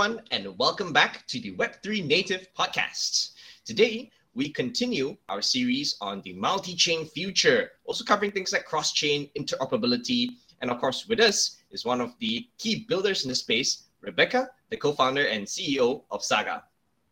everyone, 0.00 0.24
and 0.30 0.56
welcome 0.56 0.94
back 0.94 1.26
to 1.26 1.38
the 1.40 1.54
Web3 1.56 2.06
Native 2.06 2.46
Podcast. 2.58 3.32
Today, 3.66 4.10
we 4.32 4.48
continue 4.48 5.14
our 5.28 5.42
series 5.42 5.98
on 6.00 6.22
the 6.22 6.32
multi 6.32 6.74
chain 6.74 7.04
future, 7.04 7.72
also 7.84 8.02
covering 8.02 8.30
things 8.30 8.50
like 8.50 8.64
cross 8.64 8.94
chain 8.94 9.28
interoperability. 9.38 10.30
And 10.62 10.70
of 10.70 10.78
course, 10.78 11.06
with 11.06 11.20
us 11.20 11.58
is 11.70 11.84
one 11.84 12.00
of 12.00 12.14
the 12.18 12.48
key 12.56 12.86
builders 12.88 13.24
in 13.24 13.28
the 13.28 13.34
space, 13.34 13.88
Rebecca, 14.00 14.48
the 14.70 14.78
co 14.78 14.92
founder 14.92 15.26
and 15.26 15.44
CEO 15.44 16.02
of 16.10 16.24
Saga. 16.24 16.64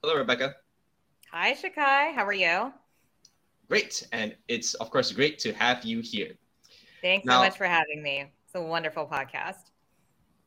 Hello, 0.02 0.16
Rebecca. 0.16 0.54
Hi, 1.30 1.52
Shakai. 1.52 2.14
How 2.14 2.24
are 2.24 2.32
you? 2.32 2.72
Great. 3.68 4.08
And 4.12 4.34
it's, 4.48 4.72
of 4.74 4.90
course, 4.90 5.12
great 5.12 5.38
to 5.40 5.52
have 5.52 5.84
you 5.84 6.00
here. 6.00 6.32
Thanks 7.02 7.26
now, 7.26 7.42
so 7.42 7.48
much 7.48 7.58
for 7.58 7.66
having 7.66 8.02
me. 8.02 8.32
It's 8.46 8.54
a 8.54 8.62
wonderful 8.62 9.06
podcast. 9.06 9.72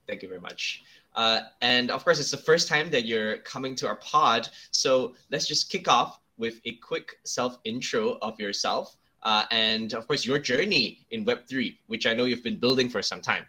Thank 0.07 0.23
you 0.23 0.27
very 0.27 0.41
much. 0.41 0.81
Uh, 1.15 1.41
and 1.61 1.91
of 1.91 2.03
course, 2.03 2.19
it's 2.19 2.31
the 2.31 2.37
first 2.37 2.67
time 2.67 2.89
that 2.89 3.05
you're 3.05 3.37
coming 3.39 3.75
to 3.75 3.87
our 3.87 3.97
pod. 3.97 4.47
So 4.71 5.15
let's 5.29 5.47
just 5.47 5.69
kick 5.69 5.87
off 5.87 6.19
with 6.37 6.61
a 6.65 6.73
quick 6.75 7.17
self 7.25 7.57
intro 7.63 8.17
of 8.21 8.39
yourself 8.39 8.97
uh, 9.23 9.45
and, 9.51 9.93
of 9.93 10.07
course, 10.07 10.25
your 10.25 10.39
journey 10.39 11.05
in 11.11 11.25
Web3, 11.25 11.77
which 11.87 12.07
I 12.07 12.13
know 12.13 12.25
you've 12.25 12.43
been 12.43 12.59
building 12.59 12.89
for 12.89 13.01
some 13.01 13.21
time. 13.21 13.45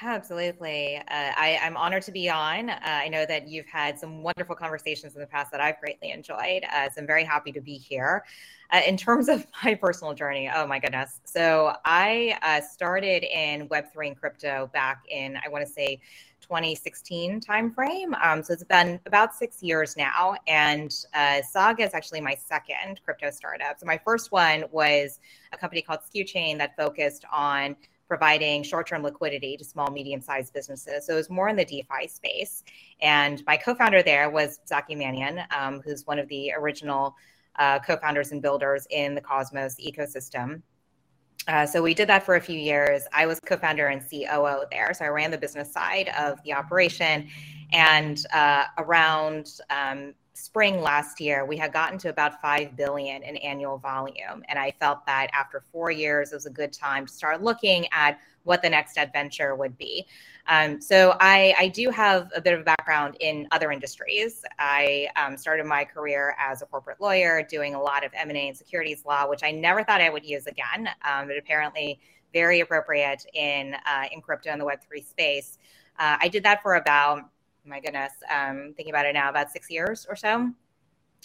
Absolutely. 0.00 0.96
Uh, 0.96 1.02
I, 1.08 1.58
am 1.60 1.76
honored 1.76 2.02
to 2.04 2.12
be 2.12 2.30
on. 2.30 2.70
Uh, 2.70 2.78
I 2.82 3.08
know 3.08 3.26
that 3.26 3.48
you've 3.48 3.66
had 3.66 3.98
some 3.98 4.22
wonderful 4.22 4.54
conversations 4.54 5.14
in 5.14 5.20
the 5.20 5.26
past 5.26 5.50
that 5.50 5.60
I've 5.60 5.80
greatly 5.80 6.12
enjoyed. 6.12 6.64
Uh, 6.72 6.88
so 6.88 7.00
I'm 7.00 7.06
very 7.06 7.24
happy 7.24 7.50
to 7.52 7.60
be 7.60 7.76
here. 7.76 8.24
Uh, 8.70 8.80
in 8.86 8.96
terms 8.96 9.28
of 9.28 9.44
my 9.64 9.74
personal 9.74 10.14
journey, 10.14 10.48
oh 10.54 10.66
my 10.66 10.78
goodness. 10.78 11.20
So 11.24 11.72
I 11.84 12.38
uh, 12.42 12.60
started 12.60 13.24
in 13.24 13.68
Web3 13.68 14.08
and 14.08 14.20
crypto 14.20 14.70
back 14.72 15.02
in, 15.08 15.36
I 15.44 15.48
want 15.48 15.66
to 15.66 15.72
say, 15.72 16.00
2016 16.42 17.40
timeframe. 17.40 18.14
Um, 18.24 18.42
so 18.42 18.52
it's 18.52 18.62
been 18.64 19.00
about 19.06 19.34
six 19.34 19.62
years 19.62 19.96
now. 19.96 20.36
And 20.46 20.94
uh, 21.12 21.42
Saga 21.42 21.82
is 21.82 21.92
actually 21.92 22.20
my 22.20 22.36
second 22.36 23.00
crypto 23.04 23.30
startup. 23.30 23.80
So 23.80 23.86
my 23.86 23.98
first 23.98 24.30
one 24.30 24.64
was 24.70 25.18
a 25.52 25.58
company 25.58 25.82
called 25.82 26.00
SkuChain 26.14 26.56
that 26.58 26.76
focused 26.76 27.24
on 27.32 27.74
providing 28.08 28.62
short-term 28.62 29.02
liquidity 29.02 29.56
to 29.56 29.64
small, 29.64 29.90
medium-sized 29.90 30.52
businesses. 30.52 31.06
So 31.06 31.12
it 31.12 31.16
was 31.16 31.30
more 31.30 31.48
in 31.48 31.56
the 31.56 31.64
DeFi 31.64 32.08
space. 32.08 32.64
And 33.00 33.42
my 33.46 33.56
co-founder 33.56 34.02
there 34.02 34.30
was 34.30 34.60
Zaki 34.66 34.96
Manian, 34.96 35.44
um, 35.54 35.80
who's 35.84 36.06
one 36.06 36.18
of 36.18 36.26
the 36.28 36.52
original 36.56 37.14
uh, 37.56 37.78
co-founders 37.80 38.32
and 38.32 38.40
builders 38.40 38.86
in 38.90 39.14
the 39.14 39.20
Cosmos 39.20 39.76
ecosystem. 39.76 40.62
Uh, 41.46 41.66
so 41.66 41.82
we 41.82 41.94
did 41.94 42.08
that 42.08 42.24
for 42.24 42.36
a 42.36 42.40
few 42.40 42.58
years. 42.58 43.02
I 43.12 43.26
was 43.26 43.40
co-founder 43.40 43.86
and 43.86 44.02
COO 44.02 44.64
there, 44.70 44.92
so 44.94 45.04
I 45.04 45.08
ran 45.08 45.30
the 45.30 45.38
business 45.38 45.72
side 45.72 46.10
of 46.18 46.42
the 46.44 46.52
operation. 46.52 47.28
And 47.72 48.24
uh, 48.32 48.64
around 48.78 49.50
um, 49.68 50.14
spring 50.38 50.80
last 50.80 51.20
year, 51.20 51.44
we 51.44 51.56
had 51.56 51.72
gotten 51.72 51.98
to 51.98 52.08
about 52.08 52.40
5 52.40 52.76
billion 52.76 53.22
in 53.22 53.36
annual 53.38 53.78
volume. 53.78 54.42
And 54.48 54.58
I 54.58 54.72
felt 54.78 55.04
that 55.06 55.28
after 55.32 55.62
four 55.72 55.90
years, 55.90 56.32
it 56.32 56.36
was 56.36 56.46
a 56.46 56.50
good 56.50 56.72
time 56.72 57.06
to 57.06 57.12
start 57.12 57.42
looking 57.42 57.86
at 57.92 58.18
what 58.44 58.62
the 58.62 58.70
next 58.70 58.96
adventure 58.96 59.54
would 59.54 59.76
be. 59.76 60.06
Um, 60.46 60.80
so 60.80 61.16
I, 61.20 61.54
I, 61.58 61.68
do 61.68 61.90
have 61.90 62.30
a 62.34 62.40
bit 62.40 62.54
of 62.54 62.60
a 62.60 62.64
background 62.64 63.18
in 63.20 63.46
other 63.50 63.70
industries. 63.70 64.42
I 64.58 65.08
um, 65.16 65.36
started 65.36 65.66
my 65.66 65.84
career 65.84 66.34
as 66.38 66.62
a 66.62 66.66
corporate 66.66 66.98
lawyer, 66.98 67.42
doing 67.42 67.74
a 67.74 67.80
lot 67.80 68.06
of 68.06 68.12
M&A 68.14 68.48
and 68.48 68.56
securities 68.56 69.04
law, 69.04 69.28
which 69.28 69.42
I 69.42 69.50
never 69.50 69.84
thought 69.84 70.00
I 70.00 70.08
would 70.08 70.24
use 70.24 70.46
again, 70.46 70.88
um, 71.04 71.28
but 71.28 71.36
apparently 71.36 72.00
very 72.32 72.60
appropriate 72.60 73.26
in, 73.34 73.74
uh, 73.84 74.04
in 74.10 74.22
crypto 74.22 74.50
and 74.50 74.60
the 74.60 74.64
Web3 74.64 75.06
space. 75.06 75.58
Uh, 75.98 76.16
I 76.20 76.28
did 76.28 76.44
that 76.44 76.62
for 76.62 76.76
about 76.76 77.24
my 77.64 77.80
goodness, 77.80 78.12
um, 78.34 78.72
thinking 78.76 78.90
about 78.90 79.06
it 79.06 79.12
now, 79.12 79.28
about 79.28 79.50
six 79.50 79.70
years 79.70 80.06
or 80.08 80.16
so. 80.16 80.52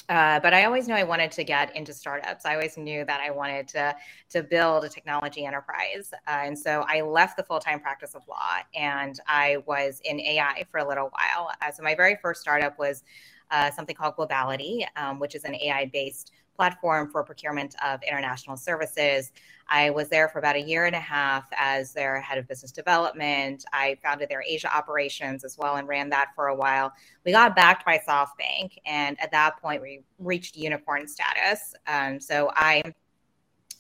Uh, 0.10 0.40
but 0.42 0.54
I 0.54 0.66
always 0.66 0.88
knew 0.88 0.96
I 0.96 1.04
wanted 1.04 1.32
to 1.32 1.46
get 1.46 1.74
into 1.76 1.94
startups. 1.94 2.46
I 2.46 2.56
always 2.56 2.78
knew 2.78 3.06
that 3.06 3.22
I 3.22 3.32
wanted 3.32 3.70
to 3.70 3.96
to 4.32 4.44
build 4.44 4.84
a 4.84 4.90
technology 4.90 5.46
enterprise, 5.46 6.12
uh, 6.28 6.42
and 6.44 6.60
so 6.60 6.84
I 6.90 7.02
left 7.02 7.38
the 7.38 7.44
full 7.44 7.60
time 7.60 7.80
practice 7.80 8.14
of 8.14 8.28
law 8.28 8.58
and 8.76 9.18
I 9.28 9.58
was 9.66 10.02
in 10.04 10.20
AI 10.20 10.66
for 10.70 10.80
a 10.80 10.88
little 10.88 11.10
while. 11.12 11.52
Uh, 11.62 11.72
so 11.72 11.84
my 11.84 11.96
very 11.96 12.18
first 12.22 12.42
startup 12.42 12.78
was 12.78 13.04
uh, 13.52 13.72
something 13.72 13.96
called 13.96 14.16
Globality, 14.18 14.84
um, 14.98 15.20
which 15.20 15.36
is 15.36 15.46
an 15.46 15.56
AI 15.56 15.90
based 15.94 16.32
platform 16.56 17.10
for 17.12 17.24
procurement 17.24 17.76
of 17.84 18.02
international 18.04 18.58
services. 18.58 19.32
I 19.68 19.90
was 19.90 20.10
there 20.10 20.30
for 20.30 20.40
about 20.40 20.56
a 20.56 20.62
year 20.62 20.86
and 20.86 20.96
a 20.96 21.00
half 21.00 21.46
as 21.58 21.94
their 21.94 22.20
head 22.20 22.38
of 22.38 22.48
business 22.48 22.72
development. 22.72 23.66
I 23.72 23.98
founded 24.04 24.30
their 24.30 24.44
Asia 24.46 24.74
operations 24.76 25.44
as 25.44 25.58
well 25.58 25.78
and 25.78 25.88
ran 25.88 26.10
that 26.10 26.30
for 26.36 26.48
a 26.48 26.56
while. 26.56 26.92
We 27.26 27.32
got 27.32 27.56
backed 27.56 27.86
by 27.86 28.02
SoftBank, 28.08 28.78
and 28.86 29.20
at 29.22 29.32
that 29.32 29.62
point, 29.62 29.82
we 29.82 30.04
reached 30.20 30.56
unicorn 30.56 31.08
status. 31.08 31.74
Um, 31.88 32.20
so 32.20 32.52
I 32.56 32.84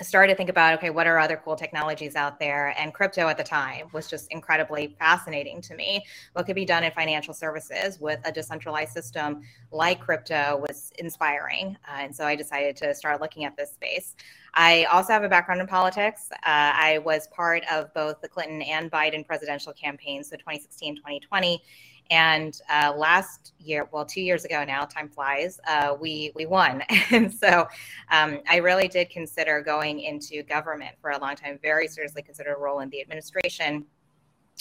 started 0.07 0.33
to 0.33 0.37
think 0.37 0.49
about 0.49 0.73
okay 0.75 0.89
what 0.89 1.07
are 1.07 1.17
other 1.19 1.41
cool 1.43 1.55
technologies 1.55 2.15
out 2.15 2.39
there? 2.39 2.73
And 2.77 2.93
crypto 2.93 3.27
at 3.27 3.37
the 3.37 3.43
time 3.43 3.87
was 3.93 4.07
just 4.07 4.31
incredibly 4.31 4.95
fascinating 4.99 5.61
to 5.61 5.75
me. 5.75 6.05
What 6.33 6.45
could 6.45 6.55
be 6.55 6.65
done 6.65 6.83
in 6.83 6.91
financial 6.91 7.33
services 7.33 7.99
with 7.99 8.19
a 8.25 8.31
decentralized 8.31 8.93
system 8.93 9.41
like 9.71 9.99
crypto 9.99 10.63
was 10.67 10.91
inspiring 10.99 11.77
uh, 11.87 12.01
and 12.01 12.15
so 12.15 12.25
i 12.25 12.35
decided 12.35 12.75
to 12.77 12.93
start 12.93 13.21
looking 13.21 13.45
at 13.45 13.55
this 13.57 13.71
space. 13.71 14.15
I 14.55 14.83
also 14.85 15.13
have 15.13 15.23
a 15.23 15.29
background 15.29 15.61
in 15.61 15.67
politics. 15.67 16.29
Uh, 16.31 16.37
i 16.45 16.99
was 17.03 17.27
part 17.27 17.63
of 17.71 17.93
both 17.93 18.21
the 18.21 18.27
clinton 18.27 18.61
and 18.61 18.91
biden 18.91 19.25
presidential 19.25 19.73
campaigns 19.73 20.29
so 20.29 20.35
2016 20.35 20.95
2020 20.97 21.61
and 22.09 22.59
uh, 22.69 22.93
last 22.95 23.53
year, 23.59 23.87
well, 23.91 24.05
two 24.05 24.21
years 24.21 24.45
ago 24.45 24.63
now, 24.63 24.85
time 24.85 25.09
flies, 25.09 25.59
uh, 25.67 25.95
we 25.99 26.31
we 26.35 26.45
won. 26.45 26.83
and 27.11 27.33
so 27.33 27.67
um, 28.11 28.39
I 28.49 28.57
really 28.57 28.87
did 28.87 29.09
consider 29.09 29.61
going 29.61 30.01
into 30.01 30.43
government 30.43 30.95
for 31.01 31.11
a 31.11 31.19
long 31.19 31.35
time. 31.35 31.59
Very 31.61 31.87
seriously 31.87 32.21
considered 32.21 32.53
a 32.53 32.59
role 32.59 32.79
in 32.79 32.89
the 32.89 33.01
administration. 33.01 33.85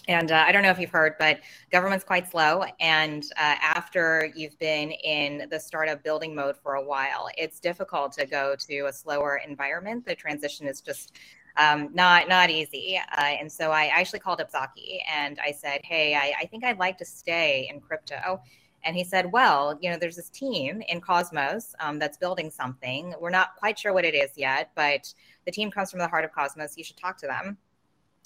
And 0.09 0.33
uh, 0.33 0.45
I 0.47 0.53
don't 0.53 0.63
know 0.63 0.71
if 0.71 0.79
you've 0.79 0.91
heard, 0.91 1.15
but 1.19 1.41
government's 1.71 2.05
quite 2.05 2.29
slow. 2.29 2.65
And 2.81 3.23
uh, 3.37 3.57
after 3.61 4.33
you've 4.35 4.59
been 4.59 4.91
in 4.91 5.49
the 5.51 5.61
startup 5.61 6.03
building 6.03 6.35
mode 6.35 6.57
for 6.57 6.75
a 6.75 6.85
while, 6.85 7.29
it's 7.37 7.61
difficult 7.61 8.13
to 8.13 8.27
go 8.27 8.57
to 8.69 8.87
a 8.87 8.93
slower 8.93 9.41
environment. 9.47 10.05
The 10.05 10.15
transition 10.15 10.67
is 10.67 10.81
just 10.81 11.13
um, 11.57 11.91
not 11.93 12.29
not 12.29 12.51
easy. 12.51 12.99
Uh, 13.17 13.21
and 13.21 13.51
so 13.51 13.71
I 13.71 13.87
actually 13.87 14.21
called 14.21 14.41
up 14.41 14.51
Zaki 14.51 15.03
and 15.11 15.39
I 15.45 15.53
said, 15.53 15.81
"Hey, 15.85 16.15
I, 16.15 16.33
I, 16.41 16.47
think 16.47 16.65
I'd 16.65 16.79
like 16.79 16.99
to 16.99 17.05
stay 17.05 17.69
in 17.73 17.81
crypto." 17.81 18.41
And 18.85 18.97
he 18.97 19.05
said, 19.05 19.31
"Well, 19.31 19.79
you 19.81 19.91
know, 19.91 19.97
there's 19.97 20.17
this 20.17 20.31
team 20.31 20.83
in 20.89 21.01
Cosmos 21.01 21.75
um, 21.81 21.99
that's 21.99 22.17
building 22.17 22.51
something. 22.51 23.15
We're 23.21 23.31
not 23.31 23.57
quite 23.57 23.79
sure 23.79 23.93
what 23.93 24.05
it 24.05 24.15
is 24.15 24.31
yet, 24.37 24.71
but 24.75 25.13
the 25.45 25.53
team 25.53 25.71
comes 25.71 25.91
from 25.91 26.01
the 26.01 26.09
heart 26.09 26.25
of 26.25 26.33
Cosmos. 26.33 26.77
You 26.77 26.85
should 26.85 26.97
talk 26.97 27.19
to 27.19 27.27
them." 27.27 27.59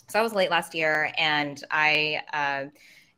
So 0.08 0.18
I 0.20 0.22
was 0.22 0.32
late 0.32 0.50
last 0.50 0.74
year, 0.74 1.12
and 1.18 1.62
I 1.70 2.22
uh, 2.32 2.70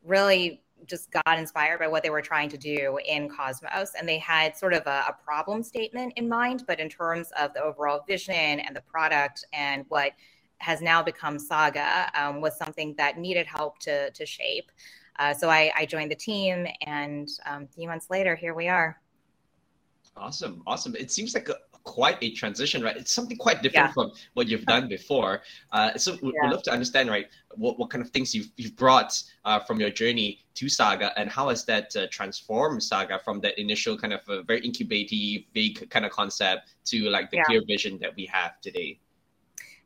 really 0.02 0.62
just 0.86 1.10
got 1.10 1.38
inspired 1.38 1.78
by 1.78 1.88
what 1.88 2.02
they 2.02 2.10
were 2.10 2.22
trying 2.22 2.48
to 2.50 2.58
do 2.58 2.98
in 3.06 3.28
Cosmos. 3.28 3.92
And 3.98 4.08
they 4.08 4.18
had 4.18 4.56
sort 4.56 4.74
of 4.74 4.86
a, 4.86 5.04
a, 5.08 5.16
problem 5.24 5.62
statement 5.62 6.12
in 6.16 6.28
mind, 6.28 6.64
but 6.66 6.80
in 6.80 6.88
terms 6.88 7.30
of 7.38 7.52
the 7.54 7.62
overall 7.62 8.04
vision 8.06 8.34
and 8.34 8.74
the 8.74 8.80
product 8.82 9.44
and 9.52 9.84
what 9.88 10.12
has 10.58 10.80
now 10.80 11.02
become 11.02 11.38
Saga 11.38 12.10
um, 12.14 12.40
was 12.40 12.56
something 12.56 12.94
that 12.96 13.18
needed 13.18 13.46
help 13.46 13.78
to, 13.80 14.10
to 14.10 14.26
shape. 14.26 14.70
Uh, 15.18 15.34
so 15.34 15.48
I, 15.50 15.72
I, 15.76 15.84
joined 15.84 16.12
the 16.12 16.16
team, 16.16 16.66
and 16.82 17.28
um, 17.46 17.64
a 17.64 17.66
few 17.66 17.88
months 17.88 18.06
later, 18.08 18.36
here 18.36 18.54
we 18.54 18.68
are. 18.68 19.00
Awesome, 20.16 20.62
awesome. 20.66 20.94
It 20.94 21.10
seems 21.10 21.34
like 21.34 21.48
a, 21.48 21.56
quite 21.88 22.18
a 22.20 22.30
transition, 22.42 22.82
right? 22.82 22.96
It's 22.96 23.12
something 23.18 23.38
quite 23.46 23.62
different 23.62 23.88
yeah. 23.88 23.92
from 23.92 24.12
what 24.34 24.46
you've 24.46 24.66
done 24.66 24.86
before. 24.88 25.40
Uh, 25.72 25.96
so 25.96 26.16
we'd 26.22 26.34
love 26.54 26.62
to 26.64 26.72
understand, 26.76 27.08
right, 27.08 27.28
what, 27.62 27.78
what 27.78 27.88
kind 27.88 28.02
of 28.04 28.10
things 28.10 28.34
you've, 28.34 28.50
you've 28.60 28.76
brought 28.76 29.12
uh, 29.48 29.58
from 29.66 29.80
your 29.80 29.90
journey 29.90 30.28
to 30.54 30.68
Saga 30.68 31.08
and 31.18 31.30
how 31.30 31.48
has 31.48 31.64
that 31.64 31.96
uh, 31.96 32.06
transformed 32.10 32.82
Saga 32.82 33.18
from 33.24 33.40
that 33.40 33.58
initial 33.58 33.96
kind 33.96 34.12
of 34.12 34.20
a 34.28 34.42
very 34.42 34.60
incubative, 34.68 35.44
big 35.54 35.88
kind 35.88 36.04
of 36.04 36.12
concept 36.12 36.62
to 36.90 36.96
like 37.08 37.30
the 37.30 37.38
yeah. 37.38 37.44
clear 37.44 37.62
vision 37.66 37.98
that 38.02 38.12
we 38.16 38.26
have 38.26 38.60
today? 38.60 39.00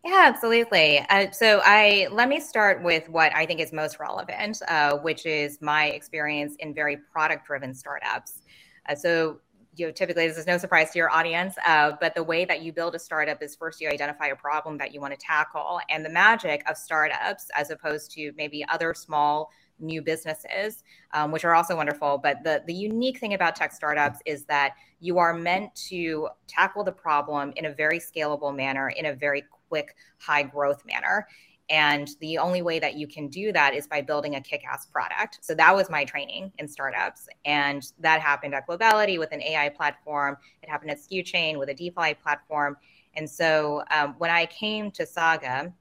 Yeah, 0.04 0.24
absolutely. 0.26 1.06
Uh, 1.10 1.30
so 1.30 1.60
I 1.64 2.08
let 2.10 2.28
me 2.28 2.40
start 2.40 2.82
with 2.82 3.08
what 3.08 3.30
I 3.36 3.46
think 3.46 3.60
is 3.60 3.72
most 3.72 4.00
relevant, 4.00 4.60
uh, 4.66 4.96
which 5.06 5.26
is 5.26 5.62
my 5.62 5.84
experience 5.98 6.56
in 6.58 6.74
very 6.74 6.96
product-driven 7.12 7.72
startups. 7.72 8.40
Uh, 8.88 8.96
so 8.96 9.38
you 9.74 9.86
know, 9.86 9.92
typically 9.92 10.28
this 10.28 10.36
is 10.36 10.46
no 10.46 10.58
surprise 10.58 10.90
to 10.90 10.98
your 10.98 11.10
audience, 11.10 11.56
uh, 11.66 11.92
but 12.00 12.14
the 12.14 12.22
way 12.22 12.44
that 12.44 12.62
you 12.62 12.72
build 12.72 12.94
a 12.94 12.98
startup 12.98 13.42
is 13.42 13.56
first 13.56 13.80
you 13.80 13.88
identify 13.88 14.26
a 14.26 14.36
problem 14.36 14.76
that 14.78 14.92
you 14.92 15.00
want 15.00 15.12
to 15.12 15.18
tackle. 15.18 15.80
And 15.88 16.04
the 16.04 16.10
magic 16.10 16.62
of 16.68 16.76
startups, 16.76 17.46
as 17.54 17.70
opposed 17.70 18.10
to 18.12 18.32
maybe 18.36 18.64
other 18.68 18.92
small 18.92 19.50
new 19.78 20.02
businesses, 20.02 20.84
um, 21.12 21.32
which 21.32 21.44
are 21.44 21.54
also 21.54 21.74
wonderful, 21.74 22.18
but 22.18 22.44
the, 22.44 22.62
the 22.66 22.74
unique 22.74 23.18
thing 23.18 23.34
about 23.34 23.56
tech 23.56 23.72
startups 23.72 24.20
is 24.26 24.44
that 24.44 24.74
you 25.00 25.18
are 25.18 25.34
meant 25.34 25.74
to 25.74 26.28
tackle 26.46 26.84
the 26.84 26.92
problem 26.92 27.52
in 27.56 27.64
a 27.64 27.72
very 27.72 27.98
scalable 27.98 28.54
manner, 28.54 28.90
in 28.90 29.06
a 29.06 29.14
very 29.14 29.44
quick, 29.68 29.96
high 30.18 30.42
growth 30.42 30.84
manner. 30.84 31.26
And 31.72 32.10
the 32.20 32.36
only 32.36 32.60
way 32.60 32.78
that 32.78 32.96
you 32.96 33.06
can 33.06 33.28
do 33.28 33.50
that 33.50 33.72
is 33.72 33.86
by 33.86 34.02
building 34.02 34.34
a 34.34 34.40
kick 34.42 34.62
ass 34.70 34.84
product. 34.84 35.38
So 35.40 35.54
that 35.54 35.74
was 35.74 35.88
my 35.88 36.04
training 36.04 36.52
in 36.58 36.68
startups. 36.68 37.28
And 37.46 37.82
that 37.98 38.20
happened 38.20 38.54
at 38.54 38.68
Globality 38.68 39.18
with 39.18 39.32
an 39.32 39.40
AI 39.40 39.70
platform. 39.70 40.36
It 40.62 40.68
happened 40.68 40.90
at 40.90 40.98
SkuChain 40.98 41.58
with 41.58 41.70
a 41.70 41.74
DeFi 41.74 42.12
platform. 42.22 42.76
And 43.14 43.28
so 43.28 43.84
um, 43.90 44.14
when 44.18 44.30
I 44.30 44.44
came 44.46 44.90
to 44.92 45.06
Saga, 45.06 45.72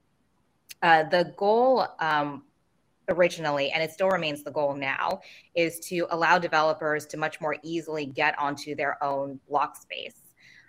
uh, 0.80 1.02
the 1.10 1.34
goal 1.36 1.86
um, 1.98 2.44
originally, 3.10 3.70
and 3.70 3.82
it 3.82 3.92
still 3.92 4.08
remains 4.08 4.42
the 4.42 4.50
goal 4.50 4.74
now, 4.74 5.20
is 5.54 5.78
to 5.80 6.06
allow 6.08 6.38
developers 6.38 7.04
to 7.06 7.18
much 7.18 7.38
more 7.38 7.56
easily 7.62 8.06
get 8.06 8.38
onto 8.38 8.74
their 8.74 9.02
own 9.04 9.38
block 9.46 9.76
space. 9.76 10.21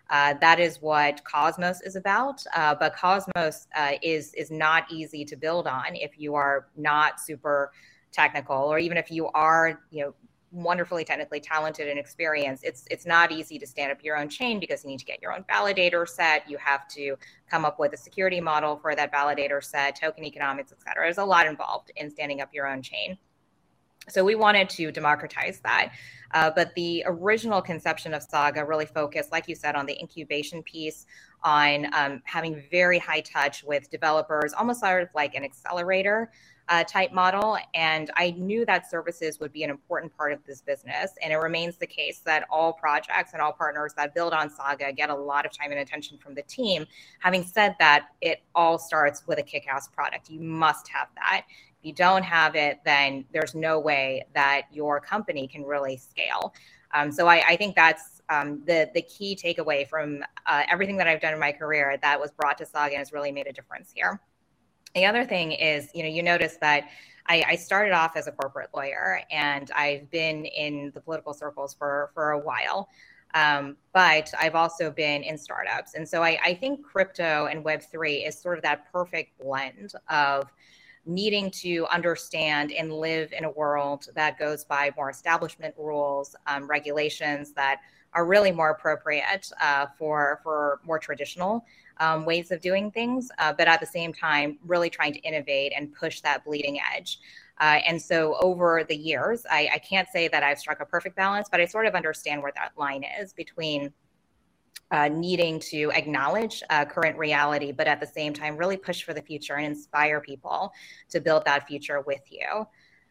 Uh, 0.09 0.33
that 0.41 0.59
is 0.59 0.81
what 0.81 1.23
Cosmos 1.23 1.81
is 1.81 1.95
about. 1.95 2.43
Uh, 2.55 2.75
but 2.75 2.95
Cosmos 2.95 3.67
uh, 3.75 3.93
is 4.01 4.33
is 4.35 4.51
not 4.51 4.85
easy 4.91 5.25
to 5.25 5.35
build 5.35 5.65
on 5.67 5.95
if 5.95 6.19
you 6.19 6.35
are 6.35 6.67
not 6.75 7.19
super 7.19 7.71
technical, 8.11 8.57
or 8.57 8.77
even 8.79 8.97
if 8.97 9.09
you 9.09 9.27
are, 9.29 9.81
you 9.89 10.03
know, 10.03 10.13
wonderfully 10.51 11.03
technically 11.03 11.39
talented 11.39 11.87
and 11.87 11.97
experienced, 11.97 12.63
it's 12.63 12.85
it's 12.91 13.07
not 13.07 13.31
easy 13.31 13.57
to 13.57 13.65
stand 13.65 13.91
up 13.91 14.03
your 14.03 14.15
own 14.15 14.29
chain 14.29 14.59
because 14.59 14.83
you 14.83 14.89
need 14.91 14.99
to 14.99 15.05
get 15.05 15.19
your 15.19 15.33
own 15.33 15.43
validator 15.51 16.07
set. 16.07 16.47
You 16.47 16.57
have 16.59 16.87
to 16.89 17.15
come 17.49 17.65
up 17.65 17.79
with 17.79 17.93
a 17.93 17.97
security 17.97 18.39
model 18.39 18.77
for 18.77 18.93
that 18.93 19.11
validator 19.11 19.63
set, 19.63 19.99
token 19.99 20.23
economics, 20.23 20.71
et 20.71 20.79
cetera. 20.83 21.05
There's 21.05 21.17
a 21.17 21.25
lot 21.25 21.47
involved 21.47 21.91
in 21.95 22.11
standing 22.11 22.39
up 22.39 22.49
your 22.53 22.67
own 22.67 22.83
chain. 22.83 23.17
So 24.09 24.23
we 24.23 24.35
wanted 24.35 24.69
to 24.71 24.91
democratize 24.91 25.59
that. 25.61 25.93
Uh, 26.33 26.49
but 26.49 26.73
the 26.75 27.03
original 27.05 27.61
conception 27.61 28.13
of 28.13 28.23
Saga 28.23 28.65
really 28.65 28.87
focused, 28.87 29.31
like 29.31 29.47
you 29.47 29.55
said, 29.55 29.75
on 29.75 29.85
the 29.85 29.97
incubation 29.99 30.63
piece, 30.63 31.05
on 31.43 31.93
um, 31.93 32.21
having 32.25 32.61
very 32.71 32.97
high 32.97 33.21
touch 33.21 33.63
with 33.63 33.89
developers, 33.91 34.53
almost 34.53 34.79
sort 34.79 35.03
of 35.03 35.09
like 35.13 35.35
an 35.35 35.43
accelerator 35.43 36.31
uh, 36.69 36.83
type 36.85 37.11
model. 37.11 37.57
And 37.73 38.09
I 38.15 38.31
knew 38.31 38.65
that 38.65 38.89
services 38.89 39.39
would 39.39 39.51
be 39.51 39.63
an 39.63 39.69
important 39.69 40.15
part 40.15 40.31
of 40.31 40.39
this 40.45 40.61
business. 40.61 41.11
And 41.21 41.33
it 41.33 41.37
remains 41.37 41.77
the 41.77 41.87
case 41.87 42.19
that 42.19 42.45
all 42.49 42.73
projects 42.73 43.33
and 43.33 43.41
all 43.41 43.51
partners 43.51 43.93
that 43.97 44.15
build 44.15 44.33
on 44.33 44.49
Saga 44.49 44.91
get 44.93 45.09
a 45.09 45.15
lot 45.15 45.45
of 45.45 45.51
time 45.51 45.71
and 45.71 45.81
attention 45.81 46.17
from 46.17 46.33
the 46.33 46.43
team. 46.43 46.85
Having 47.19 47.43
said 47.43 47.75
that, 47.79 48.07
it 48.21 48.41
all 48.55 48.79
starts 48.79 49.27
with 49.27 49.39
a 49.39 49.43
kick 49.43 49.67
ass 49.67 49.87
product. 49.89 50.29
You 50.29 50.39
must 50.39 50.87
have 50.87 51.09
that. 51.15 51.45
You 51.83 51.93
don't 51.93 52.23
have 52.23 52.55
it, 52.55 52.79
then 52.85 53.25
there's 53.33 53.55
no 53.55 53.79
way 53.79 54.25
that 54.33 54.63
your 54.71 54.99
company 54.99 55.47
can 55.47 55.63
really 55.63 55.97
scale. 55.97 56.53
Um, 56.93 57.11
so 57.11 57.27
I, 57.27 57.43
I, 57.47 57.55
think 57.55 57.75
that's 57.75 58.21
um, 58.29 58.61
the 58.65 58.89
the 58.93 59.01
key 59.01 59.35
takeaway 59.35 59.87
from 59.87 60.23
uh, 60.45 60.63
everything 60.69 60.97
that 60.97 61.07
I've 61.07 61.21
done 61.21 61.33
in 61.33 61.39
my 61.39 61.51
career 61.51 61.97
that 62.01 62.19
was 62.19 62.31
brought 62.31 62.57
to 62.59 62.65
Saga 62.65 62.93
and 62.93 62.99
has 62.99 63.11
really 63.11 63.31
made 63.31 63.47
a 63.47 63.51
difference 63.51 63.91
here. 63.93 64.21
The 64.93 65.05
other 65.05 65.25
thing 65.25 65.53
is, 65.53 65.89
you 65.95 66.03
know, 66.03 66.09
you 66.09 66.21
notice 66.21 66.57
that 66.61 66.89
I, 67.27 67.43
I, 67.47 67.55
started 67.55 67.93
off 67.93 68.15
as 68.15 68.27
a 68.27 68.31
corporate 68.31 68.69
lawyer 68.75 69.21
and 69.31 69.71
I've 69.75 70.09
been 70.11 70.45
in 70.45 70.91
the 70.93 71.01
political 71.01 71.33
circles 71.33 71.73
for, 71.73 72.11
for 72.13 72.31
a 72.31 72.39
while. 72.39 72.89
Um, 73.33 73.77
but 73.93 74.31
I've 74.39 74.55
also 74.55 74.91
been 74.91 75.23
in 75.23 75.37
startups. 75.37 75.95
And 75.95 76.07
so 76.07 76.21
I, 76.21 76.37
I 76.43 76.53
think 76.53 76.85
crypto 76.85 77.47
and 77.47 77.65
Web3 77.65 78.27
is 78.27 78.39
sort 78.39 78.57
of 78.57 78.63
that 78.63 78.91
perfect 78.91 79.39
blend 79.39 79.93
of 80.09 80.51
needing 81.05 81.51
to 81.51 81.85
understand 81.91 82.71
and 82.71 82.91
live 82.91 83.33
in 83.33 83.43
a 83.43 83.51
world 83.51 84.07
that 84.15 84.39
goes 84.39 84.63
by 84.63 84.91
more 84.95 85.09
establishment 85.09 85.73
rules, 85.77 86.35
um, 86.47 86.67
regulations 86.67 87.51
that 87.53 87.81
are 88.13 88.25
really 88.25 88.51
more 88.51 88.69
appropriate 88.69 89.51
uh, 89.61 89.87
for, 89.97 90.39
for 90.43 90.79
more 90.85 90.99
traditional 90.99 91.65
um, 91.97 92.25
ways 92.25 92.51
of 92.51 92.61
doing 92.61 92.91
things, 92.91 93.29
uh, 93.39 93.53
but 93.53 93.67
at 93.67 93.79
the 93.79 93.85
same 93.85 94.13
time, 94.13 94.57
really 94.65 94.89
trying 94.89 95.13
to 95.13 95.19
innovate 95.19 95.73
and 95.75 95.93
push 95.93 96.21
that 96.21 96.43
bleeding 96.45 96.79
edge. 96.95 97.19
Uh, 97.59 97.79
and 97.85 98.01
so 98.01 98.35
over 98.41 98.83
the 98.83 98.95
years, 98.95 99.45
I, 99.49 99.69
I, 99.73 99.77
can't 99.77 100.07
say 100.09 100.27
that 100.27 100.41
I've 100.41 100.57
struck 100.57 100.79
a 100.79 100.85
perfect 100.85 101.15
balance, 101.15 101.47
but 101.51 101.61
I 101.61 101.65
sort 101.65 101.85
of 101.85 101.93
understand 101.93 102.41
where 102.41 102.51
that 102.55 102.71
line 102.77 103.05
is 103.21 103.31
between 103.31 103.93
uh, 104.91 105.07
needing 105.07 105.59
to 105.59 105.91
acknowledge 105.93 106.61
uh, 106.69 106.85
current 106.85 107.17
reality, 107.17 107.71
but 107.71 107.87
at 107.87 107.99
the 107.99 108.07
same 108.07 108.33
time, 108.33 108.57
really 108.57 108.77
push 108.77 109.03
for 109.03 109.13
the 109.13 109.21
future 109.21 109.55
and 109.55 109.65
inspire 109.65 110.21
people 110.21 110.71
to 111.09 111.19
build 111.19 111.45
that 111.45 111.67
future 111.67 112.01
with 112.01 112.21
you. 112.29 112.67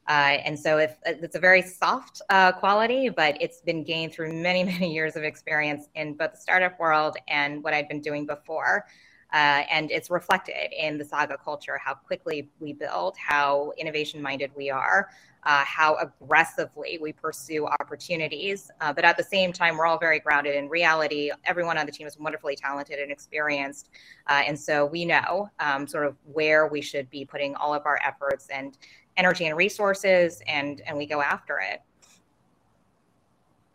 Uh, 0.09 0.39
and 0.45 0.59
so 0.59 0.79
if, 0.79 0.93
uh, 1.07 1.13
it's 1.23 1.37
a 1.37 1.41
very 1.41 1.63
soft 1.63 2.23
uh, 2.29 2.53
quality, 2.53 3.09
but 3.09 3.37
it's 3.41 3.61
been 3.61 3.85
gained 3.85 4.13
through 4.13 4.33
many, 4.33 4.65
many 4.73 4.93
years 4.93 5.17
of 5.17 5.23
experience 5.23 5.87
in 5.95 6.15
both 6.15 6.33
the 6.33 6.39
startup 6.39 6.79
world 6.79 7.17
and 7.29 7.63
what 7.63 7.75
I've 7.75 7.89
been 7.89 8.01
doing 8.01 8.27
before. 8.27 8.87
Uh, 9.33 9.65
and 9.71 9.91
it's 9.91 10.11
reflected 10.11 10.73
in 10.77 10.99
the 10.99 11.05
Saga 11.05 11.37
culture, 11.43 11.79
how 11.79 11.95
quickly 11.95 12.51
we 12.61 12.73
build, 12.73 13.17
how 13.17 13.73
innovation 13.79 14.21
minded 14.21 14.51
we 14.57 14.71
are, 14.71 15.09
uh, 15.45 15.65
how 15.65 15.97
aggressively 15.97 16.99
we 17.01 17.13
pursue 17.13 17.67
opportunities. 17.81 18.71
Uh, 18.81 18.93
but 18.93 19.05
at 19.05 19.17
the 19.17 19.25
same 19.25 19.53
time, 19.53 19.77
we're 19.77 19.87
all 19.87 19.99
very 19.99 20.21
grounded 20.21 20.55
in 20.55 20.69
reality. 20.69 21.31
Everyone 21.45 21.79
on 21.79 21.87
the 21.87 21.93
team 21.93 22.07
is 22.07 22.19
wonderfully 22.19 22.57
talented 22.57 22.99
and 22.99 23.11
experienced. 23.11 23.91
and 24.29 24.59
so 24.59 24.87
we 24.87 25.05
know 25.05 25.51
um, 25.61 25.87
sort 25.87 26.07
of 26.07 26.17
where 26.33 26.67
we 26.67 26.81
should 26.81 27.09
be 27.11 27.25
putting 27.25 27.55
all 27.57 27.75
of 27.75 27.87
our 27.87 27.99
efforts 28.05 28.49
and 28.49 28.79
energy 29.17 29.47
and 29.47 29.57
resources 29.57 30.43
and 30.47 30.81
and 30.87 30.97
we 30.97 31.07
go 31.07 31.21
after 31.21 31.59
it 31.59 31.83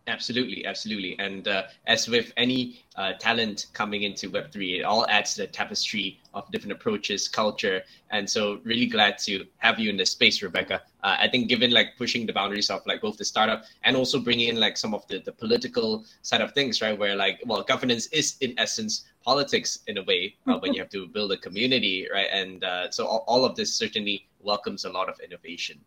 absolutely 0.08 0.66
absolutely. 0.66 1.18
And 1.20 1.48
uh, 1.48 1.64
as 1.86 2.08
with 2.08 2.32
any 2.38 2.84
uh, 2.96 3.14
talent 3.14 3.68
coming 3.74 4.04
into 4.04 4.30
web3 4.30 4.80
it 4.80 4.84
all 4.84 5.06
adds 5.08 5.36
to 5.36 5.42
the 5.42 5.48
tapestry 5.48 6.20
of 6.34 6.50
different 6.52 6.72
approaches 6.72 7.28
culture. 7.28 7.84
And 8.12 8.30
so 8.30 8.60
really 8.64 8.86
glad 8.86 9.18
to 9.20 9.46
have 9.58 9.80
you 9.80 9.90
in 9.90 9.98
this 9.98 10.12
space 10.12 10.42
rebecca. 10.42 10.82
Uh, 11.04 11.16
i 11.20 11.28
think 11.28 11.48
given 11.48 11.72
like 11.72 11.90
pushing 11.98 12.26
the 12.26 12.34
boundaries 12.34 12.70
of 12.70 12.82
like 12.88 13.02
both 13.02 13.18
the 13.18 13.24
startup 13.24 13.64
and 13.84 13.96
also 13.96 14.20
bringing 14.20 14.50
in 14.50 14.60
like 14.60 14.76
some 14.76 14.94
of 14.96 15.08
the, 15.08 15.20
the 15.20 15.32
political 15.32 16.04
side 16.24 16.42
of 16.42 16.52
things 16.54 16.82
right 16.82 16.98
where 16.98 17.16
like 17.16 17.40
well 17.46 17.62
governance 17.64 18.08
is 18.08 18.36
in 18.42 18.54
essence 18.58 19.06
politics 19.24 19.80
in 19.88 19.98
a 19.98 20.04
way 20.04 20.36
uh, 20.48 20.58
when 20.60 20.74
you 20.74 20.80
have 20.82 20.90
to 20.90 21.08
build 21.08 21.32
a 21.32 21.38
community 21.38 22.08
right? 22.12 22.28
And 22.32 22.64
uh, 22.64 22.90
so 22.92 23.06
all, 23.06 23.24
all 23.28 23.46
of 23.46 23.56
this 23.56 23.74
certainly 23.74 24.28
welcomes 24.42 24.86
a 24.86 24.90
lot 24.90 25.10
of 25.10 25.20
innovation. 25.20 25.80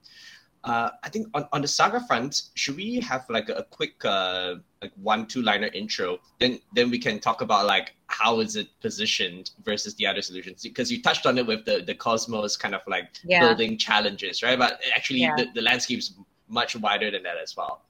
Uh, 0.62 0.90
I 1.02 1.08
think 1.08 1.28
on, 1.32 1.48
on 1.52 1.62
the 1.62 1.68
saga 1.68 2.00
front, 2.06 2.42
should 2.54 2.76
we 2.76 3.00
have 3.00 3.24
like 3.30 3.48
a, 3.48 3.54
a 3.54 3.64
quick 3.64 4.04
uh, 4.04 4.56
like 4.82 4.92
one 5.02 5.26
two 5.26 5.40
liner 5.42 5.68
intro? 5.72 6.18
Then 6.38 6.60
then 6.74 6.90
we 6.90 6.98
can 6.98 7.18
talk 7.18 7.40
about 7.40 7.66
like 7.66 7.94
how 8.08 8.40
is 8.40 8.56
it 8.56 8.69
positioned 8.81 9.52
versus 9.64 9.94
the 9.94 10.06
other 10.06 10.20
solutions 10.20 10.62
because 10.62 10.93
you 10.93 11.00
touched 11.02 11.24
on 11.24 11.38
it 11.38 11.46
with 11.46 11.64
the 11.64 11.82
the 11.86 11.94
Cosmos 11.94 12.56
kind 12.56 12.74
of 12.74 12.82
like 12.86 13.08
yeah. 13.24 13.40
building 13.40 13.79
challenges, 13.79 14.43
right? 14.43 14.58
But 14.58 14.81
actually, 14.94 15.20
yeah. 15.20 15.34
the, 15.36 15.48
the 15.55 15.62
landscape 15.62 15.98
is 15.98 16.14
much 16.48 16.76
wider 16.76 17.10
than 17.10 17.22
that 17.22 17.38
as 17.43 17.56
well. 17.56 17.82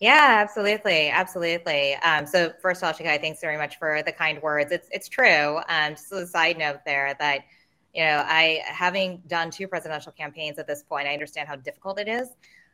Yeah, 0.00 0.38
absolutely, 0.42 1.10
absolutely. 1.10 1.94
Um, 1.96 2.26
so 2.26 2.52
first 2.62 2.82
of 2.82 2.86
all, 2.86 2.94
Shikai, 2.94 3.20
thanks 3.20 3.40
very 3.40 3.58
much 3.58 3.78
for 3.78 4.02
the 4.02 4.12
kind 4.12 4.40
words. 4.42 4.72
It's 4.72 4.88
it's 4.90 5.08
true. 5.08 5.60
Um, 5.68 5.92
just 5.92 6.10
a 6.10 6.26
side 6.26 6.58
note 6.58 6.80
there 6.86 7.14
that 7.20 7.42
you 7.94 8.04
know, 8.04 8.24
I 8.26 8.62
having 8.64 9.22
done 9.26 9.50
two 9.50 9.66
presidential 9.66 10.12
campaigns 10.12 10.58
at 10.58 10.66
this 10.66 10.82
point, 10.82 11.08
I 11.08 11.12
understand 11.12 11.48
how 11.48 11.56
difficult 11.56 11.98
it 11.98 12.08
is 12.08 12.28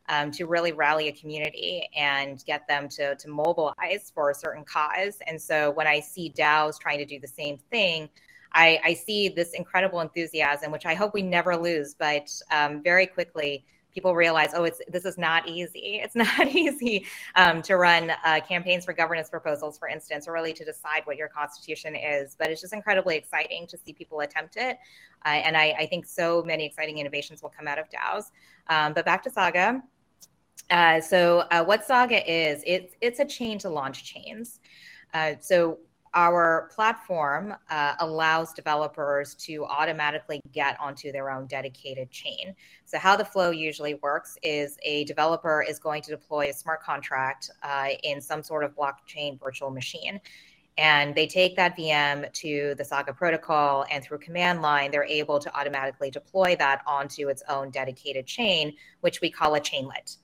um, 0.09 0.31
to 0.33 0.47
really 0.47 0.73
rally 0.73 1.09
a 1.09 1.13
community 1.13 1.89
and 1.97 2.45
get 2.47 2.67
them 2.69 2.89
to 2.91 3.15
to 3.17 3.29
mobilize 3.29 4.13
for 4.15 4.31
a 4.31 4.35
certain 4.35 4.65
cause. 4.65 5.19
And 5.27 5.41
so 5.41 5.71
when 5.71 5.87
I 5.87 6.01
see 6.01 6.33
DAOs 6.37 6.79
trying 6.79 6.99
to 6.99 7.07
do 7.07 7.19
the 7.19 7.29
same 7.29 7.59
thing, 7.71 8.09
I, 8.53 8.81
I 8.85 8.95
see 8.95 9.29
this 9.29 9.53
incredible 9.53 10.01
enthusiasm, 10.01 10.71
which 10.73 10.87
I 10.87 10.95
hope 10.95 11.15
we 11.15 11.23
never 11.23 11.57
lose. 11.57 11.95
But 11.95 12.31
um, 12.51 12.83
very 12.83 13.07
quickly, 13.07 13.65
people 13.97 14.15
realize, 14.15 14.50
oh, 14.53 14.65
it's 14.65 14.83
this 14.88 15.07
is 15.07 15.17
not 15.17 15.49
easy. 15.49 16.00
It's 16.07 16.15
not 16.15 16.47
easy 16.65 17.07
um, 17.35 17.62
to 17.62 17.76
run 17.76 18.12
uh, 18.25 18.41
campaigns 18.47 18.85
for 18.85 18.93
governance 18.93 19.31
proposals, 19.31 19.79
for 19.79 19.88
instance, 19.88 20.29
or 20.29 20.33
really 20.33 20.53
to 20.53 20.65
decide 20.65 21.03
what 21.05 21.17
your 21.17 21.29
constitution 21.29 21.97
is. 21.97 22.37
But 22.38 22.50
it's 22.50 22.61
just 22.61 22.75
incredibly 22.75 23.17
exciting 23.17 23.67
to 23.69 23.79
see 23.79 23.95
people 23.95 24.21
attempt 24.21 24.57
it, 24.57 24.79
uh, 25.25 25.29
and 25.47 25.57
I, 25.57 25.75
I, 25.81 25.87
think 25.87 26.05
so 26.05 26.43
many 26.45 26.67
exciting 26.67 26.99
innovations 26.99 27.43
will 27.43 27.55
come 27.57 27.67
out 27.67 27.79
of 27.79 27.87
DAOs. 27.88 28.25
Um, 28.69 28.93
but 28.93 29.05
back 29.07 29.23
to 29.25 29.31
Saga. 29.31 29.83
Uh, 30.71 31.00
so 31.00 31.45
uh, 31.50 31.65
what 31.65 31.85
Saga 31.85 32.21
is, 32.31 32.62
it's 32.67 32.95
it's 33.00 33.19
a 33.21 33.25
chain 33.25 33.59
to 33.61 33.71
launch 33.71 34.05
chains. 34.05 34.61
Uh, 35.15 35.33
so 35.41 35.79
our 36.15 36.71
platform 36.75 37.55
uh, 37.71 37.95
allows 38.01 38.53
developers 38.53 39.35
to 39.35 39.65
automatically 39.67 40.41
get 40.53 40.79
onto 40.81 41.13
their 41.13 41.31
own 41.31 41.47
dedicated 41.47 42.11
chain. 42.11 42.55
So, 42.85 42.99
how 42.99 43.17
the 43.17 43.25
flow 43.25 43.51
usually 43.51 43.95
works 43.95 44.37
is 44.43 44.77
a 44.83 45.05
developer 45.05 45.63
is 45.63 45.79
going 45.79 46.03
to 46.03 46.11
deploy 46.11 46.49
a 46.49 46.53
smart 46.53 46.83
contract 46.83 47.51
uh, 47.63 47.89
in 48.03 48.21
some 48.21 48.43
sort 48.43 48.65
of 48.65 48.75
blockchain 48.75 49.39
virtual 49.41 49.71
machine. 49.71 50.21
And 50.79 51.15
they 51.15 51.27
take 51.27 51.57
that 51.57 51.77
VM 51.77 52.31
to 52.35 52.75
the 52.77 52.85
Saga 52.85 53.15
protocol, 53.15 53.87
and 53.91 54.05
through 54.05 54.19
command 54.19 54.61
line, 54.61 54.91
they're 54.91 55.05
able 55.05 55.39
to 55.39 55.59
automatically 55.59 56.11
deploy 56.11 56.55
that 56.57 56.83
onto 56.87 57.29
its 57.29 57.43
own 57.49 57.71
dedicated 57.71 58.27
chain, 58.27 58.75
which 59.01 59.23
we 59.23 59.31
call 59.31 59.55
a 59.55 59.61
chainlet. 59.61 60.19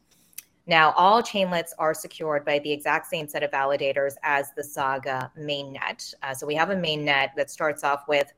Now, 0.67 0.93
all 0.93 1.23
chainlets 1.23 1.71
are 1.79 1.93
secured 1.93 2.45
by 2.45 2.61
the 2.61 2.71
exact 2.71 3.07
same 3.07 3.29
set 3.29 3.43
of 3.43 3.51
validators 3.51 4.15
as 4.23 4.53
the 4.57 4.63
Saga 4.63 5.31
mainnet. 5.39 6.15
Uh, 6.23 6.35
so 6.35 6.47
we 6.47 6.55
have 6.55 6.71
a 6.71 6.77
mainnet 6.77 7.31
that 7.37 7.51
starts 7.51 7.83
off 7.83 8.07
with 8.09 8.33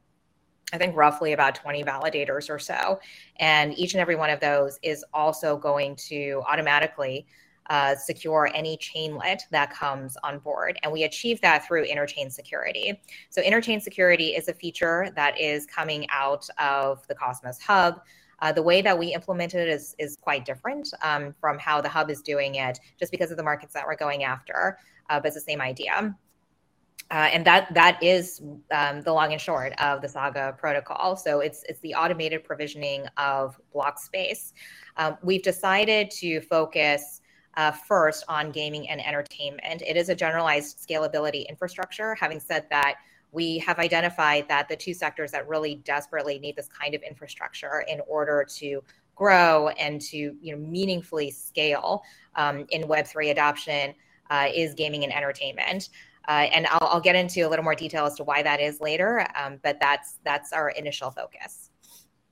I 0.73 0.79
think 0.79 0.97
roughly 0.97 1.35
about 1.35 1.55
20 1.55 1.85
validators 1.85 2.51
or 2.51 2.59
so. 2.59 2.99
And 3.37 3.79
each 3.79 3.95
and 3.95 4.01
every 4.01 4.17
one 4.17 4.31
of 4.31 4.41
those 4.41 4.79
is 4.83 5.05
also 5.13 5.57
going 5.57 5.95
to 6.09 6.43
automatically 6.49 7.27
uh, 7.71 7.95
secure 7.95 8.51
any 8.55 8.77
chainlet 8.79 9.41
that 9.51 9.73
comes 9.73 10.17
on 10.23 10.39
board. 10.39 10.79
And 10.83 10.93
we 10.93 11.05
achieve 11.05 11.41
that 11.43 11.67
through 11.67 11.87
interchain 11.87 12.31
security. 12.31 13.01
So, 13.31 13.41
interchain 13.41 13.81
security 13.81 14.35
is 14.35 14.49
a 14.49 14.53
feature 14.53 15.11
that 15.17 15.41
is 15.41 15.65
coming 15.65 16.07
out 16.11 16.47
of 16.59 17.07
the 17.07 17.15
Cosmos 17.15 17.61
Hub. 17.61 18.01
Uh, 18.45 18.53
the 18.53 18.63
way 18.63 18.83
that 18.83 18.99
we 18.99 19.15
implement 19.15 19.55
it 19.55 19.69
is, 19.69 19.97
is 19.99 20.19
quite 20.21 20.45
different 20.45 20.93
um, 21.01 21.35
from 21.41 21.59
how 21.59 21.81
the 21.81 21.89
hub 21.89 22.11
is 22.11 22.21
doing 22.21 22.57
it, 22.57 22.79
just 23.01 23.11
because 23.11 23.31
of 23.31 23.39
the 23.39 23.43
markets 23.43 23.73
that 23.73 23.87
we're 23.87 23.97
going 23.97 24.23
after. 24.23 24.79
Uh, 25.09 25.19
but 25.19 25.29
it's 25.29 25.35
the 25.35 25.41
same 25.41 25.63
idea. 25.63 26.15
Uh, 27.11 27.15
and 27.33 27.47
that 27.47 27.73
that 27.73 28.03
is 28.03 28.43
um, 28.71 29.01
the 29.01 29.11
long 29.11 29.33
and 29.33 29.41
short 29.41 29.73
of 29.81 30.03
the 30.03 30.09
Saga 30.09 30.55
protocol. 30.59 31.17
So 31.17 31.41
it's 31.41 31.65
it's 31.71 31.81
the 31.81 31.95
automated 31.95 32.45
provisioning 32.45 33.07
of 33.17 33.59
block 33.73 33.99
space. 33.99 34.53
Um, 34.99 35.17
we've 35.23 35.43
decided 35.43 36.11
to 36.23 36.43
focus 36.43 37.23
uh, 37.57 37.71
first 37.71 38.25
on 38.29 38.51
gaming 38.51 38.91
and 38.91 39.05
entertainment. 39.07 39.81
It 39.81 39.97
is 39.97 40.11
a 40.11 40.15
generalized 40.15 40.87
scalability 40.87 41.49
infrastructure. 41.49 42.15
Having 42.15 42.41
said 42.41 42.67
that, 42.69 42.97
we 43.35 43.59
have 43.59 43.79
identified 43.79 44.49
that 44.49 44.69
the 44.69 44.77
two 44.77 44.95
sectors 44.95 45.33
that 45.33 45.47
really 45.49 45.75
desperately 45.85 46.39
need 46.39 46.57
this 46.57 46.69
kind 46.69 46.95
of 46.95 47.03
infrastructure 47.03 47.85
in 47.89 48.01
order 48.07 48.47
to 48.57 48.83
grow 49.17 49.69
and 49.69 50.01
to 50.01 50.17
you 50.41 50.57
know 50.57 50.59
meaningfully 50.59 51.31
scale 51.31 52.03
um, 52.37 52.65
in 52.71 52.83
Web3 52.83 53.31
adoption 53.31 53.95
uh, 54.31 54.49
is 54.55 54.75
gaming 54.75 55.05
and 55.05 55.13
entertainment. 55.13 55.91
Uh, 56.27 56.49
and 56.53 56.67
I'll, 56.69 56.89
I'll, 56.89 57.01
get 57.03 57.17
into 57.17 57.47
a 57.47 57.49
little 57.49 57.63
more 57.63 57.75
detail 57.75 58.07
as 58.07 58.15
to 58.15 58.25
why 58.25 58.43
that 58.43 58.59
is 58.59 58.81
later, 58.81 59.27
um, 59.37 59.59
but 59.63 59.79
that's 59.79 60.19
that's 60.25 60.55
our 60.55 60.71
initial 60.71 61.11
focus. 61.11 61.71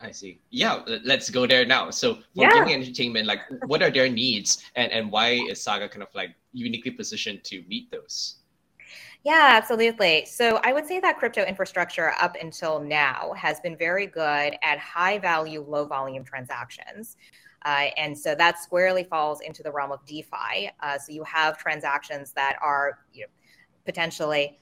I 0.01 0.11
see. 0.11 0.41
Yeah, 0.51 0.83
let's 1.05 1.31
go 1.31 1.47
there 1.47 1.65
now. 1.65 1.91
So 1.91 2.15
for 2.15 2.23
yeah. 2.35 2.51
gaming 2.55 2.75
entertainment, 2.75 3.27
like 3.27 3.41
what 3.67 3.83
are 3.83 3.91
their 3.91 4.09
needs 4.09 4.65
and, 4.75 4.91
and 4.91 5.13
why 5.13 5.41
is 5.49 5.63
Saga 5.63 5.89
kind 5.89 6.03
of 6.03 6.09
like 6.15 6.35
uniquely 6.53 6.91
positioned 6.91 7.45
to 7.45 7.63
meet 7.69 7.91
those? 7.91 8.42
Yeah, 9.25 9.51
absolutely. 9.57 10.27
So 10.27 10.61
I 10.65 10.73
would 10.73 10.87
say 10.87 10.99
that 10.99 11.19
crypto 11.19 11.45
infrastructure 11.45 12.13
up 12.21 12.37
until 12.41 12.81
now 12.81 13.33
has 13.37 13.61
been 13.61 13.77
very 13.77 14.07
good 14.07 14.57
at 14.63 14.79
high 14.79 15.19
value, 15.19 15.65
low 15.67 15.85
volume 15.85 16.25
transactions. 16.25 17.17
Uh, 17.65 17.87
and 17.97 18.19
so 18.19 18.35
that 18.35 18.59
squarely 18.59 19.05
falls 19.05 19.41
into 19.41 19.63
the 19.63 19.71
realm 19.71 19.93
of 19.93 20.05
DeFi. 20.07 20.71
Uh, 20.81 20.99
so 20.99 21.13
you 21.13 21.23
have 21.23 21.57
transactions 21.57 22.33
that 22.33 22.57
are 22.61 22.99
you 23.13 23.23
know, 23.23 23.27
potentially 23.85 24.59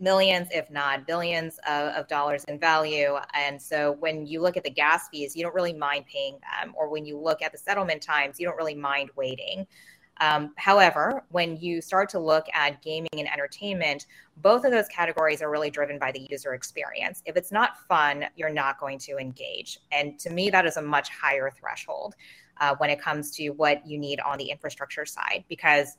millions, 0.00 0.48
if 0.50 0.68
not 0.70 1.06
billions 1.06 1.58
of, 1.68 1.94
of, 1.94 2.08
dollars 2.08 2.42
in 2.44 2.58
value. 2.58 3.16
And 3.34 3.62
so 3.62 3.92
when 4.00 4.26
you 4.26 4.40
look 4.40 4.56
at 4.56 4.64
the 4.64 4.70
gas 4.70 5.08
fees, 5.08 5.36
you 5.36 5.44
don't 5.44 5.54
really 5.54 5.72
mind 5.72 6.06
paying 6.06 6.38
them. 6.40 6.74
Or 6.76 6.88
when 6.88 7.04
you 7.04 7.16
look 7.16 7.42
at 7.42 7.52
the 7.52 7.58
settlement 7.58 8.02
times, 8.02 8.40
you 8.40 8.46
don't 8.46 8.56
really 8.56 8.74
mind 8.74 9.10
waiting. 9.14 9.64
Um, 10.22 10.52
however, 10.56 11.24
when 11.30 11.56
you 11.56 11.80
start 11.80 12.08
to 12.10 12.20
look 12.20 12.46
at 12.54 12.80
gaming 12.80 13.10
and 13.18 13.28
entertainment, 13.28 14.06
both 14.36 14.64
of 14.64 14.70
those 14.70 14.86
categories 14.86 15.42
are 15.42 15.50
really 15.50 15.68
driven 15.68 15.98
by 15.98 16.12
the 16.12 16.24
user 16.30 16.54
experience. 16.54 17.24
If 17.26 17.36
it's 17.36 17.50
not 17.50 17.70
fun, 17.88 18.26
you're 18.36 18.48
not 18.48 18.78
going 18.78 19.00
to 19.00 19.18
engage. 19.18 19.80
And 19.90 20.20
to 20.20 20.30
me, 20.30 20.48
that 20.50 20.64
is 20.64 20.76
a 20.76 20.82
much 20.82 21.08
higher 21.08 21.50
threshold 21.58 22.14
uh, 22.60 22.76
when 22.78 22.88
it 22.88 23.00
comes 23.00 23.32
to 23.32 23.48
what 23.50 23.84
you 23.84 23.98
need 23.98 24.20
on 24.20 24.38
the 24.38 24.48
infrastructure 24.48 25.04
side, 25.04 25.42
because 25.48 25.98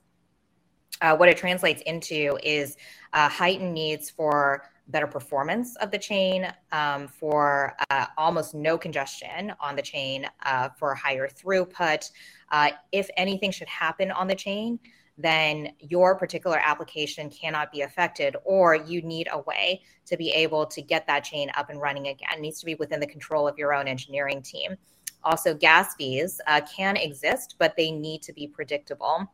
uh, 1.01 1.17
what 1.17 1.27
it 1.27 1.35
translates 1.35 1.81
into 1.81 2.37
is 2.41 2.77
uh, 3.11 3.27
heightened 3.27 3.73
needs 3.73 4.09
for 4.09 4.63
better 4.87 5.07
performance 5.07 5.75
of 5.77 5.91
the 5.91 5.97
chain, 5.97 6.51
um, 6.71 7.07
for 7.07 7.75
uh, 7.89 8.05
almost 8.17 8.53
no 8.53 8.77
congestion 8.77 9.53
on 9.59 9.75
the 9.75 9.81
chain, 9.81 10.27
uh, 10.45 10.69
for 10.77 10.93
higher 10.93 11.27
throughput. 11.27 12.09
Uh, 12.51 12.69
if 12.91 13.09
anything 13.17 13.51
should 13.51 13.67
happen 13.67 14.11
on 14.11 14.27
the 14.27 14.35
chain, 14.35 14.79
then 15.17 15.69
your 15.79 16.15
particular 16.15 16.59
application 16.63 17.29
cannot 17.29 17.71
be 17.71 17.81
affected, 17.81 18.35
or 18.43 18.75
you 18.75 19.01
need 19.01 19.27
a 19.31 19.39
way 19.41 19.81
to 20.05 20.17
be 20.17 20.31
able 20.31 20.65
to 20.65 20.81
get 20.81 21.05
that 21.07 21.23
chain 21.23 21.51
up 21.55 21.69
and 21.69 21.79
running 21.79 22.07
again. 22.07 22.29
It 22.33 22.41
needs 22.41 22.59
to 22.59 22.65
be 22.65 22.75
within 22.75 22.99
the 22.99 23.07
control 23.07 23.47
of 23.47 23.57
your 23.57 23.73
own 23.73 23.87
engineering 23.87 24.41
team. 24.41 24.75
Also, 25.23 25.53
gas 25.53 25.95
fees 25.95 26.41
uh, 26.47 26.61
can 26.61 26.97
exist, 26.97 27.55
but 27.57 27.75
they 27.77 27.91
need 27.91 28.21
to 28.23 28.33
be 28.33 28.47
predictable 28.47 29.31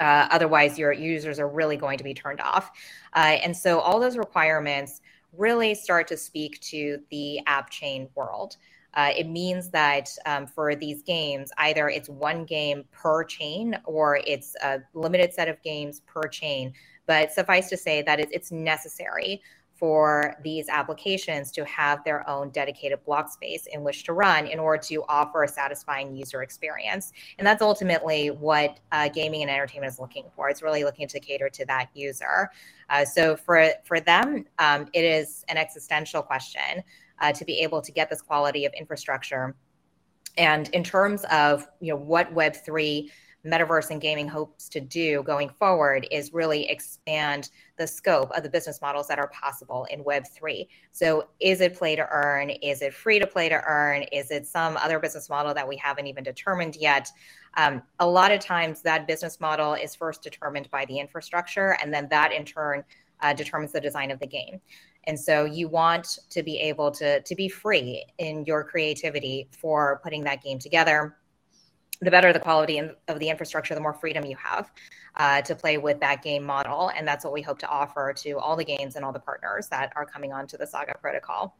uh, 0.00 0.28
otherwise, 0.30 0.78
your 0.78 0.92
users 0.92 1.38
are 1.38 1.48
really 1.48 1.76
going 1.76 1.98
to 1.98 2.04
be 2.04 2.14
turned 2.14 2.40
off. 2.40 2.70
Uh, 3.14 3.38
and 3.42 3.56
so, 3.56 3.80
all 3.80 4.00
those 4.00 4.16
requirements 4.16 5.00
really 5.36 5.74
start 5.74 6.08
to 6.08 6.16
speak 6.16 6.60
to 6.60 6.98
the 7.10 7.40
app 7.46 7.70
chain 7.70 8.08
world. 8.14 8.56
Uh, 8.94 9.10
it 9.16 9.28
means 9.28 9.70
that 9.70 10.08
um, 10.24 10.46
for 10.46 10.76
these 10.76 11.02
games, 11.02 11.50
either 11.58 11.88
it's 11.88 12.08
one 12.08 12.44
game 12.44 12.84
per 12.92 13.24
chain 13.24 13.76
or 13.84 14.20
it's 14.24 14.54
a 14.62 14.80
limited 14.94 15.34
set 15.34 15.48
of 15.48 15.60
games 15.62 16.00
per 16.06 16.22
chain. 16.28 16.72
But 17.06 17.32
suffice 17.32 17.68
to 17.70 17.76
say 17.76 18.02
that 18.02 18.20
it's 18.20 18.52
necessary 18.52 19.42
for 19.84 20.34
these 20.42 20.70
applications 20.70 21.50
to 21.50 21.62
have 21.66 22.02
their 22.04 22.26
own 22.26 22.48
dedicated 22.48 23.04
block 23.04 23.30
space 23.30 23.68
in 23.70 23.84
which 23.84 24.02
to 24.02 24.14
run 24.14 24.46
in 24.46 24.58
order 24.58 24.82
to 24.82 25.04
offer 25.10 25.42
a 25.42 25.48
satisfying 25.48 26.16
user 26.16 26.42
experience. 26.42 27.12
And 27.36 27.46
that's 27.46 27.60
ultimately 27.60 28.28
what 28.30 28.80
uh, 28.92 29.10
gaming 29.10 29.42
and 29.42 29.50
entertainment 29.50 29.92
is 29.92 30.00
looking 30.00 30.24
for. 30.34 30.48
It's 30.48 30.62
really 30.62 30.84
looking 30.84 31.06
to 31.08 31.20
cater 31.20 31.50
to 31.50 31.66
that 31.66 31.90
user. 31.92 32.48
Uh, 32.88 33.04
so 33.04 33.36
for 33.36 33.72
for 33.84 34.00
them, 34.00 34.46
um, 34.58 34.88
it 34.94 35.04
is 35.04 35.44
an 35.48 35.58
existential 35.58 36.22
question 36.22 36.82
uh, 37.18 37.32
to 37.32 37.44
be 37.44 37.60
able 37.60 37.82
to 37.82 37.92
get 37.92 38.08
this 38.08 38.22
quality 38.22 38.64
of 38.64 38.72
infrastructure. 38.72 39.54
And 40.38 40.66
in 40.70 40.82
terms 40.82 41.26
of 41.30 41.68
you 41.80 41.92
know 41.92 42.00
what 42.00 42.32
Web 42.32 42.56
three 42.56 43.10
metaverse 43.44 43.90
and 43.90 44.00
gaming 44.00 44.26
hopes 44.26 44.68
to 44.70 44.80
do 44.80 45.22
going 45.22 45.48
forward 45.48 46.06
is 46.10 46.32
really 46.32 46.68
expand 46.68 47.50
the 47.76 47.86
scope 47.86 48.30
of 48.36 48.42
the 48.42 48.48
business 48.48 48.80
models 48.80 49.06
that 49.08 49.18
are 49.18 49.28
possible 49.28 49.86
in 49.90 50.02
Web3. 50.02 50.66
So, 50.92 51.28
is 51.40 51.60
it 51.60 51.74
play 51.74 51.96
to 51.96 52.08
earn? 52.10 52.50
Is 52.50 52.82
it 52.82 52.94
free 52.94 53.18
to 53.18 53.26
play 53.26 53.48
to 53.48 53.62
earn? 53.66 54.02
Is 54.12 54.30
it 54.30 54.46
some 54.46 54.76
other 54.76 54.98
business 54.98 55.28
model 55.28 55.52
that 55.54 55.68
we 55.68 55.76
haven't 55.76 56.06
even 56.06 56.24
determined 56.24 56.76
yet? 56.76 57.08
Um, 57.56 57.82
a 58.00 58.06
lot 58.06 58.32
of 58.32 58.40
times, 58.40 58.82
that 58.82 59.06
business 59.06 59.40
model 59.40 59.74
is 59.74 59.94
first 59.94 60.22
determined 60.22 60.70
by 60.70 60.84
the 60.86 60.98
infrastructure, 60.98 61.76
and 61.82 61.92
then 61.92 62.08
that 62.10 62.32
in 62.32 62.44
turn 62.44 62.84
uh, 63.20 63.32
determines 63.34 63.72
the 63.72 63.80
design 63.80 64.10
of 64.10 64.18
the 64.20 64.26
game. 64.26 64.60
And 65.04 65.20
so, 65.20 65.44
you 65.44 65.68
want 65.68 66.18
to 66.30 66.42
be 66.42 66.58
able 66.60 66.90
to, 66.92 67.20
to 67.20 67.34
be 67.34 67.48
free 67.48 68.06
in 68.18 68.44
your 68.46 68.64
creativity 68.64 69.48
for 69.50 70.00
putting 70.02 70.24
that 70.24 70.42
game 70.42 70.58
together 70.58 71.16
the 72.00 72.10
better 72.10 72.32
the 72.32 72.40
quality 72.40 72.78
of 72.78 73.18
the 73.18 73.28
infrastructure, 73.28 73.74
the 73.74 73.80
more 73.80 73.94
freedom 73.94 74.24
you 74.24 74.36
have 74.36 74.70
uh, 75.16 75.42
to 75.42 75.54
play 75.54 75.78
with 75.78 76.00
that 76.00 76.22
game 76.22 76.44
model. 76.44 76.90
And 76.96 77.06
that's 77.06 77.24
what 77.24 77.32
we 77.32 77.42
hope 77.42 77.58
to 77.60 77.68
offer 77.68 78.12
to 78.18 78.38
all 78.38 78.56
the 78.56 78.64
games 78.64 78.96
and 78.96 79.04
all 79.04 79.12
the 79.12 79.20
partners 79.20 79.68
that 79.68 79.92
are 79.96 80.04
coming 80.04 80.32
onto 80.32 80.56
the 80.56 80.66
Saga 80.66 80.94
protocol. 81.00 81.56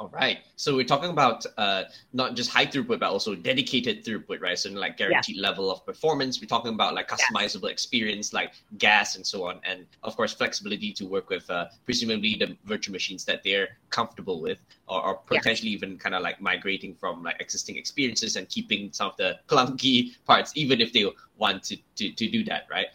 All 0.00 0.08
right. 0.10 0.38
So 0.54 0.76
we're 0.76 0.84
talking 0.84 1.10
about 1.10 1.44
uh, 1.56 1.84
not 2.12 2.36
just 2.36 2.50
high 2.50 2.66
throughput, 2.66 3.00
but 3.00 3.10
also 3.10 3.34
dedicated 3.34 4.04
throughput, 4.04 4.40
right? 4.40 4.56
So 4.56 4.70
like 4.70 4.96
guaranteed 4.96 5.36
yeah. 5.36 5.42
level 5.42 5.72
of 5.72 5.84
performance. 5.84 6.40
We're 6.40 6.46
talking 6.46 6.72
about 6.72 6.94
like 6.94 7.08
customizable 7.08 7.64
yeah. 7.64 7.70
experience, 7.70 8.32
like 8.32 8.52
gas 8.78 9.16
and 9.16 9.26
so 9.26 9.48
on, 9.48 9.60
and 9.64 9.86
of 10.04 10.16
course 10.16 10.32
flexibility 10.32 10.92
to 10.92 11.04
work 11.04 11.30
with 11.30 11.50
uh, 11.50 11.66
presumably 11.84 12.36
the 12.36 12.56
virtual 12.64 12.92
machines 12.92 13.24
that 13.24 13.42
they're 13.42 13.70
comfortable 13.90 14.40
with, 14.40 14.60
or, 14.86 15.02
or 15.04 15.14
potentially 15.16 15.70
yeah. 15.70 15.76
even 15.76 15.98
kind 15.98 16.14
of 16.14 16.22
like 16.22 16.40
migrating 16.40 16.94
from 16.94 17.24
like 17.24 17.40
existing 17.40 17.76
experiences 17.76 18.36
and 18.36 18.48
keeping 18.48 18.92
some 18.92 19.10
of 19.10 19.16
the 19.16 19.36
clunky 19.48 20.14
parts, 20.26 20.52
even 20.54 20.80
if 20.80 20.92
they 20.92 21.06
want 21.38 21.64
to 21.64 21.76
to, 21.96 22.12
to 22.12 22.30
do 22.30 22.44
that, 22.44 22.66
right? 22.70 22.86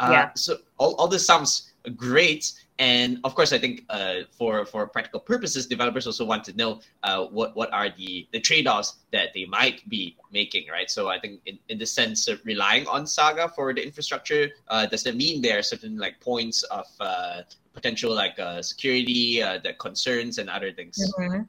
Uh, 0.00 0.08
yeah. 0.10 0.30
So 0.34 0.58
all, 0.78 0.94
all 0.94 1.06
this 1.06 1.24
sounds 1.24 1.67
great 1.96 2.52
and 2.78 3.18
of 3.24 3.34
course, 3.34 3.52
I 3.52 3.58
think 3.58 3.84
uh, 3.90 4.22
for 4.30 4.64
for 4.64 4.86
practical 4.86 5.18
purposes, 5.18 5.66
developers 5.66 6.06
also 6.06 6.24
want 6.24 6.44
to 6.44 6.56
know 6.56 6.80
uh, 7.02 7.24
what 7.26 7.56
what 7.56 7.72
are 7.72 7.90
the 7.90 8.28
the 8.32 8.38
trade 8.38 8.68
offs 8.68 8.98
that 9.10 9.34
they 9.34 9.46
might 9.46 9.88
be 9.88 10.16
making, 10.32 10.68
right? 10.70 10.88
So 10.88 11.08
I 11.08 11.18
think 11.18 11.40
in, 11.46 11.58
in 11.68 11.78
the 11.78 11.86
sense 11.86 12.28
of 12.28 12.40
relying 12.44 12.86
on 12.86 13.04
Saga 13.04 13.48
for 13.48 13.74
the 13.74 13.84
infrastructure, 13.84 14.50
uh, 14.68 14.86
does 14.86 15.02
that 15.02 15.16
mean 15.16 15.42
there 15.42 15.58
are 15.58 15.62
certain 15.62 15.98
like 15.98 16.20
points 16.20 16.62
of 16.64 16.86
uh, 17.00 17.42
potential 17.74 18.14
like 18.14 18.38
uh, 18.38 18.62
security, 18.62 19.42
uh, 19.42 19.58
the 19.58 19.72
concerns, 19.74 20.38
and 20.38 20.48
other 20.48 20.70
things? 20.70 21.02
Mm-hmm. 21.18 21.42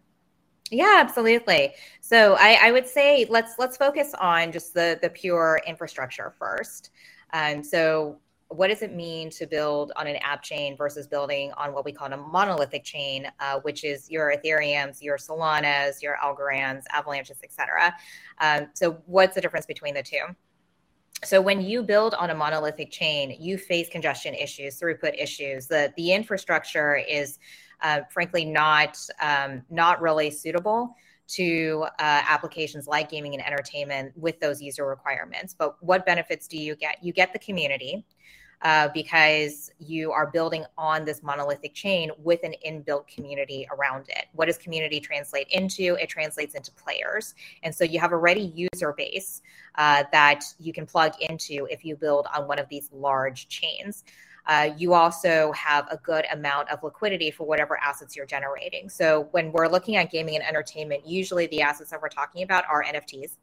Yeah, 0.72 0.98
absolutely. 1.00 1.74
So 2.02 2.38
I, 2.40 2.60
I, 2.62 2.72
would 2.72 2.88
say 2.88 3.26
let's 3.30 3.54
let's 3.60 3.78
focus 3.78 4.16
on 4.20 4.52
just 4.52 4.74
the 4.74 4.98
the 5.00 5.10
pure 5.12 5.62
infrastructure 5.68 6.34
first. 6.40 6.90
Um, 7.34 7.64
so 7.64 8.18
what 8.50 8.68
does 8.68 8.82
it 8.82 8.96
mean 8.96 9.30
to 9.30 9.46
build 9.46 9.92
on 9.96 10.08
an 10.08 10.16
app 10.18 10.42
chain 10.42 10.76
versus 10.76 11.08
building 11.08 11.52
on 11.56 11.72
what 11.72 11.86
we 11.86 11.92
call 11.92 12.12
a 12.12 12.18
monolithic 12.18 12.84
chain, 12.84 13.32
uh, 13.40 13.60
which 13.60 13.84
is 13.84 14.10
your 14.10 14.34
Ethereum's, 14.36 15.04
your 15.04 15.18
Solanas, 15.18 16.02
your 16.02 16.18
Algorand's, 16.24 16.88
Avalanches, 16.92 17.38
etc. 17.44 17.96
Um, 18.40 18.68
so, 18.74 18.98
what's 19.06 19.36
the 19.36 19.42
difference 19.42 19.68
between 19.68 19.94
the 19.94 20.02
two? 20.02 20.24
So, 21.24 21.40
when 21.40 21.62
you 21.62 21.84
build 21.84 22.16
on 22.16 22.32
a 22.32 22.36
monolithic 22.36 22.90
chain, 22.90 23.38
you 23.40 23.56
face 23.60 23.88
congestion 23.88 24.34
issues, 24.34 24.80
throughput 24.80 25.22
issues. 25.22 25.68
The 25.68 25.94
the 25.96 26.12
infrastructure 26.12 26.96
is 26.96 27.38
uh, 27.82 28.02
frankly 28.12 28.46
not 28.46 28.98
um, 29.22 29.62
not 29.70 30.02
really 30.02 30.32
suitable 30.32 30.96
to 31.28 31.86
uh, 32.00 32.24
applications 32.28 32.88
like 32.88 33.12
gaming 33.12 33.36
and 33.36 33.46
entertainment 33.46 34.12
with 34.16 34.40
those 34.40 34.60
user 34.60 34.88
requirements. 34.88 35.54
But 35.56 35.76
what 35.84 36.04
benefits 36.04 36.48
do 36.48 36.58
you 36.58 36.76
get? 36.76 37.04
You 37.04 37.14
get 37.14 37.32
the 37.32 37.38
community 37.38 38.08
uh, 38.62 38.90
because 38.94 39.72
you 39.80 40.12
are 40.12 40.28
building 40.28 40.66
on 40.78 41.06
this 41.06 41.24
monolithic 41.24 41.74
chain 41.74 42.12
with 42.18 42.44
an 42.44 42.54
inbuilt 42.68 43.08
community 43.08 43.68
around 43.72 44.06
it. 44.10 44.26
What 44.34 44.46
does 44.48 44.58
community 44.58 45.00
translate 45.00 45.48
into? 45.50 45.96
It 46.00 46.10
translates 46.10 46.56
into 46.56 46.72
players. 46.72 47.36
And 47.64 47.74
so 47.74 47.84
you 47.84 48.00
have 48.00 48.12
a 48.12 48.18
ready 48.18 48.54
user 48.74 48.94
base 48.98 49.42
uh, 49.76 50.04
that 50.12 50.44
you 50.60 50.74
can 50.74 50.86
plug 50.86 51.14
into 51.22 51.68
if 51.72 51.86
you 51.86 51.96
build 51.96 52.28
on 52.36 52.48
one 52.48 52.60
of 52.60 52.68
these 52.70 52.90
large 52.92 53.48
chains. 53.48 54.04
Uh, 54.46 54.72
you 54.78 54.94
also 54.94 55.52
have 55.52 55.88
a 55.92 55.98
good 55.98 56.26
amount 56.32 56.70
of 56.70 56.82
liquidity 56.82 57.30
for 57.30 57.46
whatever 57.46 57.78
assets 57.78 58.16
you're 58.16 58.26
generating. 58.26 58.90
So 58.90 59.28
when 59.32 59.52
we're 59.52 59.68
looking 59.68 59.96
at 59.96 60.12
gaming 60.12 60.36
and 60.36 60.44
entertainment, 60.44 61.06
usually 61.06 61.46
the 61.48 61.62
assets 61.62 61.92
that 61.92 62.02
we're 62.02 62.10
talking 62.10 62.42
about 62.42 62.64
are 62.68 62.84
NFTs. 62.84 63.38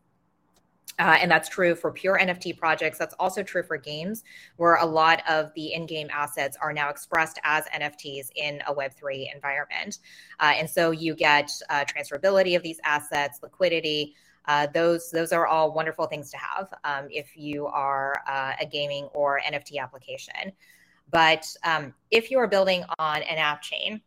Uh, 0.98 1.18
and 1.20 1.30
that's 1.30 1.48
true 1.48 1.74
for 1.74 1.92
pure 1.92 2.18
NFT 2.18 2.56
projects. 2.56 2.98
That's 2.98 3.14
also 3.18 3.42
true 3.42 3.62
for 3.62 3.76
games, 3.76 4.24
where 4.56 4.76
a 4.76 4.86
lot 4.86 5.22
of 5.28 5.52
the 5.54 5.74
in 5.74 5.86
game 5.86 6.08
assets 6.10 6.56
are 6.60 6.72
now 6.72 6.88
expressed 6.88 7.38
as 7.44 7.64
NFTs 7.66 8.30
in 8.34 8.62
a 8.66 8.74
Web3 8.74 9.26
environment. 9.34 9.98
Uh, 10.40 10.54
and 10.56 10.68
so 10.68 10.90
you 10.92 11.14
get 11.14 11.50
uh, 11.68 11.84
transferability 11.84 12.56
of 12.56 12.62
these 12.62 12.80
assets, 12.84 13.40
liquidity. 13.42 14.14
Uh, 14.46 14.66
those 14.72 15.10
those 15.10 15.32
are 15.32 15.46
all 15.46 15.72
wonderful 15.72 16.06
things 16.06 16.30
to 16.30 16.36
have 16.36 16.72
um, 16.84 17.08
if 17.10 17.36
you 17.36 17.66
are 17.66 18.14
uh, 18.28 18.52
a 18.60 18.64
gaming 18.64 19.04
or 19.12 19.40
NFT 19.40 19.78
application. 19.78 20.52
But 21.10 21.46
um, 21.64 21.94
if 22.10 22.30
you 22.30 22.38
are 22.38 22.48
building 22.48 22.84
on 22.98 23.22
an 23.22 23.38
app 23.38 23.60
chain, 23.60 24.00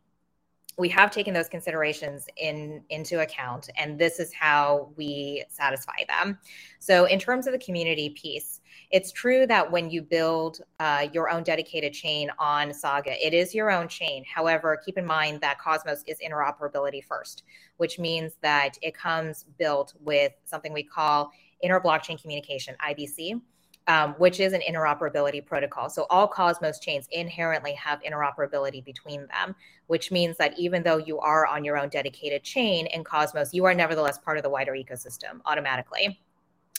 we 0.78 0.88
have 0.90 1.12
taken 1.12 1.34
those 1.34 1.50
considerations 1.50 2.28
in 2.38 2.84
into 2.90 3.22
account 3.22 3.70
and 3.78 4.00
this 4.00 4.20
is 4.20 4.34
how 4.34 4.90
we 4.96 5.44
satisfy 5.50 6.04
them. 6.08 6.38
So 6.80 7.06
in 7.06 7.20
terms 7.20 7.48
of 7.48 7.54
the 7.54 7.60
community 7.60 8.10
piece 8.10 8.62
it's 8.92 9.12
true 9.12 9.46
that 9.46 9.72
when 9.72 9.90
you 9.90 10.02
build 10.02 10.62
uh, 10.80 11.08
your 11.14 11.30
own 11.30 11.44
dedicated 11.44 11.94
chain 11.94 12.32
on 12.40 12.74
saga 12.74 13.26
it 13.26 13.34
is 13.34 13.54
your 13.54 13.72
own 13.72 13.88
chain. 13.88 14.24
However 14.34 14.82
keep 14.86 14.98
in 14.98 15.06
mind 15.06 15.42
that 15.42 15.60
cosmos 15.60 16.04
is 16.08 16.18
interoperability 16.20 17.04
first 17.04 17.44
which 17.78 18.00
means 18.00 18.34
that 18.42 18.78
it 18.82 18.94
comes 18.94 19.46
built 19.58 19.94
with 20.00 20.32
something 20.46 20.74
we 20.74 20.84
call 20.84 21.32
inter 21.62 21.82
blockchain 21.82 22.20
communication 22.20 22.76
ibc 22.88 23.42
um, 23.90 24.14
which 24.20 24.40
is 24.40 24.54
an 24.54 24.62
interoperability 24.62 25.44
protocol. 25.44 25.90
So 25.90 26.06
all 26.12 26.28
Cosmos 26.28 26.80
chains 26.80 27.08
inherently 27.12 27.74
have 27.74 28.00
interoperability 28.04 28.86
between 28.86 29.26
them, 29.28 29.56
which 29.88 30.12
means 30.12 30.38
that 30.38 30.58
even 30.60 30.84
though 30.84 30.98
you 30.98 31.20
are 31.20 31.48
on 31.48 31.66
your 31.66 31.76
own 31.76 31.90
dedicated 31.90 32.44
chain 32.44 32.86
in 32.86 33.04
Cosmos, 33.04 33.52
you 33.52 33.66
are 33.66 33.74
nevertheless 33.74 34.20
part 34.20 34.38
of 34.38 34.44
the 34.44 34.50
wider 34.50 34.74
ecosystem 34.74 35.42
automatically. 35.46 36.22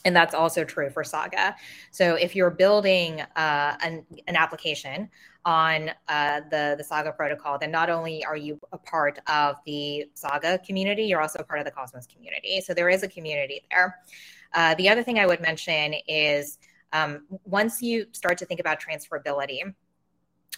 And 0.04 0.14
that's 0.14 0.34
also 0.34 0.62
true 0.64 0.88
for 0.88 1.02
Saga. 1.02 1.56
So 1.90 2.14
if 2.14 2.36
you're 2.36 2.50
building 2.50 3.20
uh, 3.20 3.76
an, 3.82 4.06
an 4.28 4.36
application 4.36 5.10
on 5.44 5.90
uh, 6.08 6.42
the, 6.48 6.76
the 6.78 6.84
Saga 6.84 7.10
protocol, 7.10 7.58
then 7.58 7.72
not 7.72 7.90
only 7.90 8.24
are 8.24 8.36
you 8.36 8.58
a 8.72 8.78
part 8.78 9.18
of 9.26 9.56
the 9.66 10.08
Saga 10.14 10.58
community, 10.58 11.02
you're 11.02 11.20
also 11.20 11.40
a 11.40 11.44
part 11.44 11.58
of 11.58 11.64
the 11.64 11.72
Cosmos 11.72 12.06
community. 12.06 12.60
So 12.60 12.72
there 12.72 12.88
is 12.88 13.02
a 13.02 13.08
community 13.08 13.62
there. 13.68 13.98
Uh, 14.54 14.74
the 14.76 14.88
other 14.88 15.02
thing 15.02 15.18
I 15.18 15.26
would 15.26 15.40
mention 15.40 15.94
is 16.08 16.58
um, 16.92 17.25
once 17.44 17.82
you 17.82 18.06
start 18.12 18.38
to 18.38 18.47
think 18.47 18.61
about 18.61 18.80
transferability 18.80 19.61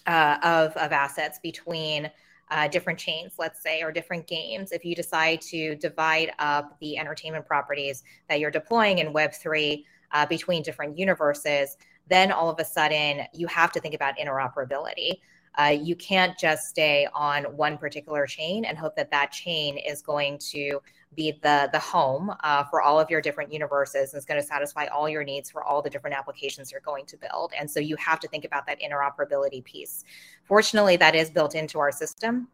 uh, 0.07 0.39
of, 0.43 0.77
of 0.77 0.93
assets 0.93 1.39
between 1.43 2.11
uh, 2.51 2.69
different 2.69 2.99
chains, 2.99 3.35
let's 3.39 3.63
say, 3.63 3.83
or 3.83 3.91
different 3.93 4.27
games, 4.27 4.73
if 4.73 4.85
you 4.85 4.95
decide 4.95 5.41
to 5.41 5.75
divide 5.77 6.33
up 6.39 6.77
the 6.81 6.99
entertainment 6.99 7.47
properties 7.47 8.03
that 8.29 8.41
you're 8.41 8.51
deploying 8.51 8.99
in 8.99 9.13
Web3 9.13 9.85
uh, 10.13 10.27
between 10.27 10.63
different 10.63 10.99
universes, 10.99 11.77
then 12.09 12.31
all 12.31 12.51
of 12.51 12.59
a 12.59 12.65
sudden 12.65 13.23
you 13.33 13.47
have 13.47 13.73
to 13.73 13.81
think 13.81 13.95
about 13.95 14.19
interoperability. 14.19 15.21
Uh, 15.59 15.77
you 15.81 15.95
can't 15.97 16.39
just 16.39 16.69
stay 16.69 17.07
on 17.15 17.45
one 17.57 17.77
particular 17.77 18.27
chain 18.27 18.65
and 18.65 18.79
hope 18.79 18.97
that 18.97 19.11
that 19.11 19.31
chain 19.33 19.77
is 19.79 20.03
going 20.03 20.39
to 20.39 20.81
be 21.15 21.33
the 21.43 21.69
the 21.73 21.79
home 21.79 22.33
uh, 22.43 22.65
for 22.65 22.81
all 22.81 22.99
of 22.99 23.11
your 23.11 23.21
different 23.21 23.53
universes 23.53 24.13
and 24.13 24.19
it's 24.19 24.27
going 24.27 24.41
to 24.41 24.47
satisfy 24.47 24.87
all 24.87 25.09
your 25.09 25.25
needs 25.25 25.51
for 25.51 25.63
all 25.63 25.83
the 25.83 25.91
different 25.91 26.17
applications 26.17 26.73
you're 26.73 26.81
going 26.81 27.05
to 27.05 27.17
build. 27.17 27.53
And 27.59 27.71
so 27.71 27.81
you 27.81 27.97
have 27.97 28.19
to 28.21 28.29
think 28.29 28.45
about 28.45 28.67
that 28.67 28.81
interoperability 28.81 29.63
piece. 29.63 30.05
Fortunately 30.45 30.97
that 30.97 31.15
is 31.15 31.31
built 31.31 31.55
into 31.55 31.79
our 31.79 31.93
system 31.93 32.49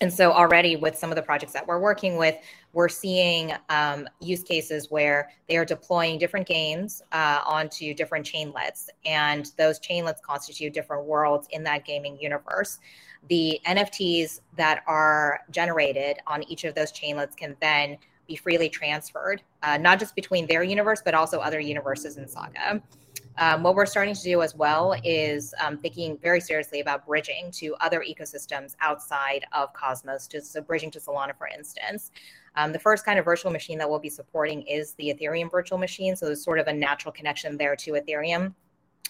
and 0.00 0.12
so 0.12 0.32
already 0.32 0.76
with 0.76 0.96
some 0.96 1.10
of 1.10 1.16
the 1.16 1.22
projects 1.22 1.52
that 1.52 1.66
we're 1.66 1.78
working 1.78 2.16
with 2.16 2.36
we're 2.72 2.88
seeing 2.88 3.52
um, 3.68 4.08
use 4.20 4.42
cases 4.42 4.90
where 4.90 5.30
they 5.48 5.56
are 5.56 5.64
deploying 5.64 6.18
different 6.18 6.46
games 6.46 7.02
uh, 7.12 7.40
onto 7.46 7.94
different 7.94 8.26
chainlets 8.26 8.88
and 9.04 9.52
those 9.58 9.78
chainlets 9.78 10.22
constitute 10.22 10.72
different 10.72 11.04
worlds 11.04 11.46
in 11.50 11.62
that 11.62 11.84
gaming 11.84 12.18
universe. 12.20 12.78
The 13.28 13.60
nfts 13.66 14.40
that 14.56 14.82
are 14.86 15.40
generated 15.50 16.16
on 16.26 16.42
each 16.44 16.64
of 16.64 16.74
those 16.74 16.92
chainlets 16.92 17.36
can 17.36 17.56
then 17.60 17.98
be 18.26 18.36
freely 18.36 18.68
transferred 18.68 19.42
uh, 19.62 19.76
not 19.76 19.98
just 19.98 20.14
between 20.14 20.46
their 20.46 20.62
universe 20.62 21.02
but 21.04 21.14
also 21.14 21.40
other 21.40 21.60
universes 21.60 22.16
in 22.16 22.26
saga 22.26 22.82
um, 23.38 23.62
what 23.62 23.74
we're 23.74 23.86
starting 23.86 24.14
to 24.14 24.22
do 24.22 24.42
as 24.42 24.54
well 24.54 24.94
is 25.04 25.54
um, 25.62 25.78
thinking 25.78 26.18
very 26.18 26.40
seriously 26.40 26.80
about 26.80 27.06
bridging 27.06 27.50
to 27.52 27.74
other 27.80 28.04
ecosystems 28.08 28.76
outside 28.80 29.44
of 29.52 29.72
Cosmos, 29.72 30.26
just 30.26 30.52
so 30.52 30.60
bridging 30.60 30.90
to 30.90 30.98
Solana, 30.98 31.36
for 31.36 31.48
instance. 31.48 32.10
Um, 32.56 32.72
the 32.72 32.78
first 32.78 33.04
kind 33.04 33.18
of 33.18 33.24
virtual 33.24 33.50
machine 33.50 33.78
that 33.78 33.88
we'll 33.88 33.98
be 33.98 34.10
supporting 34.10 34.62
is 34.62 34.92
the 34.94 35.14
Ethereum 35.14 35.50
virtual 35.50 35.78
machine. 35.78 36.14
So 36.14 36.26
there's 36.26 36.44
sort 36.44 36.58
of 36.58 36.66
a 36.66 36.72
natural 36.72 37.12
connection 37.12 37.56
there 37.56 37.74
to 37.76 37.92
Ethereum. 37.92 38.54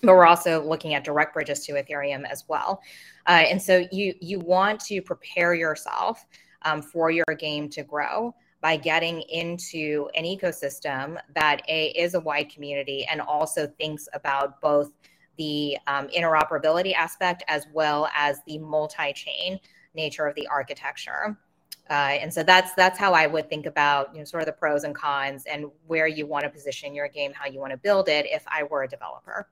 But 0.02 0.14
we're 0.14 0.26
also 0.26 0.62
looking 0.64 0.94
at 0.94 1.04
direct 1.04 1.34
bridges 1.34 1.64
to 1.66 1.74
Ethereum 1.74 2.24
as 2.28 2.44
well. 2.48 2.80
Uh, 3.26 3.44
and 3.48 3.60
so 3.60 3.86
you 3.92 4.14
you 4.20 4.40
want 4.40 4.80
to 4.86 5.00
prepare 5.00 5.54
yourself 5.54 6.26
um, 6.62 6.82
for 6.82 7.10
your 7.10 7.24
game 7.38 7.68
to 7.70 7.82
grow 7.82 8.34
by 8.62 8.76
getting 8.76 9.20
into 9.22 10.08
an 10.14 10.24
ecosystem 10.24 11.18
that 11.34 11.60
a 11.68 11.88
is 11.88 12.14
a 12.14 12.20
wide 12.20 12.48
community 12.48 13.04
and 13.10 13.20
also 13.20 13.66
thinks 13.66 14.08
about 14.14 14.60
both 14.62 14.92
the 15.36 15.76
um, 15.88 16.06
interoperability 16.08 16.94
aspect 16.94 17.42
as 17.48 17.66
well 17.74 18.08
as 18.16 18.38
the 18.46 18.58
multi-chain 18.58 19.58
nature 19.94 20.26
of 20.26 20.34
the 20.36 20.46
architecture. 20.46 21.36
Uh, 21.90 22.16
and 22.22 22.32
so 22.32 22.44
that's 22.44 22.72
that's 22.74 22.98
how 22.98 23.12
I 23.12 23.26
would 23.26 23.50
think 23.50 23.66
about 23.66 24.14
you 24.14 24.20
know 24.20 24.24
sort 24.24 24.42
of 24.42 24.46
the 24.46 24.52
pros 24.52 24.84
and 24.84 24.94
cons 24.94 25.44
and 25.50 25.66
where 25.88 26.06
you 26.06 26.26
want 26.26 26.44
to 26.44 26.48
position 26.48 26.94
your 26.94 27.08
game, 27.08 27.32
how 27.34 27.48
you 27.48 27.58
want 27.58 27.72
to 27.72 27.76
build 27.76 28.08
it. 28.08 28.26
If 28.28 28.44
I 28.46 28.62
were 28.62 28.84
a 28.84 28.88
developer, 28.88 29.48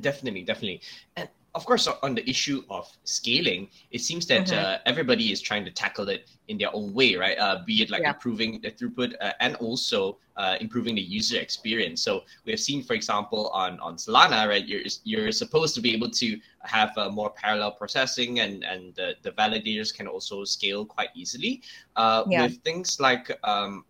definitely, 0.00 0.42
definitely. 0.42 0.82
And 1.16 1.28
of 1.54 1.66
course, 1.66 1.88
on 2.02 2.14
the 2.14 2.28
issue 2.28 2.62
of 2.70 2.88
scaling, 3.04 3.68
it 3.90 4.00
seems 4.00 4.26
that 4.26 4.46
mm-hmm. 4.46 4.58
uh, 4.58 4.78
everybody 4.86 5.32
is 5.32 5.40
trying 5.40 5.64
to 5.64 5.70
tackle 5.70 6.08
it 6.08 6.30
in 6.48 6.58
their 6.58 6.74
own 6.74 6.94
way, 6.94 7.16
right? 7.16 7.36
Uh, 7.38 7.62
be 7.66 7.82
it 7.82 7.90
like 7.90 8.02
yeah. 8.02 8.10
improving 8.10 8.60
the 8.60 8.70
throughput 8.70 9.14
uh, 9.20 9.32
and 9.40 9.56
also 9.56 10.18
uh, 10.36 10.56
improving 10.60 10.94
the 10.94 11.02
user 11.02 11.38
experience. 11.40 12.02
So 12.02 12.22
we 12.44 12.52
have 12.52 12.60
seen, 12.60 12.84
for 12.84 12.94
example, 12.94 13.48
on 13.48 13.80
on 13.80 13.96
Solana, 13.96 14.46
right? 14.48 14.64
You're 14.64 14.82
you're 15.02 15.32
supposed 15.32 15.74
to 15.74 15.80
be 15.80 15.92
able 15.92 16.10
to 16.10 16.38
have 16.62 16.96
uh, 16.96 17.10
more 17.10 17.30
parallel 17.30 17.72
processing, 17.72 18.40
and 18.40 18.62
and 18.62 18.94
the, 18.94 19.16
the 19.22 19.32
validators 19.32 19.92
can 19.92 20.06
also 20.06 20.44
scale 20.44 20.84
quite 20.84 21.10
easily. 21.14 21.62
Uh, 21.96 22.24
yeah. 22.28 22.42
With 22.42 22.62
things 22.62 23.00
like 23.00 23.36
um, 23.42 23.84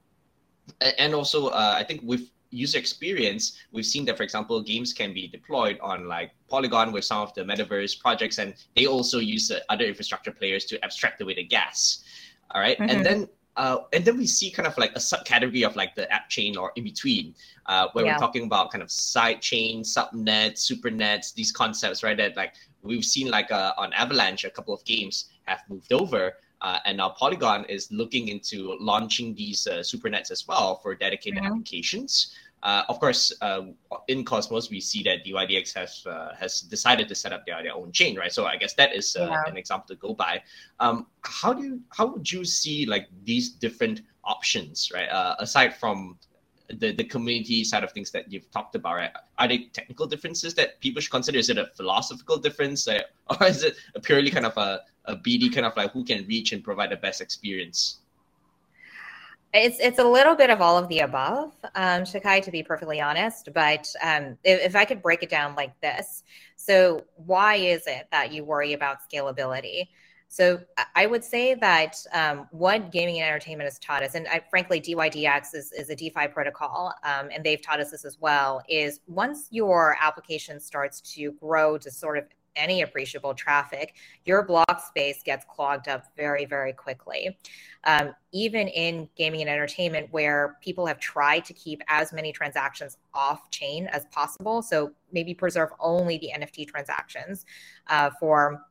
and 0.99 1.15
also 1.15 1.51
I 1.51 1.85
think 1.85 2.01
with 2.05 2.31
user 2.51 2.79
experience, 2.79 3.59
we've 3.73 3.87
seen 3.87 4.05
that, 4.07 4.17
for 4.17 4.23
example, 4.23 4.61
games 4.61 4.93
can 4.93 5.15
be 5.15 5.29
deployed 5.29 5.79
on 5.81 6.09
like 6.09 6.33
Polygon 6.49 6.93
with 6.93 7.05
some 7.05 7.21
of 7.21 7.33
the 7.35 7.43
metaverse 7.43 7.99
projects, 7.99 8.39
and 8.39 8.55
they 8.77 8.87
also 8.87 9.19
use 9.19 9.51
uh, 9.51 9.61
other 9.69 9.85
infrastructure 9.85 10.33
players 10.33 10.65
to 10.67 10.85
abstract 10.85 11.21
away 11.21 11.35
the 11.35 11.45
gas. 11.45 12.05
All 12.53 12.61
right? 12.61 12.79
mm-hmm. 12.79 12.91
and 12.91 13.07
then 13.07 13.29
uh, 13.57 13.79
and 13.93 14.05
then 14.05 14.17
we 14.17 14.27
see 14.27 14.51
kind 14.51 14.67
of 14.67 14.77
like 14.79 14.93
a 14.93 14.99
subcategory 14.99 15.67
of 15.67 15.77
like 15.77 15.95
the 15.95 16.11
app 16.13 16.29
chain 16.29 16.57
or 16.57 16.73
in 16.77 16.85
between, 16.85 17.35
uh, 17.67 17.89
where 17.93 18.05
yeah. 18.05 18.15
we're 18.15 18.19
talking 18.19 18.45
about 18.45 18.71
kind 18.71 18.83
of 18.83 18.91
side 18.91 19.43
chain, 19.43 19.83
subnets, 19.83 20.71
supernets, 20.71 21.35
these 21.35 21.53
concepts, 21.53 22.03
right? 22.03 22.17
That 22.17 22.37
like 22.37 22.55
we've 22.83 23.05
seen 23.05 23.29
like 23.29 23.51
uh, 23.51 23.73
on 23.77 23.93
Avalanche, 23.93 24.45
a 24.45 24.51
couple 24.51 24.73
of 24.73 24.85
games 24.85 25.31
have 25.45 25.61
moved 25.69 25.93
over. 25.93 26.35
Uh, 26.63 26.79
and 26.85 26.97
now 26.99 27.09
Polygon 27.09 27.65
is 27.65 27.91
looking 27.91 28.29
into 28.29 28.77
launching 28.81 29.35
these 29.35 29.67
uh, 29.67 29.79
supernets 29.79 30.31
as 30.31 30.47
well 30.47 30.77
for 30.83 30.95
dedicated 30.95 31.43
mm-hmm. 31.43 31.53
applications. 31.53 32.35
Uh, 32.63 32.83
of 32.91 33.01
course, 33.01 33.33
uh, 33.41 33.63
in 34.09 34.23
Cosmos, 34.23 34.69
we 34.69 34.81
see 34.81 35.03
that 35.05 35.25
DYDX 35.25 35.75
has 35.75 36.07
uh, 36.07 36.35
has 36.39 36.61
decided 36.61 37.09
to 37.09 37.15
set 37.15 37.33
up 37.33 37.47
their, 37.47 37.63
their 37.63 37.75
own 37.75 37.91
chain, 37.91 38.19
right? 38.19 38.31
So 38.31 38.45
I 38.45 38.57
guess 38.57 38.75
that 38.75 38.95
is 38.95 39.17
uh, 39.17 39.29
yeah. 39.31 39.51
an 39.51 39.57
example 39.57 39.89
to 39.89 39.97
go 39.97 40.13
by. 40.13 40.43
Um, 40.79 41.07
how 41.23 41.55
do 41.55 41.63
you, 41.63 41.81
how 41.89 42.07
would 42.07 42.31
you 42.31 42.45
see 42.45 42.85
like 42.85 43.09
these 43.25 43.49
different 43.49 44.03
options, 44.25 44.91
right? 44.93 45.09
aside 45.39 45.75
from 45.75 46.19
the, 46.79 46.93
the 46.93 47.05
community 47.05 47.65
side 47.65 47.85
of 47.85 47.93
things 47.93 48.11
that 48.13 48.31
you've 48.33 48.51
talked 48.51 48.75
about, 48.75 48.97
right? 48.97 49.11
Are 49.39 49.49
there 49.49 49.59
technical 49.73 50.07
differences 50.07 50.55
that 50.55 50.81
people 50.81 51.01
should 51.01 51.11
consider? 51.11 51.39
Is 51.39 51.51
it 51.51 51.59
a 51.59 51.67
philosophical 51.77 52.39
difference, 52.39 52.87
or 52.89 53.47
is 53.47 53.63
it 53.65 53.77
a 53.95 54.01
purely 54.01 54.31
kind 54.31 54.47
of 54.47 54.57
a, 54.57 54.83
a 55.07 55.17
BD 55.17 55.53
kind 55.53 55.67
of 55.67 55.77
like 55.77 55.93
who 55.93 56.05
can 56.05 56.27
reach 56.27 56.53
and 56.53 56.63
provide 56.63 56.91
the 56.91 56.97
best 56.97 57.21
experience? 57.21 57.99
It's 59.53 59.81
it's 59.81 59.99
a 59.99 60.05
little 60.05 60.37
bit 60.37 60.49
of 60.49 60.61
all 60.61 60.79
of 60.79 60.89
the 60.89 61.01
above, 61.01 61.53
um, 61.75 62.03
Shakai, 62.03 62.41
to 62.43 62.53
be 62.53 62.63
perfectly 62.63 63.01
honest. 63.01 63.49
But 63.53 63.89
um, 64.01 64.39
if, 64.45 64.61
if 64.61 64.77
I 64.77 64.85
could 64.85 65.03
break 65.03 65.25
it 65.25 65.31
down 65.31 65.57
like 65.57 65.79
this, 65.81 66.23
so 66.55 67.05
why 67.17 67.57
is 67.57 67.83
it 67.89 68.07
that 68.13 68.33
you 68.33 68.45
worry 68.45 68.75
about 68.75 68.99
scalability? 69.13 69.89
So 70.33 70.61
I 70.95 71.07
would 71.07 71.25
say 71.25 71.55
that 71.55 71.97
um, 72.13 72.47
what 72.53 72.93
gaming 72.93 73.19
and 73.19 73.29
entertainment 73.29 73.67
has 73.67 73.81
taught 73.81 74.05
us, 74.05 74.15
and 74.15 74.29
I, 74.29 74.41
frankly, 74.49 74.81
DYDX 74.81 75.57
is, 75.57 75.73
is 75.73 75.91
a 75.91 75.97
DeFi 75.97 76.29
protocol, 76.29 76.95
um, 77.03 77.31
and 77.35 77.43
they've 77.43 77.61
taught 77.61 77.81
us 77.81 77.91
this 77.91 78.05
as 78.05 78.17
well, 78.21 78.63
is 78.69 79.01
once 79.09 79.49
your 79.51 79.97
application 80.01 80.61
starts 80.61 81.01
to 81.15 81.33
grow 81.33 81.79
to 81.79 81.91
sort 81.91 82.17
of 82.17 82.27
any 82.55 82.83
appreciable 82.83 83.35
traffic, 83.35 83.97
your 84.25 84.45
block 84.45 84.81
space 84.87 85.21
gets 85.25 85.45
clogged 85.47 85.89
up 85.89 86.05
very, 86.17 86.45
very 86.45 86.73
quickly. 86.73 87.37
Um, 87.83 88.15
even 88.33 88.69
in 88.69 89.09
gaming 89.17 89.41
and 89.41 89.51
entertainment, 89.51 90.13
where 90.13 90.59
people 90.61 90.87
have 90.87 91.01
tried 91.01 91.45
to 91.47 91.55
keep 91.55 91.83
as 91.89 92.13
many 92.13 92.33
transactions 92.33 92.99
off 93.15 93.51
chain 93.51 93.89
as 93.89 94.07
possible, 94.13 94.63
so 94.63 94.93
maybe 95.11 95.35
preserve 95.35 95.71
only 95.81 96.19
the 96.19 96.31
NFT 96.37 96.69
transactions 96.69 97.47
uh, 97.89 98.11
for 98.21 98.63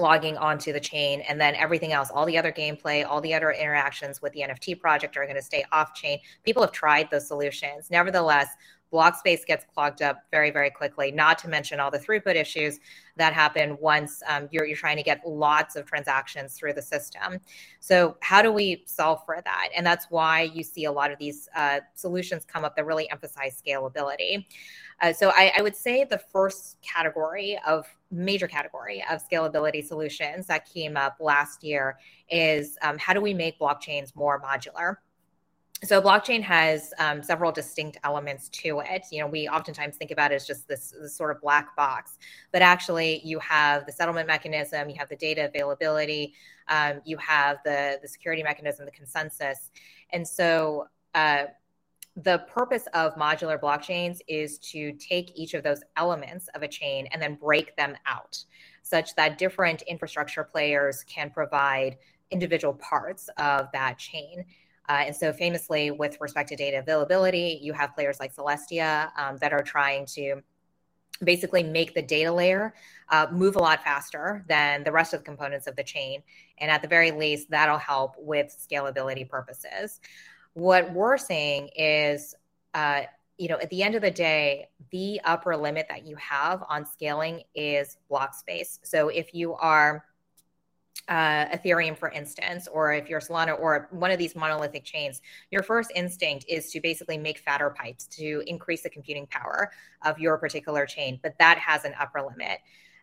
logging 0.00 0.36
onto 0.36 0.72
the 0.72 0.80
chain 0.80 1.20
and 1.22 1.40
then 1.40 1.54
everything 1.54 1.92
else 1.92 2.10
all 2.12 2.26
the 2.26 2.36
other 2.36 2.50
gameplay 2.50 3.06
all 3.06 3.20
the 3.20 3.32
other 3.34 3.52
interactions 3.52 4.20
with 4.20 4.32
the 4.32 4.40
nft 4.40 4.80
project 4.80 5.16
are 5.16 5.24
going 5.24 5.36
to 5.36 5.42
stay 5.42 5.64
off 5.72 5.94
chain. 5.94 6.18
People 6.44 6.62
have 6.62 6.72
tried 6.72 7.10
those 7.10 7.28
solutions. 7.28 7.90
Nevertheless 7.90 8.48
block 8.90 9.16
space 9.16 9.44
gets 9.44 9.64
clogged 9.72 10.02
up 10.02 10.24
very 10.30 10.50
very 10.50 10.70
quickly 10.70 11.12
not 11.12 11.38
to 11.38 11.48
mention 11.48 11.78
all 11.78 11.90
the 11.90 11.98
throughput 11.98 12.34
issues 12.34 12.80
that 13.16 13.32
happen 13.32 13.76
once 13.80 14.22
um, 14.28 14.48
you're, 14.50 14.66
you're 14.66 14.76
trying 14.76 14.96
to 14.96 15.02
get 15.02 15.20
lots 15.26 15.76
of 15.76 15.84
transactions 15.86 16.54
through 16.54 16.72
the 16.72 16.82
system. 16.82 17.38
So 17.78 18.16
how 18.20 18.40
do 18.42 18.50
we 18.50 18.82
solve 18.86 19.22
for 19.26 19.40
that? 19.44 19.68
And 19.76 19.86
that's 19.86 20.06
why 20.08 20.42
you 20.42 20.62
see 20.62 20.86
a 20.86 20.92
lot 20.92 21.12
of 21.12 21.18
these 21.18 21.48
uh, 21.54 21.80
solutions 21.94 22.44
come 22.44 22.64
up 22.64 22.74
that 22.76 22.86
really 22.86 23.08
emphasize 23.10 23.62
scalability 23.64 24.46
uh, 25.00 25.12
so 25.12 25.30
I, 25.30 25.52
I, 25.56 25.62
would 25.62 25.76
say 25.76 26.04
the 26.04 26.18
first 26.18 26.76
category 26.82 27.58
of 27.66 27.86
major 28.10 28.46
category 28.46 29.02
of 29.10 29.26
scalability 29.26 29.84
solutions 29.84 30.46
that 30.46 30.68
came 30.70 30.96
up 30.96 31.16
last 31.20 31.64
year 31.64 31.98
is 32.28 32.76
um, 32.82 32.98
how 32.98 33.14
do 33.14 33.20
we 33.20 33.32
make 33.32 33.58
blockchains 33.58 34.14
more 34.14 34.40
modular? 34.40 34.96
So 35.82 36.02
blockchain 36.02 36.42
has 36.42 36.92
um, 36.98 37.22
several 37.22 37.50
distinct 37.50 37.96
elements 38.04 38.50
to 38.50 38.80
it. 38.80 39.06
You 39.10 39.20
know, 39.20 39.26
we 39.26 39.48
oftentimes 39.48 39.96
think 39.96 40.10
about 40.10 40.30
it 40.30 40.34
as 40.34 40.46
just 40.46 40.68
this, 40.68 40.92
this, 41.00 41.16
sort 41.16 41.34
of 41.34 41.40
black 41.40 41.74
box, 41.74 42.18
but 42.52 42.60
actually 42.60 43.22
you 43.24 43.38
have 43.38 43.86
the 43.86 43.92
settlement 43.92 44.26
mechanism, 44.26 44.90
you 44.90 44.96
have 44.98 45.08
the 45.08 45.16
data 45.16 45.46
availability, 45.46 46.34
um, 46.68 47.00
you 47.06 47.16
have 47.16 47.58
the 47.64 47.98
the 48.02 48.08
security 48.08 48.42
mechanism, 48.42 48.84
the 48.84 48.90
consensus, 48.90 49.70
and 50.10 50.28
so 50.28 50.86
uh, 51.14 51.44
the 52.24 52.44
purpose 52.48 52.86
of 52.92 53.14
modular 53.14 53.58
blockchains 53.58 54.18
is 54.28 54.58
to 54.58 54.92
take 54.92 55.32
each 55.36 55.54
of 55.54 55.62
those 55.62 55.80
elements 55.96 56.48
of 56.54 56.62
a 56.62 56.68
chain 56.68 57.06
and 57.12 57.22
then 57.22 57.34
break 57.34 57.76
them 57.76 57.96
out 58.06 58.42
such 58.82 59.14
that 59.14 59.38
different 59.38 59.82
infrastructure 59.82 60.44
players 60.44 61.04
can 61.04 61.30
provide 61.30 61.96
individual 62.30 62.74
parts 62.74 63.28
of 63.36 63.68
that 63.72 63.98
chain. 63.98 64.44
Uh, 64.88 65.04
and 65.06 65.14
so, 65.14 65.32
famously, 65.32 65.90
with 65.90 66.20
respect 66.20 66.48
to 66.48 66.56
data 66.56 66.78
availability, 66.78 67.60
you 67.62 67.72
have 67.72 67.94
players 67.94 68.18
like 68.18 68.34
Celestia 68.34 69.10
um, 69.16 69.36
that 69.36 69.52
are 69.52 69.62
trying 69.62 70.04
to 70.06 70.42
basically 71.22 71.62
make 71.62 71.94
the 71.94 72.02
data 72.02 72.32
layer 72.32 72.74
uh, 73.10 73.26
move 73.30 73.56
a 73.56 73.58
lot 73.58 73.84
faster 73.84 74.44
than 74.48 74.82
the 74.84 74.92
rest 74.92 75.12
of 75.12 75.20
the 75.20 75.24
components 75.24 75.66
of 75.66 75.76
the 75.76 75.84
chain. 75.84 76.22
And 76.58 76.70
at 76.70 76.82
the 76.82 76.88
very 76.88 77.10
least, 77.10 77.50
that'll 77.50 77.78
help 77.78 78.14
with 78.18 78.56
scalability 78.58 79.28
purposes. 79.28 80.00
What 80.54 80.92
we're 80.92 81.18
saying 81.18 81.70
is, 81.76 82.34
uh, 82.74 83.02
you 83.38 83.48
know, 83.48 83.56
at 83.56 83.70
the 83.70 83.82
end 83.82 83.94
of 83.94 84.02
the 84.02 84.10
day, 84.10 84.68
the 84.90 85.20
upper 85.24 85.56
limit 85.56 85.86
that 85.88 86.06
you 86.06 86.16
have 86.16 86.62
on 86.68 86.84
scaling 86.84 87.42
is 87.54 87.96
block 88.08 88.34
space. 88.34 88.78
So 88.82 89.08
if 89.08 89.34
you 89.34 89.54
are 89.54 90.04
uh, 91.08 91.46
Ethereum, 91.46 91.96
for 91.96 92.10
instance, 92.10 92.68
or 92.70 92.92
if 92.92 93.08
you're 93.08 93.20
Solana 93.20 93.58
or 93.58 93.88
one 93.90 94.10
of 94.10 94.18
these 94.18 94.36
monolithic 94.36 94.84
chains, 94.84 95.22
your 95.50 95.62
first 95.62 95.90
instinct 95.94 96.44
is 96.48 96.70
to 96.72 96.80
basically 96.80 97.18
make 97.18 97.38
fatter 97.38 97.70
pipes 97.70 98.06
to 98.08 98.42
increase 98.46 98.82
the 98.82 98.90
computing 98.90 99.26
power 99.26 99.72
of 100.02 100.18
your 100.18 100.36
particular 100.38 100.86
chain. 100.86 101.18
But 101.22 101.34
that 101.38 101.58
has 101.58 101.84
an 101.84 101.94
upper 101.98 102.20
limit. 102.22 102.58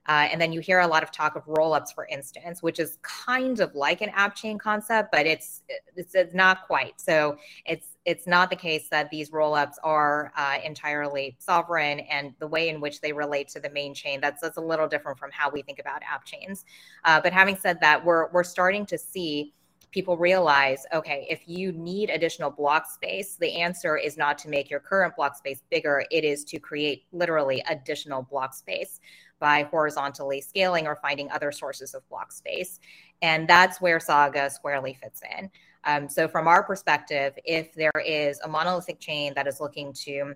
Uh, 0.07 0.27
and 0.31 0.39
then 0.39 0.53
you 0.53 0.61
hear 0.61 0.79
a 0.79 0.87
lot 0.87 1.03
of 1.03 1.11
talk 1.11 1.35
of 1.35 1.45
rollups, 1.45 1.93
for 1.93 2.05
instance, 2.07 2.63
which 2.63 2.79
is 2.79 2.97
kind 3.01 3.59
of 3.59 3.75
like 3.75 4.01
an 4.01 4.09
app 4.09 4.35
chain 4.35 4.57
concept, 4.57 5.11
but 5.11 5.25
it's 5.25 5.63
it's, 5.95 6.15
it's 6.15 6.33
not 6.33 6.65
quite. 6.65 6.99
So 6.99 7.37
it's 7.65 7.87
it's 8.05 8.25
not 8.25 8.49
the 8.49 8.55
case 8.55 8.87
that 8.89 9.09
these 9.09 9.31
rollups 9.31 9.75
are 9.83 10.31
uh, 10.37 10.59
entirely 10.63 11.35
sovereign, 11.39 11.99
and 11.99 12.33
the 12.39 12.47
way 12.47 12.69
in 12.69 12.79
which 12.79 13.01
they 13.01 13.11
relate 13.11 13.49
to 13.49 13.59
the 13.59 13.69
main 13.69 13.93
chain 13.93 14.21
that's 14.21 14.41
that's 14.41 14.57
a 14.57 14.61
little 14.61 14.87
different 14.87 15.19
from 15.19 15.31
how 15.31 15.49
we 15.49 15.61
think 15.61 15.79
about 15.79 16.01
app 16.03 16.23
chains. 16.23 16.63
Uh, 17.03 17.19
but 17.19 17.33
having 17.33 17.57
said 17.57 17.79
that, 17.81 18.03
we're 18.03 18.29
we're 18.31 18.43
starting 18.43 18.85
to 18.85 18.97
see 18.97 19.53
people 19.91 20.17
realize 20.17 20.85
okay 20.93 21.25
if 21.29 21.47
you 21.47 21.71
need 21.71 22.09
additional 22.09 22.51
block 22.51 22.89
space 22.89 23.37
the 23.37 23.55
answer 23.55 23.97
is 23.97 24.17
not 24.17 24.37
to 24.37 24.49
make 24.49 24.69
your 24.69 24.79
current 24.79 25.15
block 25.15 25.35
space 25.35 25.63
bigger 25.71 26.03
it 26.11 26.23
is 26.23 26.43
to 26.43 26.59
create 26.59 27.05
literally 27.11 27.63
additional 27.69 28.21
block 28.21 28.53
space 28.53 28.99
by 29.39 29.63
horizontally 29.63 30.41
scaling 30.41 30.87
or 30.87 30.95
finding 30.95 31.29
other 31.31 31.51
sources 31.51 31.93
of 31.93 32.07
block 32.09 32.31
space. 32.31 32.79
And 33.21 33.47
that's 33.47 33.81
where 33.81 33.99
Saga 33.99 34.49
squarely 34.49 34.93
fits 34.93 35.21
in. 35.37 35.49
Um, 35.83 36.09
so, 36.09 36.27
from 36.27 36.47
our 36.47 36.63
perspective, 36.63 37.33
if 37.45 37.73
there 37.73 37.91
is 38.05 38.39
a 38.41 38.47
monolithic 38.47 38.99
chain 38.99 39.33
that 39.35 39.47
is 39.47 39.61
looking 39.61 39.93
to 39.93 40.35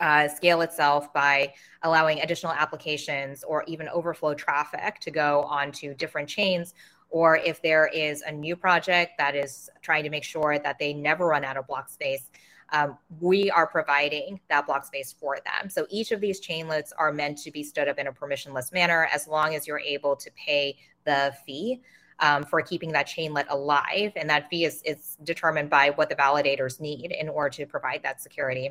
uh, 0.00 0.26
scale 0.28 0.62
itself 0.62 1.12
by 1.12 1.52
allowing 1.82 2.20
additional 2.20 2.52
applications 2.52 3.44
or 3.44 3.62
even 3.68 3.88
overflow 3.90 4.34
traffic 4.34 4.98
to 5.00 5.10
go 5.10 5.42
onto 5.42 5.94
different 5.94 6.28
chains, 6.28 6.74
or 7.10 7.36
if 7.36 7.62
there 7.62 7.86
is 7.86 8.22
a 8.22 8.32
new 8.32 8.56
project 8.56 9.12
that 9.18 9.36
is 9.36 9.70
trying 9.82 10.02
to 10.02 10.10
make 10.10 10.24
sure 10.24 10.58
that 10.58 10.78
they 10.80 10.92
never 10.92 11.26
run 11.26 11.44
out 11.44 11.56
of 11.56 11.66
block 11.68 11.88
space, 11.88 12.28
um, 12.74 12.98
we 13.20 13.50
are 13.52 13.66
providing 13.66 14.40
that 14.50 14.66
block 14.66 14.84
space 14.84 15.14
for 15.18 15.36
them. 15.36 15.70
So 15.70 15.86
each 15.90 16.10
of 16.10 16.20
these 16.20 16.40
chainlets 16.40 16.90
are 16.98 17.12
meant 17.12 17.38
to 17.38 17.52
be 17.52 17.62
stood 17.62 17.86
up 17.86 17.98
in 17.98 18.08
a 18.08 18.12
permissionless 18.12 18.72
manner 18.72 19.08
as 19.12 19.28
long 19.28 19.54
as 19.54 19.66
you're 19.66 19.78
able 19.78 20.16
to 20.16 20.30
pay 20.32 20.76
the 21.04 21.32
fee. 21.46 21.80
Um, 22.20 22.44
for 22.44 22.62
keeping 22.62 22.92
that 22.92 23.08
chainlet 23.08 23.46
alive. 23.48 24.12
And 24.14 24.30
that 24.30 24.48
fee 24.48 24.64
is, 24.66 24.80
is 24.84 25.16
determined 25.24 25.68
by 25.68 25.90
what 25.90 26.08
the 26.08 26.14
validators 26.14 26.80
need 26.80 27.10
in 27.10 27.28
order 27.28 27.50
to 27.56 27.66
provide 27.66 28.04
that 28.04 28.22
security 28.22 28.70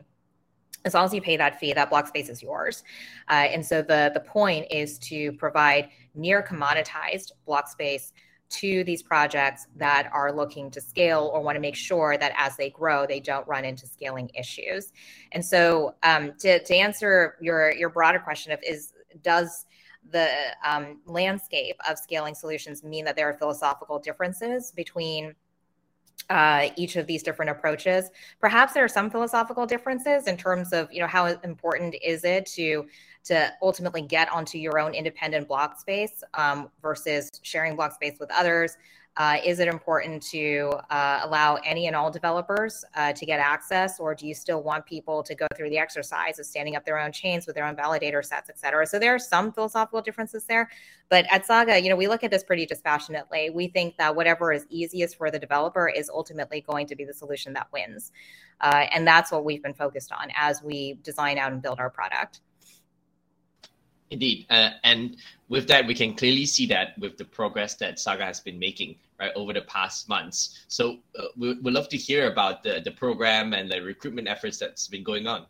as 0.85 0.93
long 0.93 1.05
as 1.05 1.13
you 1.13 1.21
pay 1.21 1.37
that 1.37 1.59
fee, 1.59 1.73
that 1.73 1.89
block 1.89 2.07
space 2.07 2.29
is 2.29 2.41
yours. 2.41 2.83
Uh, 3.29 3.33
and 3.33 3.65
so 3.65 3.81
the 3.81 4.11
the 4.13 4.19
point 4.19 4.67
is 4.71 4.97
to 4.99 5.31
provide 5.33 5.89
near 6.15 6.41
commoditized 6.41 7.31
block 7.45 7.67
space 7.67 8.13
to 8.53 8.83
these 8.83 9.01
projects 9.01 9.67
that 9.75 10.09
are 10.13 10.31
looking 10.31 10.69
to 10.71 10.81
scale 10.81 11.31
or 11.33 11.41
want 11.41 11.55
to 11.55 11.59
make 11.59 11.75
sure 11.75 12.17
that 12.17 12.33
as 12.37 12.55
they 12.57 12.69
grow, 12.69 13.05
they 13.05 13.19
don't 13.19 13.47
run 13.47 13.65
into 13.65 13.87
scaling 13.87 14.29
issues. 14.37 14.91
And 15.31 15.43
so, 15.43 15.95
um, 16.03 16.33
to, 16.39 16.63
to 16.63 16.75
answer 16.75 17.35
your 17.41 17.73
your 17.73 17.89
broader 17.89 18.19
question 18.19 18.51
of 18.51 18.59
is 18.67 18.93
does 19.21 19.65
the 20.11 20.29
um, 20.65 20.99
landscape 21.05 21.75
of 21.89 21.97
scaling 21.97 22.35
solutions 22.35 22.83
mean 22.83 23.05
that 23.05 23.15
there 23.15 23.29
are 23.29 23.33
philosophical 23.33 23.99
differences 23.99 24.71
between 24.71 25.33
uh, 26.29 26.69
each 26.75 26.95
of 26.95 27.07
these 27.07 27.23
different 27.23 27.51
approaches. 27.51 28.09
Perhaps 28.39 28.73
there 28.73 28.83
are 28.83 28.89
some 28.89 29.09
philosophical 29.09 29.65
differences 29.65 30.27
in 30.27 30.37
terms 30.37 30.73
of 30.73 30.91
you 30.91 30.99
know 30.99 31.07
how 31.07 31.25
important 31.25 31.95
is 32.03 32.23
it 32.23 32.45
to 32.47 32.85
to 33.25 33.53
ultimately 33.61 34.01
get 34.01 34.29
onto 34.31 34.57
your 34.57 34.79
own 34.79 34.93
independent 34.93 35.47
block 35.47 35.79
space 35.79 36.23
um, 36.33 36.69
versus 36.81 37.31
sharing 37.41 37.75
block 37.75 37.93
space 37.93 38.17
with 38.19 38.29
others. 38.31 38.77
Uh, 39.15 39.37
is 39.45 39.59
it 39.59 39.67
important 39.67 40.23
to 40.23 40.71
uh, 40.89 41.19
allow 41.23 41.55
any 41.63 41.85
and 41.85 41.95
all 41.95 42.09
developers 42.09 42.83
uh, 42.95 43.13
to 43.13 43.27
get 43.27 43.39
access, 43.39 43.99
or 43.99 44.15
do 44.15 44.25
you 44.25 44.33
still 44.33 44.63
want 44.63 44.83
people 44.87 45.21
to 45.21 45.35
go 45.35 45.45
through 45.55 45.69
the 45.69 45.77
exercise 45.77 46.39
of 46.39 46.45
standing 46.47 46.75
up 46.75 46.83
their 46.83 46.97
own 46.97 47.11
chains 47.11 47.45
with 47.45 47.55
their 47.55 47.63
own 47.63 47.75
validator 47.75 48.25
sets, 48.25 48.49
et 48.49 48.57
cetera? 48.57 48.87
So 48.87 48.97
there 48.97 49.13
are 49.13 49.19
some 49.19 49.51
philosophical 49.51 50.01
differences 50.01 50.45
there, 50.45 50.67
but 51.09 51.25
at 51.29 51.45
Saga, 51.45 51.79
you 51.79 51.89
know, 51.89 51.95
we 51.95 52.07
look 52.07 52.23
at 52.23 52.31
this 52.31 52.43
pretty 52.43 52.65
dispassionately. 52.65 53.51
We 53.51 53.67
think 53.67 53.97
that 53.97 54.15
whatever 54.15 54.51
is 54.51 54.65
easiest 54.69 55.15
for 55.15 55.29
the 55.29 55.37
developer 55.37 55.87
is 55.87 56.09
ultimately 56.09 56.61
going 56.61 56.87
to 56.87 56.95
be 56.95 57.05
the 57.05 57.13
solution 57.13 57.53
that 57.53 57.67
wins, 57.71 58.11
uh, 58.61 58.87
and 58.91 59.05
that's 59.05 59.31
what 59.31 59.45
we've 59.45 59.61
been 59.61 59.75
focused 59.75 60.11
on 60.11 60.29
as 60.35 60.63
we 60.63 60.97
design 61.03 61.37
out 61.37 61.51
and 61.51 61.61
build 61.61 61.79
our 61.79 61.91
product. 61.91 62.41
Indeed, 64.13 64.45
uh, 64.51 64.69
and 64.83 65.17
with 65.49 65.67
that, 65.69 65.87
we 65.87 65.95
can 65.95 66.13
clearly 66.13 66.45
see 66.45 66.67
that 66.67 66.95
with 66.99 67.17
the 67.17 67.25
progress 67.25 67.73
that 67.77 67.97
Saga 67.97 68.23
has 68.25 68.39
been 68.39 68.59
making 68.59 68.95
right 69.19 69.31
over 69.35 69.53
the 69.53 69.63
past 69.63 70.07
months. 70.07 70.65
So 70.67 70.97
uh, 71.17 71.23
we, 71.35 71.55
would 71.55 71.73
love 71.73 71.89
to 71.89 71.97
hear 71.97 72.31
about 72.31 72.61
the 72.61 72.79
the 72.85 72.91
program 72.91 73.53
and 73.53 73.71
the 73.71 73.81
recruitment 73.81 74.27
efforts 74.27 74.59
that's 74.59 74.87
been 74.87 75.03
going 75.03 75.25
on. 75.25 75.47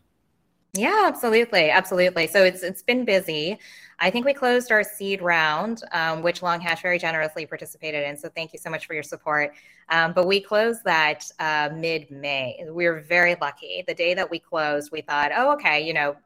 Yeah, 0.72 1.04
absolutely, 1.06 1.68
absolutely. 1.68 2.26
So 2.26 2.42
it's 2.42 2.62
it's 2.62 2.82
been 2.82 3.04
busy. 3.04 3.58
I 4.00 4.10
think 4.10 4.24
we 4.24 4.32
closed 4.32 4.72
our 4.72 4.82
seed 4.82 5.20
round, 5.20 5.82
um, 5.92 6.22
which 6.22 6.40
Longhash 6.40 6.80
very 6.80 6.98
generously 6.98 7.44
participated 7.44 8.08
in. 8.08 8.16
So 8.16 8.30
thank 8.30 8.54
you 8.54 8.58
so 8.58 8.70
much 8.70 8.86
for 8.86 8.94
your 8.94 9.02
support. 9.02 9.52
Um, 9.90 10.14
but 10.14 10.26
we 10.26 10.40
closed 10.40 10.82
that 10.84 11.30
uh, 11.38 11.68
mid 11.74 12.10
May. 12.10 12.64
We 12.66 12.88
were 12.88 13.00
very 13.00 13.36
lucky. 13.42 13.84
The 13.86 13.94
day 13.94 14.14
that 14.14 14.30
we 14.30 14.38
closed, 14.38 14.90
we 14.90 15.02
thought, 15.02 15.32
oh, 15.36 15.52
okay, 15.52 15.86
you 15.86 15.92
know, 15.92 16.16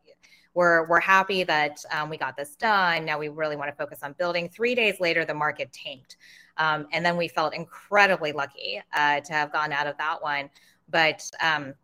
we're 0.55 0.87
we're 0.89 1.01
happy 1.01 1.45
that 1.45 1.85
um, 1.93 2.09
we 2.11 2.17
got 2.17 2.37
this 2.37 2.57
done. 2.57 3.05
Now 3.05 3.19
we 3.19 3.29
really 3.29 3.57
want 3.57 3.71
to 3.71 3.77
focus 3.77 4.01
on 4.03 4.15
building. 4.19 4.49
Three 4.49 4.75
days 4.75 5.01
later, 5.01 5.25
the 5.25 5.35
market 5.35 5.73
tanked, 5.73 6.17
um, 6.57 6.87
and 6.93 7.05
then 7.05 7.17
we 7.17 7.29
felt 7.29 7.55
incredibly 7.55 8.33
lucky 8.33 8.81
uh, 8.93 9.21
to 9.21 9.33
have 9.33 9.53
gone 9.53 9.73
out 9.73 9.87
of 9.87 9.97
that 9.99 10.23
one. 10.23 10.51
But 10.89 11.31
um, 11.41 11.75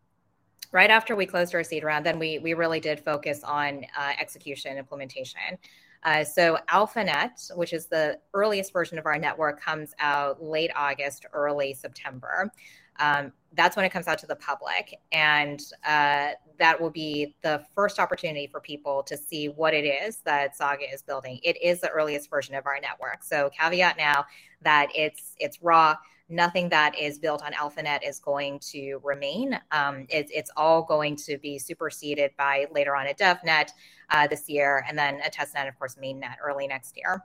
right 0.71 0.89
after 0.89 1.15
we 1.15 1.25
closed 1.25 1.55
our 1.55 1.63
seed 1.63 1.83
round, 1.83 2.05
then 2.05 2.19
we 2.19 2.39
we 2.39 2.53
really 2.53 2.79
did 2.79 2.99
focus 2.99 3.43
on 3.43 3.85
uh, 3.97 4.11
execution 4.19 4.77
implementation. 4.77 5.57
Uh, 6.03 6.23
so 6.23 6.59
AlphaNet, 6.69 7.55
which 7.57 7.73
is 7.73 7.87
the 7.87 8.19
earliest 8.35 8.71
version 8.71 8.99
of 8.99 9.07
our 9.07 9.17
network, 9.17 9.59
comes 9.59 9.95
out 9.97 10.41
late 10.41 10.69
August, 10.75 11.25
early 11.33 11.73
September. 11.73 12.51
Um, 12.99 13.33
that's 13.53 13.75
when 13.75 13.85
it 13.85 13.89
comes 13.89 14.07
out 14.07 14.19
to 14.19 14.27
the 14.27 14.35
public, 14.35 14.99
and 15.11 15.59
uh, 15.85 16.31
that 16.59 16.79
will 16.79 16.89
be 16.89 17.35
the 17.41 17.63
first 17.73 17.99
opportunity 17.99 18.47
for 18.47 18.59
people 18.59 19.03
to 19.03 19.17
see 19.17 19.47
what 19.47 19.73
it 19.73 19.85
is 19.85 20.17
that 20.25 20.55
Saga 20.55 20.91
is 20.91 21.01
building. 21.01 21.39
It 21.43 21.61
is 21.61 21.81
the 21.81 21.89
earliest 21.89 22.29
version 22.29 22.55
of 22.55 22.65
our 22.65 22.79
network, 22.81 23.23
so 23.23 23.49
caveat 23.57 23.97
now 23.97 24.25
that 24.61 24.89
it's 24.95 25.35
it's 25.39 25.61
raw 25.61 25.95
nothing 26.29 26.69
that 26.69 26.97
is 26.97 27.19
built 27.19 27.43
on 27.43 27.53
AlphaNet 27.53 27.99
is 28.07 28.19
going 28.19 28.59
to 28.59 28.99
remain. 29.03 29.59
Um, 29.71 30.07
it, 30.09 30.27
it's 30.31 30.49
all 30.57 30.81
going 30.81 31.15
to 31.17 31.37
be 31.37 31.59
superseded 31.59 32.31
by 32.37 32.65
later 32.71 32.95
on 32.95 33.07
a 33.07 33.13
DevNet 33.13 33.69
uh, 34.09 34.27
this 34.27 34.49
year, 34.49 34.83
and 34.87 34.97
then 34.97 35.19
a 35.25 35.29
testnet, 35.29 35.67
of 35.67 35.77
course, 35.77 35.95
mainnet 36.01 36.35
early 36.43 36.67
next 36.67 36.97
year. 36.97 37.23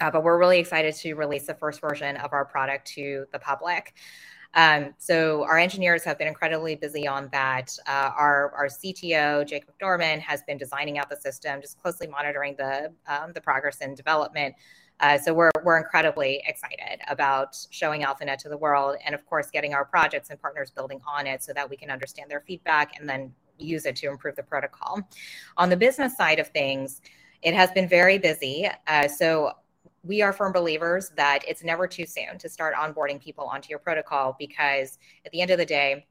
Uh, 0.00 0.10
but 0.10 0.24
we're 0.24 0.38
really 0.38 0.58
excited 0.58 0.94
to 0.94 1.14
release 1.14 1.46
the 1.46 1.54
first 1.54 1.80
version 1.80 2.16
of 2.16 2.32
our 2.32 2.44
product 2.44 2.86
to 2.86 3.26
the 3.32 3.38
public. 3.38 3.94
Um, 4.54 4.94
so 4.98 5.44
our 5.44 5.58
engineers 5.58 6.04
have 6.04 6.18
been 6.18 6.28
incredibly 6.28 6.76
busy 6.76 7.06
on 7.06 7.28
that. 7.32 7.76
Uh, 7.86 8.10
our, 8.16 8.52
our 8.56 8.66
CTO, 8.66 9.46
Jake 9.46 9.64
McDorman, 9.66 10.20
has 10.20 10.42
been 10.44 10.56
designing 10.56 10.98
out 10.98 11.10
the 11.10 11.16
system, 11.16 11.60
just 11.60 11.80
closely 11.80 12.06
monitoring 12.06 12.54
the, 12.56 12.92
um, 13.06 13.32
the 13.32 13.40
progress 13.40 13.78
and 13.80 13.96
development. 13.96 14.54
Uh, 15.00 15.18
so 15.18 15.34
we're, 15.34 15.50
we're 15.64 15.76
incredibly 15.76 16.42
excited 16.46 17.00
about 17.08 17.56
showing 17.70 18.02
AlphaNet 18.02 18.38
to 18.38 18.48
the 18.48 18.56
world 18.56 18.96
and 19.04 19.12
of 19.14 19.26
course 19.26 19.50
getting 19.50 19.74
our 19.74 19.84
projects 19.84 20.30
and 20.30 20.40
partners 20.40 20.70
building 20.70 21.00
on 21.06 21.26
it 21.26 21.42
so 21.42 21.52
that 21.52 21.68
we 21.68 21.76
can 21.76 21.90
understand 21.90 22.30
their 22.30 22.44
feedback 22.46 22.98
and 22.98 23.08
then 23.08 23.32
use 23.58 23.86
it 23.86 23.96
to 23.96 24.08
improve 24.08 24.36
the 24.36 24.42
protocol. 24.42 25.00
On 25.56 25.68
the 25.68 25.76
business 25.76 26.16
side 26.16 26.38
of 26.38 26.48
things, 26.48 27.00
it 27.42 27.54
has 27.54 27.70
been 27.72 27.88
very 27.88 28.18
busy. 28.18 28.68
Uh, 28.86 29.08
so 29.08 29.52
we 30.04 30.20
are 30.20 30.32
firm 30.32 30.52
believers 30.52 31.10
that 31.16 31.40
it's 31.48 31.64
never 31.64 31.86
too 31.88 32.04
soon 32.06 32.38
to 32.38 32.48
start 32.48 32.74
onboarding 32.74 33.20
people 33.20 33.44
onto 33.44 33.70
your 33.70 33.78
protocol 33.78 34.36
because 34.38 34.98
at 35.24 35.32
the 35.32 35.40
end 35.40 35.50
of 35.50 35.58
the 35.58 35.64
day, 35.64 36.06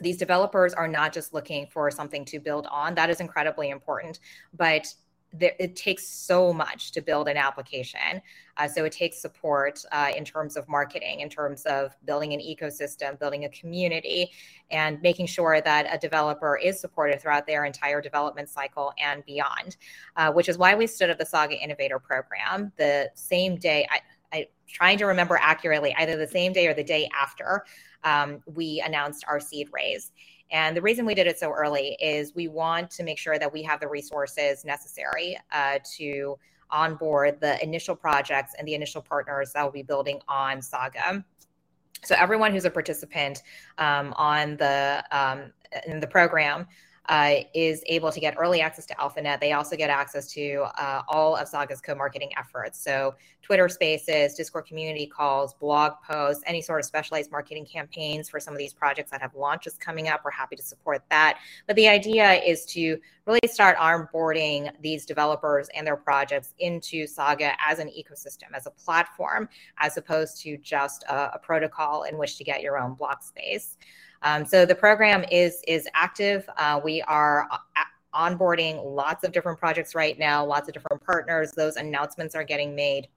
these 0.00 0.16
developers 0.16 0.74
are 0.74 0.88
not 0.88 1.12
just 1.12 1.32
looking 1.32 1.68
for 1.68 1.90
something 1.90 2.24
to 2.24 2.40
build 2.40 2.66
on. 2.66 2.96
That 2.96 3.10
is 3.10 3.20
incredibly 3.20 3.70
important. 3.70 4.18
But 4.52 4.92
there, 5.36 5.54
it 5.58 5.76
takes 5.76 6.06
so 6.06 6.52
much 6.52 6.92
to 6.92 7.00
build 7.00 7.28
an 7.28 7.36
application. 7.36 8.22
Uh, 8.56 8.68
so 8.68 8.84
it 8.84 8.92
takes 8.92 9.20
support 9.20 9.84
uh, 9.90 10.10
in 10.16 10.24
terms 10.24 10.56
of 10.56 10.68
marketing, 10.68 11.20
in 11.20 11.28
terms 11.28 11.64
of 11.66 11.96
building 12.04 12.32
an 12.32 12.40
ecosystem, 12.40 13.18
building 13.18 13.44
a 13.44 13.48
community, 13.48 14.30
and 14.70 15.02
making 15.02 15.26
sure 15.26 15.60
that 15.60 15.86
a 15.92 15.98
developer 15.98 16.56
is 16.56 16.80
supported 16.80 17.20
throughout 17.20 17.46
their 17.46 17.64
entire 17.64 18.00
development 18.00 18.48
cycle 18.48 18.92
and 19.02 19.24
beyond. 19.24 19.76
Uh, 20.16 20.32
which 20.32 20.48
is 20.48 20.56
why 20.56 20.74
we 20.74 20.86
stood 20.86 21.10
up 21.10 21.18
the 21.18 21.26
Saga 21.26 21.56
Innovator 21.56 21.98
Program 21.98 22.72
the 22.76 23.10
same 23.14 23.56
day. 23.56 23.86
I, 23.90 24.00
I 24.32 24.46
trying 24.68 24.98
to 24.98 25.06
remember 25.06 25.38
accurately, 25.40 25.94
either 25.98 26.16
the 26.16 26.28
same 26.28 26.52
day 26.52 26.66
or 26.66 26.74
the 26.74 26.84
day 26.84 27.08
after 27.20 27.64
um, 28.04 28.40
we 28.46 28.82
announced 28.84 29.24
our 29.26 29.40
seed 29.40 29.68
raise. 29.72 30.12
And 30.50 30.76
the 30.76 30.82
reason 30.82 31.06
we 31.06 31.14
did 31.14 31.26
it 31.26 31.38
so 31.38 31.50
early 31.50 31.96
is 32.00 32.34
we 32.34 32.48
want 32.48 32.90
to 32.92 33.02
make 33.02 33.18
sure 33.18 33.38
that 33.38 33.52
we 33.52 33.62
have 33.62 33.80
the 33.80 33.88
resources 33.88 34.64
necessary 34.64 35.38
uh, 35.52 35.78
to 35.96 36.38
onboard 36.70 37.40
the 37.40 37.62
initial 37.62 37.94
projects 37.94 38.54
and 38.58 38.66
the 38.66 38.74
initial 38.74 39.02
partners 39.02 39.52
that 39.52 39.62
will 39.62 39.72
be 39.72 39.82
building 39.82 40.20
on 40.28 40.60
Saga. 40.60 41.24
So 42.04 42.14
everyone 42.18 42.52
who's 42.52 42.64
a 42.64 42.70
participant 42.70 43.42
um, 43.78 44.12
on 44.16 44.56
the 44.56 45.02
um, 45.10 45.52
in 45.86 46.00
the 46.00 46.06
program 46.06 46.66
uh, 47.08 47.34
is 47.54 47.82
able 47.86 48.10
to 48.10 48.20
get 48.20 48.34
early 48.38 48.60
access 48.60 48.86
to 48.86 48.94
AlphaNet. 48.94 49.40
They 49.40 49.52
also 49.52 49.76
get 49.76 49.90
access 49.90 50.26
to 50.32 50.66
uh, 50.78 51.02
all 51.08 51.36
of 51.36 51.48
Saga's 51.48 51.80
co-marketing 51.80 52.30
efforts. 52.38 52.82
So 52.82 53.14
Twitter 53.42 53.68
Spaces, 53.68 54.34
Discord 54.34 54.66
community 54.66 55.06
calls, 55.06 55.52
blog 55.52 55.92
posts, 56.02 56.42
any 56.46 56.62
sort 56.62 56.80
of 56.80 56.86
specialized 56.86 57.30
marketing 57.30 57.66
campaigns 57.66 58.30
for 58.30 58.40
some 58.40 58.54
of 58.54 58.58
these 58.58 58.72
projects 58.72 59.10
that 59.10 59.20
have 59.20 59.34
launches 59.34 59.74
coming 59.74 60.08
up. 60.08 60.22
We're 60.24 60.30
happy 60.30 60.56
to 60.56 60.62
support 60.62 61.02
that. 61.10 61.38
But 61.66 61.76
the 61.76 61.88
idea 61.88 62.42
is 62.42 62.64
to 62.66 62.98
really 63.26 63.40
start 63.46 63.76
onboarding 63.76 64.70
these 64.80 65.04
developers 65.04 65.68
and 65.74 65.86
their 65.86 65.96
projects 65.96 66.54
into 66.58 67.06
Saga 67.06 67.52
as 67.64 67.80
an 67.80 67.88
ecosystem, 67.88 68.54
as 68.54 68.66
a 68.66 68.70
platform, 68.70 69.48
as 69.78 69.98
opposed 69.98 70.40
to 70.42 70.56
just 70.58 71.04
a, 71.04 71.32
a 71.34 71.38
protocol 71.38 72.04
in 72.04 72.16
which 72.16 72.38
to 72.38 72.44
get 72.44 72.62
your 72.62 72.78
own 72.78 72.94
block 72.94 73.22
space. 73.22 73.76
Um, 74.24 74.44
so 74.46 74.64
the 74.64 74.74
program 74.74 75.24
is 75.30 75.62
is 75.68 75.86
active. 75.94 76.48
Uh, 76.56 76.80
we 76.82 77.02
are 77.02 77.46
onboarding 78.14 78.82
lots 78.82 79.22
of 79.24 79.32
different 79.32 79.58
projects 79.58 79.94
right 79.94 80.18
now, 80.18 80.44
lots 80.44 80.68
of 80.68 80.74
different 80.74 81.04
partners. 81.04 81.52
Those 81.52 81.76
announcements 81.76 82.34
are 82.34 82.44
getting 82.44 82.74
made 82.74 83.08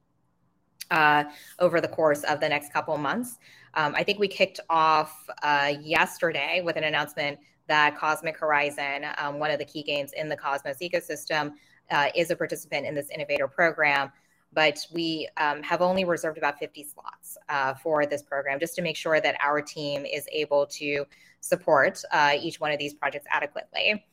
uh, 0.92 1.26
over 1.60 1.80
the 1.80 1.88
course 1.88 2.24
of 2.24 2.40
the 2.40 2.50
next 2.50 2.74
couple 2.74 2.98
months. 2.98 3.38
Um, 3.74 3.94
I 3.96 4.04
think 4.04 4.20
we 4.20 4.28
kicked 4.28 4.60
off 4.70 5.28
uh, 5.44 5.74
yesterday 5.82 6.62
with 6.64 6.76
an 6.76 6.84
announcement 6.84 7.40
that 7.68 7.98
Cosmic 7.98 8.38
Horizon, 8.38 9.06
um, 9.18 9.40
one 9.40 9.52
of 9.52 9.60
the 9.60 9.66
key 9.66 9.84
games 9.84 10.14
in 10.14 10.30
the 10.30 10.38
Cosmos 10.38 10.78
ecosystem, 10.82 11.54
uh, 11.92 12.08
is 12.16 12.32
a 12.32 12.36
participant 12.36 12.86
in 12.86 12.96
this 12.96 13.10
innovator 13.10 13.48
program 13.48 14.12
but 14.54 14.80
we 14.94 15.28
um, 15.38 15.62
have 15.64 15.82
only 15.82 16.06
reserved 16.06 16.38
about 16.38 16.58
50 16.60 16.84
slots 16.84 17.38
uh, 17.50 17.74
for 17.76 18.06
this 18.06 18.22
program 18.22 18.60
just 18.60 18.76
to 18.76 18.82
make 18.82 18.96
sure 18.96 19.20
that 19.20 19.36
our 19.44 19.62
team 19.62 20.06
is 20.06 20.28
able 20.32 20.66
to 20.68 21.06
support 21.42 22.02
uh, 22.12 22.34
each 22.40 22.60
one 22.60 22.72
of 22.72 22.80
these 22.80 22.94
projects 22.94 23.26
adequately. 23.30 24.04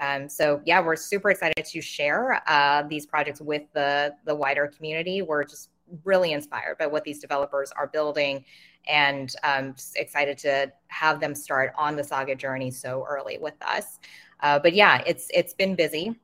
Um, 0.00 0.28
so 0.28 0.60
yeah, 0.64 0.80
we're 0.80 0.96
super 0.96 1.30
excited 1.30 1.64
to 1.64 1.80
share 1.80 2.42
uh, 2.48 2.82
these 2.82 3.06
projects 3.06 3.40
with 3.40 3.62
the 3.72 4.14
the 4.24 4.34
wider 4.34 4.66
community. 4.66 5.22
We're 5.22 5.44
just 5.44 5.70
really 6.04 6.32
inspired 6.32 6.78
by 6.78 6.86
what 6.86 7.04
these 7.04 7.20
developers 7.20 7.70
are 7.72 7.86
building, 7.86 8.44
and 8.88 9.32
um, 9.44 9.74
excited 9.96 10.36
to 10.38 10.72
have 10.88 11.20
them 11.20 11.34
start 11.34 11.72
on 11.76 11.96
the 11.96 12.04
Saga 12.04 12.34
journey 12.34 12.70
so 12.70 13.06
early 13.08 13.38
with 13.38 13.54
us. 13.62 13.98
Uh, 14.40 14.58
but 14.58 14.74
yeah, 14.74 15.02
it's 15.06 15.28
it's 15.32 15.54
been 15.54 15.74
busy. 15.74 16.20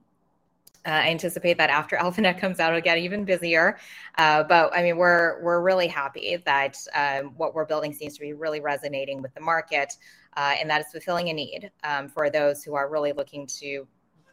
Uh, 0.86 0.90
I 0.90 1.08
anticipate 1.08 1.58
that 1.58 1.70
after 1.70 1.96
AlphaNet 2.00 2.38
comes 2.38 2.58
out, 2.60 2.70
it'll 2.70 2.82
get 2.82 2.98
even 2.98 3.24
busier. 3.24 3.78
Uh, 4.18 4.42
but 4.44 4.74
I 4.74 4.82
mean, 4.82 4.96
we're 4.96 5.42
we're 5.42 5.60
really 5.60 5.86
happy 5.86 6.36
that 6.44 6.76
um, 6.94 7.32
what 7.36 7.54
we're 7.54 7.66
building 7.66 7.92
seems 7.92 8.14
to 8.14 8.20
be 8.20 8.32
really 8.32 8.60
resonating 8.60 9.22
with 9.22 9.34
the 9.34 9.40
market, 9.40 9.96
uh, 10.36 10.54
and 10.58 10.68
that 10.70 10.80
is 10.80 10.86
fulfilling 10.90 11.28
a 11.28 11.32
need 11.32 11.70
um, 11.84 12.08
for 12.08 12.30
those 12.30 12.62
who 12.62 12.74
are 12.74 12.88
really 12.88 13.12
looking 13.12 13.46
to 13.58 13.86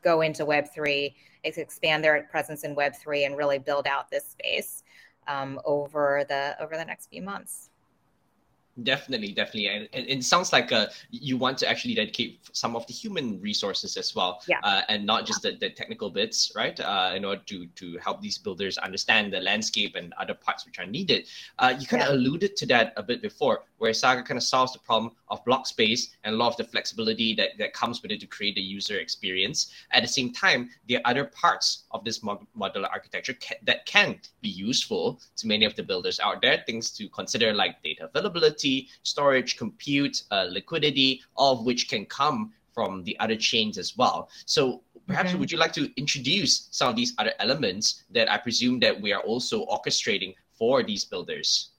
go 0.04 0.22
into 0.22 0.46
Web 0.46 0.68
three, 0.74 1.16
expand 1.44 2.04
their 2.04 2.24
presence 2.32 2.64
in 2.64 2.76
Web 2.76 2.94
three, 2.96 3.26
and 3.26 3.38
really 3.38 3.60
build 3.60 3.88
out 3.88 4.10
this 4.10 4.26
space 4.30 4.84
um, 5.28 5.60
over 5.66 6.24
the 6.30 6.56
over 6.62 6.78
the 6.78 6.86
next 6.86 7.08
few 7.10 7.22
months. 7.22 7.70
Definitely, 8.84 9.32
definitely, 9.32 9.70
and, 9.70 9.90
and 9.94 10.06
it 10.08 10.24
sounds 10.24 10.54
like 10.54 10.72
uh, 10.72 10.86
you 11.10 11.36
want 11.36 11.58
to 11.60 11.68
actually 11.68 11.96
dedicate 11.96 12.40
some 12.52 12.76
of 12.76 12.86
the 12.86 12.94
human 12.94 13.42
resources 13.42 13.98
as 13.98 14.16
well, 14.16 14.42
yeah. 14.48 14.60
uh, 14.64 14.82
and 14.88 15.04
not 15.04 15.26
just 15.26 15.42
the, 15.42 15.54
the 15.54 15.72
technical 15.72 16.12
bits, 16.12 16.52
right? 16.56 16.80
Uh, 16.80 17.14
in 17.16 17.26
order 17.26 17.42
to 17.48 17.66
to 17.66 17.98
help 17.98 18.22
these 18.22 18.38
builders 18.38 18.78
understand 18.78 19.34
the 19.34 19.40
landscape 19.40 19.96
and 19.96 20.14
other 20.20 20.36
parts 20.36 20.64
which 20.66 20.78
are 20.78 20.86
needed. 20.86 21.26
Uh, 21.58 21.74
you 21.80 21.88
kind 21.88 22.04
of 22.04 22.10
yeah. 22.10 22.16
alluded 22.16 22.56
to 22.56 22.68
that 22.68 22.94
a 22.98 23.04
bit 23.04 23.20
before, 23.20 23.64
where 23.78 23.94
Saga 23.94 24.24
kind 24.24 24.38
of 24.38 24.44
solves 24.44 24.74
the 24.74 24.80
problem 24.80 25.12
of 25.30 25.44
block 25.46 25.68
space 25.68 26.16
and 26.24 26.36
a 26.36 26.38
lot 26.38 26.50
of 26.50 26.58
the 26.58 26.64
flexibility 26.64 27.34
that, 27.36 27.52
that 27.58 27.74
comes 27.74 28.02
with 28.02 28.12
it 28.12 28.20
to 28.20 28.28
create 28.28 28.56
the 28.56 28.62
user 28.62 29.00
experience. 29.00 29.72
At 29.92 30.02
the 30.02 30.08
same 30.08 30.32
time, 30.34 30.70
there 30.88 31.00
are 31.00 31.12
other 31.12 31.26
parts 31.26 31.84
of 31.92 32.04
this 32.04 32.20
modular 32.20 32.90
architecture 32.92 33.34
ca- 33.34 33.56
that 33.64 33.86
can 33.86 34.20
be 34.42 34.50
useful 34.50 35.20
to 35.38 35.48
many 35.48 35.66
of 35.66 35.76
the 35.76 35.84
builders 35.84 36.20
out 36.20 36.42
there. 36.42 36.64
Things 36.66 36.92
to 36.92 37.08
consider 37.10 37.54
like 37.54 37.82
data 37.84 38.06
availability, 38.06 38.90
storage, 39.04 39.58
compute, 39.58 40.24
uh, 40.32 40.48
liquidity, 40.50 41.22
all 41.36 41.60
of 41.60 41.66
which 41.66 41.90
can 41.90 42.06
come 42.06 42.54
from 42.74 43.04
the 43.04 43.18
other 43.20 43.36
chains 43.36 43.78
as 43.78 43.98
well. 43.98 44.30
So 44.46 44.84
perhaps 45.08 45.32
mm-hmm. 45.32 45.40
would 45.40 45.52
you 45.52 45.58
like 45.58 45.74
to 45.74 45.92
introduce 45.98 46.68
some 46.72 46.90
of 46.90 46.96
these 46.96 47.14
other 47.18 47.34
elements 47.40 48.04
that 48.12 48.32
I 48.32 48.38
presume 48.38 48.80
that 48.82 49.00
we 49.02 49.14
are 49.14 49.22
also 49.22 49.66
orchestrating 49.66 50.36
for 50.54 50.84
these 50.84 51.04
builders? 51.04 51.72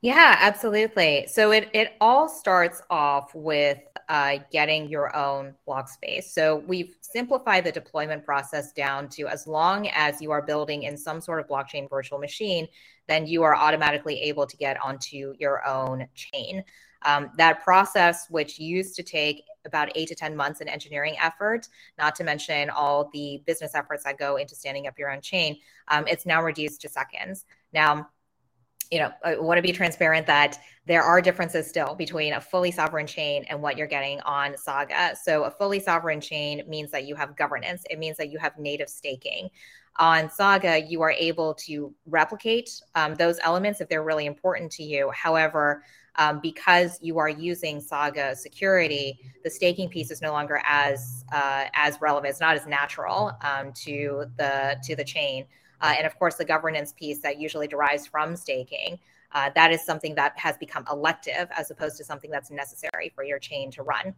Yeah, 0.00 0.36
absolutely. 0.38 1.26
So 1.28 1.50
it 1.50 1.70
it 1.74 1.94
all 2.00 2.28
starts 2.28 2.80
off 2.88 3.34
with 3.34 3.78
uh, 4.08 4.38
getting 4.52 4.88
your 4.88 5.14
own 5.16 5.54
block 5.66 5.88
space. 5.88 6.32
So 6.32 6.62
we've 6.68 6.94
simplified 7.00 7.64
the 7.64 7.72
deployment 7.72 8.24
process 8.24 8.72
down 8.72 9.08
to 9.10 9.26
as 9.26 9.46
long 9.46 9.88
as 9.88 10.22
you 10.22 10.30
are 10.30 10.40
building 10.40 10.84
in 10.84 10.96
some 10.96 11.20
sort 11.20 11.40
of 11.40 11.48
blockchain 11.48 11.90
virtual 11.90 12.18
machine, 12.18 12.68
then 13.08 13.26
you 13.26 13.42
are 13.42 13.56
automatically 13.56 14.20
able 14.22 14.46
to 14.46 14.56
get 14.56 14.80
onto 14.82 15.34
your 15.38 15.66
own 15.66 16.06
chain. 16.14 16.62
Um, 17.04 17.30
that 17.36 17.62
process, 17.64 18.26
which 18.30 18.58
used 18.58 18.96
to 18.96 19.02
take 19.02 19.44
about 19.66 19.90
eight 19.94 20.08
to 20.08 20.14
10 20.14 20.34
months 20.34 20.60
in 20.60 20.68
engineering 20.68 21.16
effort, 21.20 21.68
not 21.98 22.14
to 22.16 22.24
mention 22.24 22.70
all 22.70 23.10
the 23.12 23.42
business 23.46 23.74
efforts 23.74 24.04
that 24.04 24.18
go 24.18 24.36
into 24.36 24.54
standing 24.54 24.86
up 24.86 24.98
your 24.98 25.10
own 25.10 25.20
chain, 25.20 25.58
um, 25.88 26.04
it's 26.08 26.24
now 26.24 26.42
reduced 26.42 26.80
to 26.80 26.88
seconds. 26.88 27.44
Now, 27.72 28.08
you 28.90 28.98
know, 28.98 29.10
I 29.24 29.36
want 29.36 29.58
to 29.58 29.62
be 29.62 29.72
transparent 29.72 30.26
that 30.26 30.58
there 30.86 31.02
are 31.02 31.20
differences 31.20 31.66
still 31.66 31.94
between 31.94 32.32
a 32.32 32.40
fully 32.40 32.70
sovereign 32.70 33.06
chain 33.06 33.44
and 33.48 33.60
what 33.60 33.76
you're 33.76 33.86
getting 33.86 34.20
on 34.20 34.56
Saga. 34.56 35.14
So, 35.22 35.44
a 35.44 35.50
fully 35.50 35.80
sovereign 35.80 36.20
chain 36.20 36.62
means 36.66 36.90
that 36.92 37.04
you 37.04 37.14
have 37.14 37.36
governance, 37.36 37.84
it 37.90 37.98
means 37.98 38.16
that 38.16 38.30
you 38.30 38.38
have 38.38 38.58
native 38.58 38.88
staking. 38.88 39.50
On 39.96 40.30
Saga, 40.30 40.80
you 40.80 41.02
are 41.02 41.10
able 41.10 41.54
to 41.54 41.92
replicate 42.06 42.70
um, 42.94 43.16
those 43.16 43.38
elements 43.42 43.80
if 43.80 43.88
they're 43.88 44.04
really 44.04 44.26
important 44.26 44.70
to 44.72 44.84
you. 44.84 45.10
However, 45.10 45.82
um, 46.14 46.40
because 46.40 46.98
you 47.00 47.18
are 47.18 47.28
using 47.28 47.80
Saga 47.80 48.34
security, 48.34 49.18
the 49.44 49.50
staking 49.50 49.88
piece 49.88 50.10
is 50.10 50.22
no 50.22 50.32
longer 50.32 50.62
as 50.68 51.24
uh, 51.32 51.64
as 51.74 52.00
relevant. 52.00 52.30
It's 52.30 52.40
not 52.40 52.56
as 52.56 52.66
natural 52.66 53.32
um, 53.42 53.72
to 53.84 54.26
the 54.36 54.76
to 54.84 54.96
the 54.96 55.04
chain. 55.04 55.46
Uh, 55.80 55.94
and 55.96 56.06
of 56.06 56.18
course, 56.18 56.36
the 56.36 56.44
governance 56.44 56.92
piece 56.92 57.20
that 57.20 57.40
usually 57.40 57.68
derives 57.68 58.06
from 58.06 58.36
staking. 58.36 58.98
Uh, 59.32 59.50
that 59.54 59.72
is 59.72 59.84
something 59.84 60.14
that 60.14 60.32
has 60.38 60.56
become 60.56 60.84
elective 60.90 61.48
as 61.56 61.70
opposed 61.70 61.96
to 61.98 62.04
something 62.04 62.30
that's 62.30 62.50
necessary 62.50 63.12
for 63.14 63.24
your 63.24 63.38
chain 63.38 63.70
to 63.70 63.82
run. 63.82 64.14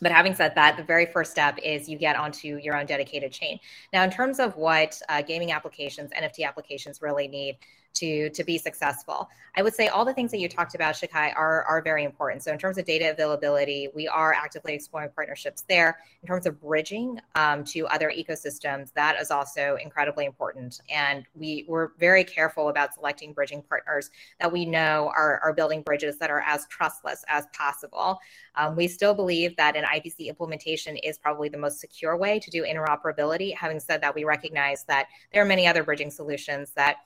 But 0.00 0.12
having 0.12 0.34
said 0.34 0.54
that, 0.54 0.76
the 0.76 0.84
very 0.84 1.06
first 1.06 1.32
step 1.32 1.58
is 1.62 1.88
you 1.88 1.98
get 1.98 2.16
onto 2.16 2.58
your 2.58 2.76
own 2.76 2.86
dedicated 2.86 3.32
chain. 3.32 3.58
Now, 3.92 4.04
in 4.04 4.10
terms 4.10 4.38
of 4.38 4.56
what 4.56 5.00
uh, 5.08 5.22
gaming 5.22 5.50
applications, 5.50 6.10
NFT 6.10 6.46
applications 6.46 7.02
really 7.02 7.26
need, 7.26 7.58
to 7.94 8.30
to 8.30 8.44
be 8.44 8.58
successful. 8.58 9.28
I 9.56 9.62
would 9.62 9.74
say 9.74 9.88
all 9.88 10.04
the 10.04 10.14
things 10.14 10.30
that 10.30 10.38
you 10.38 10.48
talked 10.48 10.74
about, 10.74 10.94
Shakai, 10.94 11.34
are 11.34 11.64
are 11.64 11.82
very 11.82 12.04
important. 12.04 12.42
So 12.42 12.52
in 12.52 12.58
terms 12.58 12.78
of 12.78 12.84
data 12.84 13.10
availability, 13.10 13.88
we 13.94 14.06
are 14.06 14.32
actively 14.32 14.74
exploring 14.74 15.10
partnerships 15.14 15.64
there. 15.68 15.98
In 16.22 16.28
terms 16.28 16.46
of 16.46 16.60
bridging 16.60 17.20
um, 17.34 17.64
to 17.64 17.86
other 17.88 18.12
ecosystems, 18.16 18.92
that 18.94 19.20
is 19.20 19.30
also 19.30 19.76
incredibly 19.82 20.26
important. 20.26 20.80
And 20.90 21.24
we 21.34 21.64
we're 21.68 21.88
very 21.98 22.24
careful 22.24 22.68
about 22.68 22.94
selecting 22.94 23.32
bridging 23.32 23.62
partners 23.62 24.10
that 24.40 24.52
we 24.52 24.64
know 24.64 25.10
are 25.14 25.40
are 25.42 25.52
building 25.52 25.82
bridges 25.82 26.18
that 26.18 26.30
are 26.30 26.42
as 26.42 26.66
trustless 26.68 27.24
as 27.28 27.46
possible. 27.52 28.18
Um, 28.54 28.76
we 28.76 28.88
still 28.88 29.14
believe 29.14 29.56
that 29.56 29.76
an 29.76 29.84
IBC 29.84 30.28
implementation 30.28 30.96
is 30.96 31.18
probably 31.18 31.48
the 31.48 31.58
most 31.58 31.80
secure 31.80 32.16
way 32.16 32.38
to 32.38 32.50
do 32.50 32.62
interoperability. 32.62 33.54
Having 33.54 33.80
said 33.80 34.00
that, 34.02 34.14
we 34.14 34.24
recognize 34.24 34.84
that 34.84 35.06
there 35.32 35.42
are 35.42 35.46
many 35.46 35.66
other 35.66 35.82
bridging 35.82 36.10
solutions 36.10 36.70
that 36.76 36.98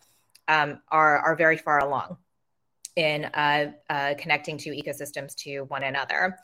um, 0.48 0.80
are, 0.90 1.18
are 1.18 1.36
very 1.36 1.56
far 1.56 1.78
along 1.78 2.16
in 2.96 3.24
uh, 3.26 3.72
uh, 3.88 4.14
connecting 4.18 4.58
two 4.58 4.70
ecosystems 4.70 5.34
to 5.34 5.62
one 5.62 5.82
another. 5.82 6.38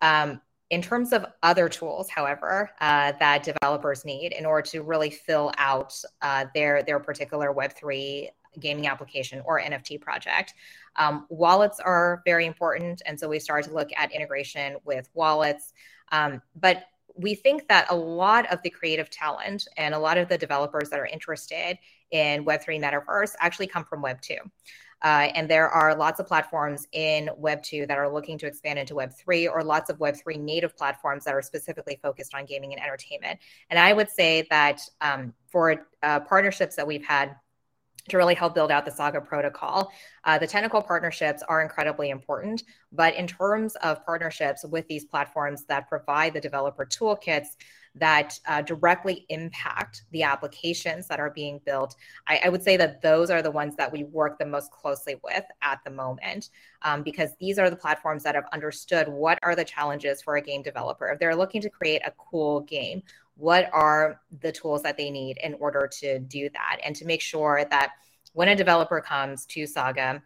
Um, 0.00 0.40
in 0.70 0.80
terms 0.80 1.12
of 1.12 1.26
other 1.42 1.68
tools, 1.68 2.08
however, 2.08 2.70
uh, 2.80 3.12
that 3.18 3.42
developers 3.42 4.06
need 4.06 4.32
in 4.32 4.46
order 4.46 4.62
to 4.70 4.82
really 4.82 5.10
fill 5.10 5.52
out 5.58 5.94
uh, 6.22 6.46
their 6.54 6.82
their 6.82 6.98
particular 6.98 7.52
Web3 7.52 8.28
gaming 8.58 8.86
application 8.86 9.42
or 9.44 9.60
NFT 9.60 10.00
project, 10.00 10.54
um, 10.96 11.26
wallets 11.28 11.78
are 11.78 12.22
very 12.24 12.46
important, 12.46 13.02
and 13.04 13.20
so 13.20 13.28
we 13.28 13.38
started 13.38 13.68
to 13.68 13.74
look 13.74 13.90
at 13.96 14.12
integration 14.12 14.76
with 14.84 15.10
wallets. 15.12 15.74
Um, 16.10 16.40
but 16.56 16.84
we 17.14 17.34
think 17.34 17.68
that 17.68 17.90
a 17.90 17.94
lot 17.94 18.50
of 18.50 18.62
the 18.62 18.70
creative 18.70 19.10
talent 19.10 19.68
and 19.76 19.94
a 19.94 19.98
lot 19.98 20.16
of 20.16 20.28
the 20.28 20.38
developers 20.38 20.88
that 20.88 20.98
are 20.98 21.06
interested 21.06 21.78
in 22.12 22.44
Web3 22.44 22.80
metaverse 22.80 23.32
actually 23.40 23.66
come 23.66 23.84
from 23.84 24.02
Web2. 24.02 24.38
Uh, 25.02 25.30
and 25.34 25.50
there 25.50 25.68
are 25.68 25.96
lots 25.96 26.20
of 26.20 26.28
platforms 26.28 26.86
in 26.92 27.28
Web2 27.40 27.88
that 27.88 27.98
are 27.98 28.08
looking 28.08 28.38
to 28.38 28.46
expand 28.46 28.78
into 28.78 28.94
Web3, 28.94 29.50
or 29.50 29.64
lots 29.64 29.90
of 29.90 29.98
Web3 29.98 30.38
native 30.38 30.76
platforms 30.76 31.24
that 31.24 31.34
are 31.34 31.42
specifically 31.42 31.98
focused 32.00 32.34
on 32.34 32.44
gaming 32.44 32.72
and 32.72 32.80
entertainment. 32.80 33.40
And 33.68 33.80
I 33.80 33.92
would 33.92 34.08
say 34.08 34.46
that 34.50 34.80
um, 35.00 35.34
for 35.48 35.88
uh, 36.04 36.20
partnerships 36.20 36.76
that 36.76 36.86
we've 36.86 37.04
had 37.04 37.34
to 38.08 38.16
really 38.16 38.34
help 38.34 38.54
build 38.54 38.70
out 38.70 38.84
the 38.84 38.90
Saga 38.90 39.20
protocol. 39.20 39.92
Uh, 40.24 40.38
the 40.38 40.46
technical 40.46 40.82
partnerships 40.82 41.42
are 41.48 41.62
incredibly 41.62 42.10
important, 42.10 42.64
but 42.90 43.14
in 43.14 43.26
terms 43.26 43.76
of 43.76 44.04
partnerships 44.04 44.64
with 44.64 44.86
these 44.88 45.04
platforms 45.04 45.64
that 45.66 45.88
provide 45.88 46.34
the 46.34 46.40
developer 46.40 46.84
toolkits 46.84 47.56
that 47.94 48.38
uh, 48.46 48.62
directly 48.62 49.26
impact 49.28 50.04
the 50.12 50.22
applications 50.22 51.06
that 51.08 51.20
are 51.20 51.30
being 51.30 51.60
built, 51.66 51.94
I, 52.26 52.40
I, 52.44 52.48
would 52.48 52.62
say 52.62 52.76
that 52.78 53.02
those 53.02 53.30
are 53.30 53.42
the 53.42 53.50
ones 53.50 53.76
that 53.76 53.92
we 53.92 54.04
work 54.04 54.38
the 54.38 54.46
most 54.46 54.70
closely 54.70 55.16
with 55.22 55.44
at 55.60 55.80
the 55.84 55.90
moment, 55.90 56.48
um, 56.82 57.02
because 57.02 57.30
these 57.38 57.58
are 57.58 57.68
the 57.68 57.76
platforms 57.76 58.22
that 58.22 58.34
have 58.34 58.46
understood 58.52 59.08
what 59.08 59.38
are 59.42 59.54
the 59.54 59.64
challenges 59.64 60.22
for 60.22 60.36
a 60.36 60.42
game 60.42 60.62
developer. 60.62 61.08
If 61.08 61.18
they're 61.18 61.36
looking 61.36 61.60
to 61.62 61.70
create 61.70 62.00
a 62.06 62.12
cool 62.12 62.60
game, 62.60 63.02
what 63.36 63.68
are 63.72 64.20
the 64.40 64.52
tools 64.52 64.82
that 64.82 64.96
they 64.96 65.10
need 65.10 65.38
in 65.42 65.54
order 65.54 65.88
to 66.00 66.18
do 66.18 66.48
that? 66.50 66.80
And 66.84 66.96
to 66.96 67.04
make 67.04 67.20
sure 67.20 67.66
that 67.70 67.92
when 68.32 68.48
a 68.48 68.56
developer 68.56 69.00
comes 69.00 69.44
to 69.46 69.66
saga 69.66 70.22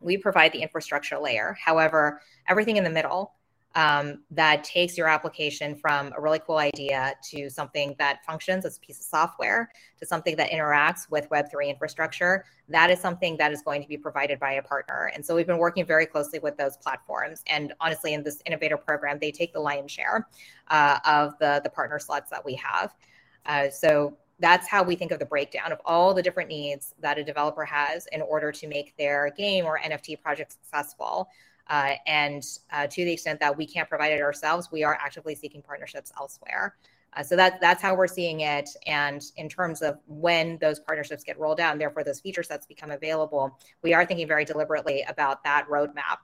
we 0.00 0.16
provide 0.16 0.52
the 0.52 0.62
infrastructure 0.62 1.18
layer. 1.18 1.56
However 1.62 2.22
everything 2.48 2.76
in 2.76 2.84
the 2.84 2.90
middle 2.90 3.34
um, 3.74 4.20
that 4.32 4.64
takes 4.64 4.98
your 4.98 5.06
application 5.06 5.76
from 5.76 6.12
a 6.16 6.20
really 6.20 6.40
cool 6.40 6.58
idea 6.58 7.14
to 7.30 7.48
something 7.48 7.94
that 7.98 8.24
functions 8.24 8.64
as 8.64 8.76
a 8.76 8.80
piece 8.80 8.98
of 8.98 9.04
software 9.04 9.70
to 9.98 10.06
something 10.06 10.34
that 10.36 10.50
interacts 10.50 11.08
with 11.10 11.28
Web3 11.30 11.68
infrastructure. 11.68 12.44
That 12.68 12.90
is 12.90 12.98
something 12.98 13.36
that 13.36 13.52
is 13.52 13.62
going 13.62 13.82
to 13.82 13.88
be 13.88 13.96
provided 13.96 14.40
by 14.40 14.52
a 14.54 14.62
partner. 14.62 15.12
And 15.14 15.24
so 15.24 15.36
we've 15.36 15.46
been 15.46 15.58
working 15.58 15.86
very 15.86 16.06
closely 16.06 16.40
with 16.40 16.56
those 16.56 16.76
platforms. 16.78 17.42
And 17.46 17.72
honestly, 17.80 18.14
in 18.14 18.24
this 18.24 18.42
innovator 18.44 18.76
program, 18.76 19.18
they 19.20 19.30
take 19.30 19.52
the 19.52 19.60
lion's 19.60 19.92
share 19.92 20.26
uh, 20.68 20.98
of 21.04 21.38
the, 21.38 21.60
the 21.62 21.70
partner 21.70 21.98
slots 21.98 22.30
that 22.30 22.44
we 22.44 22.54
have. 22.54 22.94
Uh, 23.46 23.70
so 23.70 24.16
that's 24.40 24.66
how 24.66 24.82
we 24.82 24.96
think 24.96 25.12
of 25.12 25.18
the 25.18 25.26
breakdown 25.26 25.70
of 25.70 25.78
all 25.84 26.14
the 26.14 26.22
different 26.22 26.48
needs 26.48 26.94
that 27.00 27.18
a 27.18 27.24
developer 27.24 27.64
has 27.64 28.08
in 28.10 28.22
order 28.22 28.50
to 28.50 28.66
make 28.66 28.96
their 28.96 29.32
game 29.36 29.64
or 29.64 29.78
NFT 29.78 30.20
project 30.20 30.52
successful. 30.52 31.28
Uh, 31.70 31.94
and 32.06 32.44
uh, 32.72 32.86
to 32.88 33.04
the 33.04 33.12
extent 33.12 33.38
that 33.40 33.56
we 33.56 33.64
can't 33.64 33.88
provide 33.88 34.12
it 34.12 34.20
ourselves, 34.20 34.68
we 34.72 34.82
are 34.82 34.98
actively 35.00 35.34
seeking 35.34 35.62
partnerships 35.62 36.12
elsewhere. 36.18 36.74
Uh, 37.16 37.22
so 37.22 37.36
that, 37.36 37.60
that's 37.60 37.80
how 37.80 37.94
we're 37.94 38.08
seeing 38.08 38.40
it. 38.40 38.68
And 38.86 39.22
in 39.36 39.48
terms 39.48 39.80
of 39.80 39.98
when 40.06 40.58
those 40.60 40.80
partnerships 40.80 41.24
get 41.24 41.38
rolled 41.38 41.60
out, 41.60 41.72
and 41.72 41.80
therefore 41.80 42.04
those 42.04 42.20
feature 42.20 42.42
sets 42.42 42.66
become 42.66 42.90
available, 42.90 43.58
we 43.82 43.94
are 43.94 44.04
thinking 44.04 44.26
very 44.26 44.44
deliberately 44.44 45.04
about 45.08 45.42
that 45.44 45.66
roadmap 45.68 46.18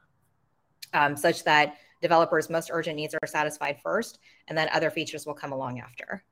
um, 0.92 1.16
such 1.16 1.44
that 1.44 1.76
developers' 2.02 2.50
most 2.50 2.70
urgent 2.72 2.96
needs 2.96 3.14
are 3.14 3.26
satisfied 3.26 3.78
first, 3.82 4.18
and 4.48 4.58
then 4.58 4.68
other 4.72 4.90
features 4.90 5.26
will 5.26 5.34
come 5.34 5.52
along 5.52 5.80
after. 5.80 6.22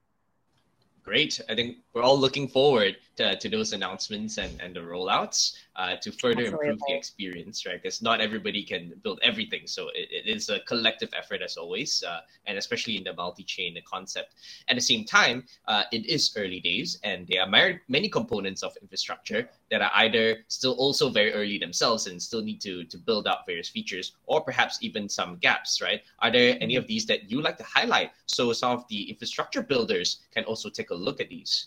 Great. 1.02 1.40
I 1.48 1.54
think 1.54 1.78
we're 1.92 2.02
all 2.02 2.18
looking 2.18 2.48
forward 2.48 2.96
to, 3.16 3.36
to 3.36 3.48
those 3.48 3.72
announcements 3.72 4.38
and, 4.38 4.60
and 4.60 4.74
the 4.74 4.80
rollouts 4.80 5.56
uh, 5.76 5.96
to 5.96 6.10
further 6.12 6.42
Absolutely. 6.42 6.68
improve 6.68 6.80
the 6.88 6.94
experience, 6.94 7.66
right? 7.66 7.82
Because 7.82 8.02
not 8.02 8.20
everybody 8.20 8.62
can 8.62 8.92
build 9.02 9.20
everything. 9.22 9.66
So 9.66 9.88
it, 9.94 10.08
it 10.10 10.26
is 10.26 10.48
a 10.48 10.60
collective 10.60 11.10
effort 11.16 11.42
as 11.42 11.56
always, 11.56 12.02
uh, 12.02 12.20
and 12.46 12.58
especially 12.58 12.96
in 12.96 13.04
the 13.04 13.12
multi-chain 13.12 13.76
concept. 13.84 14.34
At 14.68 14.76
the 14.76 14.80
same 14.80 15.04
time, 15.04 15.44
uh, 15.66 15.84
it 15.92 16.06
is 16.06 16.32
early 16.36 16.60
days 16.60 16.98
and 17.02 17.26
there 17.28 17.42
are 17.42 17.80
many 17.88 18.08
components 18.08 18.62
of 18.62 18.76
infrastructure 18.80 19.48
that 19.70 19.82
are 19.82 19.92
either 19.96 20.44
still 20.48 20.72
also 20.72 21.08
very 21.08 21.32
early 21.32 21.58
themselves 21.58 22.06
and 22.06 22.20
still 22.20 22.42
need 22.42 22.60
to, 22.60 22.84
to 22.84 22.98
build 22.98 23.26
out 23.26 23.46
various 23.46 23.68
features 23.68 24.12
or 24.26 24.40
perhaps 24.40 24.78
even 24.80 25.08
some 25.08 25.36
gaps, 25.38 25.80
right? 25.80 26.02
Are 26.20 26.30
there 26.30 26.56
any 26.60 26.76
of 26.76 26.86
these 26.86 27.06
that 27.06 27.30
you 27.30 27.40
like 27.40 27.58
to 27.58 27.64
highlight 27.64 28.10
so 28.26 28.52
some 28.52 28.72
of 28.72 28.86
the 28.88 29.10
infrastructure 29.10 29.62
builders 29.62 30.18
can 30.32 30.44
also 30.44 30.68
take 30.68 30.90
a 30.90 30.94
look 30.94 31.20
at 31.20 31.28
these? 31.28 31.66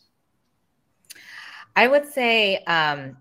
I 1.77 1.87
would 1.87 2.07
say 2.07 2.57
um, 2.63 3.17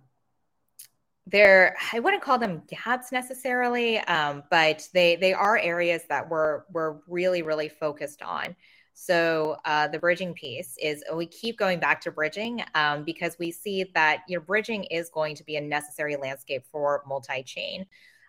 there. 1.26 1.76
I 1.92 2.00
wouldn't 2.00 2.22
call 2.22 2.38
them 2.38 2.62
gaps 2.66 3.12
necessarily, 3.12 3.98
um, 3.98 4.44
but 4.50 4.88
they 4.94 5.16
they 5.16 5.34
are 5.34 5.58
areas 5.58 6.02
that 6.08 6.30
we're 6.30 6.62
we're 6.72 6.96
really 7.06 7.42
really 7.42 7.68
focused 7.68 8.22
on. 8.22 8.56
So 8.94 9.58
uh, 9.66 9.88
the 9.88 9.98
bridging 9.98 10.32
piece 10.32 10.78
is 10.82 11.04
we 11.14 11.26
keep 11.26 11.58
going 11.58 11.80
back 11.80 12.00
to 12.00 12.10
bridging 12.10 12.64
um, 12.74 13.04
because 13.04 13.36
we 13.38 13.50
see 13.50 13.84
that 13.94 14.22
you 14.26 14.38
know 14.38 14.42
bridging 14.42 14.84
is 14.84 15.10
going 15.10 15.34
to 15.34 15.44
be 15.44 15.56
a 15.56 15.60
necessary 15.60 16.16
landscape 16.16 16.62
for 16.72 17.02
multi-chain. 17.06 17.84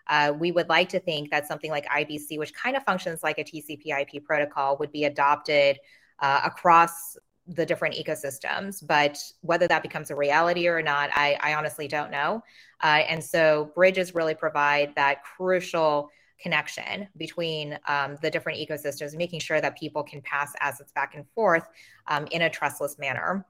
Uh, 0.08 0.34
we 0.38 0.52
would 0.52 0.68
like 0.68 0.90
to 0.90 1.00
think 1.00 1.30
that 1.30 1.48
something 1.48 1.70
like 1.70 1.86
IBC, 1.86 2.38
which 2.38 2.52
kind 2.52 2.76
of 2.76 2.82
functions 2.84 3.22
like 3.22 3.38
a 3.38 3.44
TCP/IP 3.44 4.24
protocol, 4.24 4.76
would 4.76 4.92
be 4.92 5.04
adopted 5.04 5.78
uh, 6.18 6.42
across 6.44 7.16
the 7.48 7.64
different 7.64 7.94
ecosystems. 7.94 8.86
But 8.86 9.18
whether 9.40 9.66
that 9.68 9.82
becomes 9.82 10.10
a 10.10 10.14
reality 10.14 10.68
or 10.68 10.82
not, 10.82 11.10
I, 11.14 11.36
I 11.40 11.54
honestly 11.54 11.88
don't 11.88 12.10
know. 12.10 12.42
Uh, 12.82 13.02
and 13.08 13.24
so 13.24 13.72
bridges 13.74 14.14
really 14.14 14.34
provide 14.34 14.94
that 14.94 15.24
crucial 15.24 16.10
connection 16.40 17.08
between 17.16 17.78
um, 17.88 18.16
the 18.22 18.30
different 18.30 18.58
ecosystems, 18.58 19.16
making 19.16 19.40
sure 19.40 19.60
that 19.60 19.76
people 19.78 20.02
can 20.02 20.20
pass 20.22 20.52
assets 20.60 20.92
back 20.92 21.14
and 21.14 21.26
forth 21.34 21.66
um, 22.06 22.26
in 22.30 22.42
a 22.42 22.50
trustless 22.50 22.98
manner. 22.98 23.44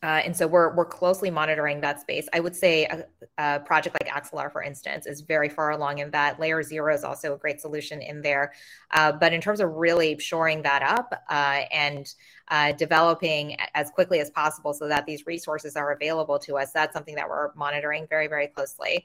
Uh, 0.00 0.20
and 0.24 0.36
so 0.36 0.46
we're 0.46 0.72
we're 0.76 0.84
closely 0.84 1.28
monitoring 1.28 1.80
that 1.80 2.00
space. 2.00 2.28
I 2.32 2.38
would 2.38 2.54
say 2.54 2.84
a, 2.84 3.04
a, 3.36 3.60
project 3.60 3.96
like 4.00 4.08
Axelar, 4.08 4.52
for 4.52 4.62
instance, 4.62 5.06
is 5.06 5.22
very 5.22 5.48
far 5.48 5.72
along 5.72 5.98
in 5.98 6.10
that. 6.12 6.38
Layer 6.38 6.62
zero 6.62 6.94
is 6.94 7.02
also 7.02 7.34
a 7.34 7.36
great 7.36 7.60
solution 7.60 8.00
in 8.00 8.22
there. 8.22 8.52
Uh, 8.92 9.10
but 9.10 9.32
in 9.32 9.40
terms 9.40 9.58
of 9.60 9.72
really 9.72 10.16
shoring 10.20 10.62
that 10.62 10.82
up 10.82 11.12
uh, 11.28 11.62
and 11.72 12.14
uh, 12.46 12.70
developing 12.72 13.56
as 13.74 13.90
quickly 13.90 14.20
as 14.20 14.30
possible 14.30 14.72
so 14.72 14.86
that 14.86 15.04
these 15.04 15.26
resources 15.26 15.74
are 15.74 15.90
available 15.90 16.38
to 16.38 16.56
us, 16.56 16.70
that's 16.70 16.94
something 16.94 17.16
that 17.16 17.28
we're 17.28 17.52
monitoring 17.54 18.06
very 18.08 18.28
very 18.28 18.46
closely. 18.46 19.04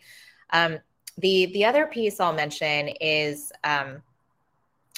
Um, 0.51 0.77
the 1.17 1.47
the 1.53 1.65
other 1.65 1.87
piece 1.87 2.19
I'll 2.19 2.33
mention 2.33 2.89
is 3.01 3.51
um, 3.63 4.03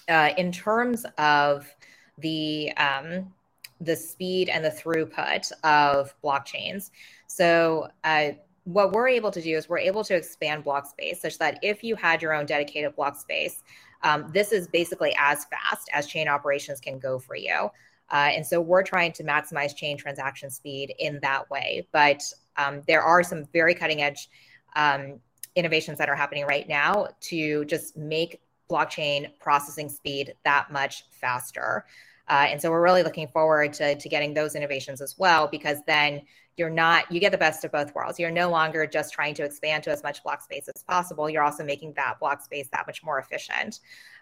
uh, 0.10 0.32
in 0.38 0.52
terms 0.52 1.06
of 1.18 1.74
the 2.18 2.74
um, 2.74 3.34
the 3.82 3.96
speed 3.96 4.50
and 4.50 4.64
the 4.64 4.70
throughput 4.70 5.52
of 5.64 6.14
blockchains. 6.24 6.92
So, 7.28 7.88
uh, 8.04 8.32
what 8.64 8.94
we're 8.94 9.08
able 9.08 9.30
to 9.30 9.42
do 9.42 9.56
is 9.56 9.70
we're 9.70 9.78
able 9.78 10.04
to 10.04 10.16
expand 10.16 10.64
block 10.64 10.88
space 10.88 11.22
such 11.22 11.38
that 11.38 11.60
if 11.62 11.84
you 11.84 11.96
had 11.96 12.22
your 12.22 12.34
own 12.34 12.48
dedicated 12.48 12.96
block 12.96 13.16
space, 13.16 13.62
um, 14.02 14.30
this 14.34 14.52
is 14.52 14.68
basically 14.68 15.16
as 15.20 15.46
fast 15.46 15.88
as 15.94 16.08
chain 16.08 16.28
operations 16.28 16.80
can 16.80 16.98
go 16.98 17.20
for 17.20 17.36
you. 17.36 17.70
Uh, 18.12 18.30
and 18.34 18.46
so 18.46 18.60
we're 18.60 18.84
trying 18.84 19.12
to 19.12 19.24
maximize 19.24 19.76
chain 19.76 19.98
transaction 19.98 20.50
speed 20.50 20.94
in 21.00 21.20
that 21.22 21.50
way. 21.50 21.88
But 21.92 22.22
um, 22.58 22.82
there 22.88 23.02
are 23.02 23.24
some 23.24 23.46
very 23.54 23.74
cutting 23.74 24.02
edge 24.02 24.30
um, 24.76 25.20
innovations 25.56 25.98
that 25.98 26.10
are 26.10 26.16
happening 26.16 26.46
right 26.46 26.68
now 26.68 27.08
to 27.22 27.66
just 27.66 27.96
make 27.96 28.42
blockchain 28.70 29.30
processing 29.40 29.90
speed 29.90 30.34
that 30.44 30.72
much 30.72 31.06
faster. 31.12 31.86
Uh, 32.28 32.48
and 32.50 32.62
so 32.62 32.72
we're 32.72 32.82
really 32.82 33.04
looking 33.04 33.28
forward 33.28 33.74
to, 33.74 33.96
to 33.96 34.10
getting 34.10 34.34
those 34.34 34.56
innovations 34.56 35.02
as 35.02 35.16
well, 35.18 35.48
because 35.48 35.78
then 35.86 36.22
you're 36.58 36.70
not, 36.70 37.12
you 37.12 37.20
get 37.20 37.32
the 37.32 37.38
best 37.38 37.64
of 37.66 37.72
both 37.72 37.94
worlds. 37.94 38.18
You're 38.18 38.32
no 38.32 38.50
longer 38.50 38.88
just 38.88 39.14
trying 39.14 39.36
to 39.36 39.44
expand 39.44 39.84
to 39.84 39.92
as 39.92 40.02
much 40.04 40.24
block 40.24 40.42
space 40.42 40.68
as 40.74 40.84
possible. 40.84 41.30
You're 41.30 41.44
also 41.44 41.64
making 41.64 41.94
that 41.98 42.20
block 42.20 42.42
space 42.42 42.68
that 42.72 42.88
much 42.88 43.04
more 43.04 43.20
efficient. 43.20 43.80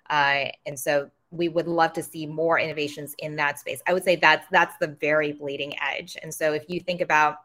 Uh, 0.09 0.45
and 0.65 0.77
so 0.77 1.09
we 1.31 1.47
would 1.47 1.67
love 1.67 1.93
to 1.93 2.03
see 2.03 2.25
more 2.25 2.59
innovations 2.59 3.15
in 3.19 3.35
that 3.37 3.59
space. 3.59 3.81
I 3.87 3.93
would 3.93 4.03
say 4.03 4.15
that's 4.15 4.45
that's 4.51 4.75
the 4.79 4.87
very 4.87 5.31
bleeding 5.31 5.73
edge. 5.79 6.17
And 6.21 6.33
so 6.33 6.53
if 6.53 6.65
you 6.67 6.79
think 6.79 7.01
about 7.01 7.37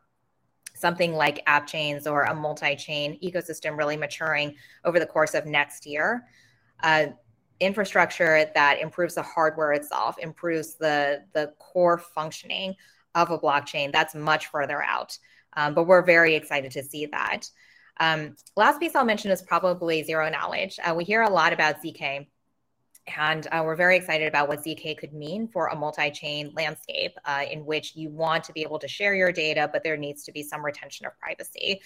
something 0.75 1.15
like 1.15 1.43
app 1.47 1.67
chains 1.67 2.07
or 2.07 2.23
a 2.23 2.35
multi-chain 2.35 3.19
ecosystem 3.23 3.77
really 3.77 3.97
maturing 3.97 4.55
over 4.85 4.99
the 4.99 5.07
course 5.07 5.35
of 5.35 5.47
next 5.47 5.87
year, 5.87 6.25
uh, 6.83 7.07
infrastructure 7.61 8.51
that 8.55 8.81
improves 8.81 9.15
the 9.15 9.23
hardware 9.23 9.73
itself, 9.73 10.19
improves 10.19 10.75
the 10.75 11.25
the 11.33 11.53
core 11.59 11.99
functioning 11.99 12.75
of 13.15 13.31
a 13.31 13.39
blockchain. 13.39 13.93
That's 13.93 14.15
much 14.15 14.47
further 14.47 14.83
out, 14.83 15.19
um, 15.57 15.75
but 15.75 15.85
we're 15.85 16.03
very 16.03 16.35
excited 16.35 16.73
to 16.73 16.83
see 16.83 17.07
that. 17.07 17.51
Um, 18.01 18.37
last 18.57 18.79
piece 18.79 18.95
I'll 18.95 19.05
mention 19.05 19.31
is 19.31 19.43
probably 19.43 20.03
zero 20.05 20.31
knowledge. 20.31 20.79
Uh, 20.83 20.95
we 20.95 21.05
hear 21.05 21.23
a 21.23 21.31
lot 21.31 21.53
about 21.53 21.83
zk. 21.83 22.27
And 23.17 23.47
uh, 23.51 23.63
we're 23.65 23.77
very 23.77 23.97
excited 23.97 24.29
about 24.29 24.49
what 24.49 24.61
ZK 24.61 24.99
could 24.99 25.15
mean 25.15 25.49
for 25.49 25.69
a 25.69 25.77
multi 25.77 26.11
chain 26.11 26.53
landscape 26.55 27.13
uh, 27.25 27.45
in 27.51 27.65
which 27.65 27.97
you 27.97 28.11
want 28.11 28.45
to 28.45 28.53
be 28.53 28.63
able 28.63 28.79
to 28.81 28.89
share 28.89 29.15
your 29.15 29.33
data, 29.33 29.69
but 29.73 29.83
there 29.83 29.97
needs 29.97 30.25
to 30.25 30.33
be 30.33 30.43
some 30.43 30.65
retention 30.65 31.07
of 31.07 31.19
privacy. 31.19 31.81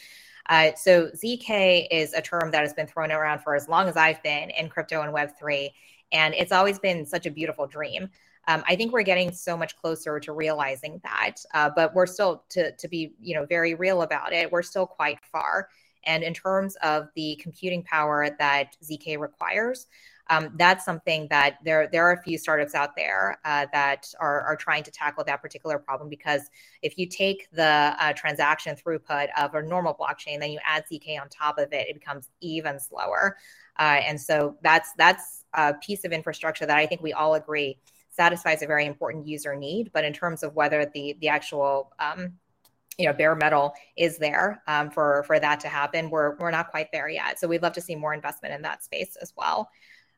Uh, 0.48 0.70
so 0.74 1.08
ZK 1.10 1.86
is 1.90 2.12
a 2.14 2.22
term 2.22 2.50
that 2.50 2.60
has 2.62 2.74
been 2.74 2.86
thrown 2.86 3.12
around 3.12 3.40
for 3.40 3.54
as 3.54 3.68
long 3.68 3.88
as 3.88 3.96
I've 3.96 4.22
been 4.22 4.50
in 4.50 4.68
crypto 4.68 5.02
and 5.02 5.14
Web3, 5.14 5.70
and 6.12 6.34
it's 6.34 6.52
always 6.52 6.78
been 6.78 7.06
such 7.06 7.26
a 7.26 7.30
beautiful 7.30 7.66
dream. 7.66 8.08
Um, 8.48 8.64
I 8.66 8.74
think 8.74 8.92
we're 8.92 9.02
getting 9.02 9.32
so 9.32 9.56
much 9.56 9.76
closer 9.76 10.18
to 10.18 10.32
realizing 10.32 11.00
that, 11.04 11.36
uh, 11.54 11.70
but 11.74 11.94
we're 11.94 12.06
still 12.06 12.44
to 12.50 12.72
to 12.72 12.88
be 12.88 13.14
you 13.20 13.34
know 13.34 13.46
very 13.46 13.74
real 13.74 14.02
about 14.02 14.32
it. 14.32 14.50
We're 14.50 14.62
still 14.62 14.86
quite 14.86 15.18
far. 15.30 15.68
And 16.04 16.24
in 16.24 16.34
terms 16.34 16.76
of 16.82 17.08
the 17.14 17.38
computing 17.40 17.84
power 17.84 18.28
that 18.40 18.76
ZK 18.82 19.18
requires, 19.18 19.86
um, 20.30 20.50
that's 20.56 20.84
something 20.84 21.26
that 21.30 21.58
there 21.64 21.88
there 21.90 22.06
are 22.06 22.12
a 22.12 22.22
few 22.22 22.38
startups 22.38 22.74
out 22.74 22.96
there 22.96 23.38
uh, 23.44 23.66
that 23.72 24.06
are, 24.20 24.42
are 24.42 24.56
trying 24.56 24.82
to 24.84 24.90
tackle 24.90 25.24
that 25.24 25.42
particular 25.42 25.78
problem 25.78 26.08
because 26.08 26.42
if 26.82 26.96
you 26.96 27.06
take 27.06 27.48
the 27.52 27.94
uh, 27.98 28.12
transaction 28.14 28.76
throughput 28.76 29.28
of 29.38 29.54
a 29.54 29.62
normal 29.62 29.94
blockchain 29.94 30.40
then 30.40 30.50
you 30.50 30.58
add 30.64 30.84
zk 30.90 31.20
on 31.20 31.28
top 31.28 31.58
of 31.58 31.72
it 31.72 31.88
it 31.88 31.94
becomes 31.94 32.30
even 32.40 32.78
slower. 32.78 33.36
Uh, 33.78 34.00
and 34.06 34.20
so 34.20 34.56
that's 34.62 34.90
that's 34.98 35.44
a 35.54 35.74
piece 35.74 36.04
of 36.04 36.12
infrastructure 36.12 36.66
that 36.66 36.78
i 36.78 36.86
think 36.86 37.02
we 37.02 37.12
all 37.12 37.34
agree 37.34 37.76
satisfies 38.12 38.62
a 38.62 38.66
very 38.66 38.86
important 38.86 39.26
user 39.26 39.56
need. 39.56 39.90
But 39.92 40.04
in 40.04 40.12
terms 40.12 40.42
of 40.42 40.54
whether 40.54 40.86
the 40.86 41.16
the 41.20 41.28
actual 41.28 41.92
um, 41.98 42.34
you 42.98 43.06
know 43.06 43.12
bare 43.12 43.34
metal 43.34 43.72
is 43.96 44.18
there 44.18 44.62
um, 44.68 44.90
for 44.90 45.24
for 45.26 45.40
that 45.40 45.60
to 45.60 45.68
happen 45.68 46.10
we're 46.10 46.36
we're 46.36 46.50
not 46.50 46.70
quite 46.70 46.92
there 46.92 47.08
yet. 47.08 47.40
So 47.40 47.48
we'd 47.48 47.62
love 47.62 47.72
to 47.72 47.80
see 47.80 47.96
more 47.96 48.14
investment 48.14 48.54
in 48.54 48.62
that 48.62 48.84
space 48.84 49.16
as 49.20 49.32
well 49.36 49.70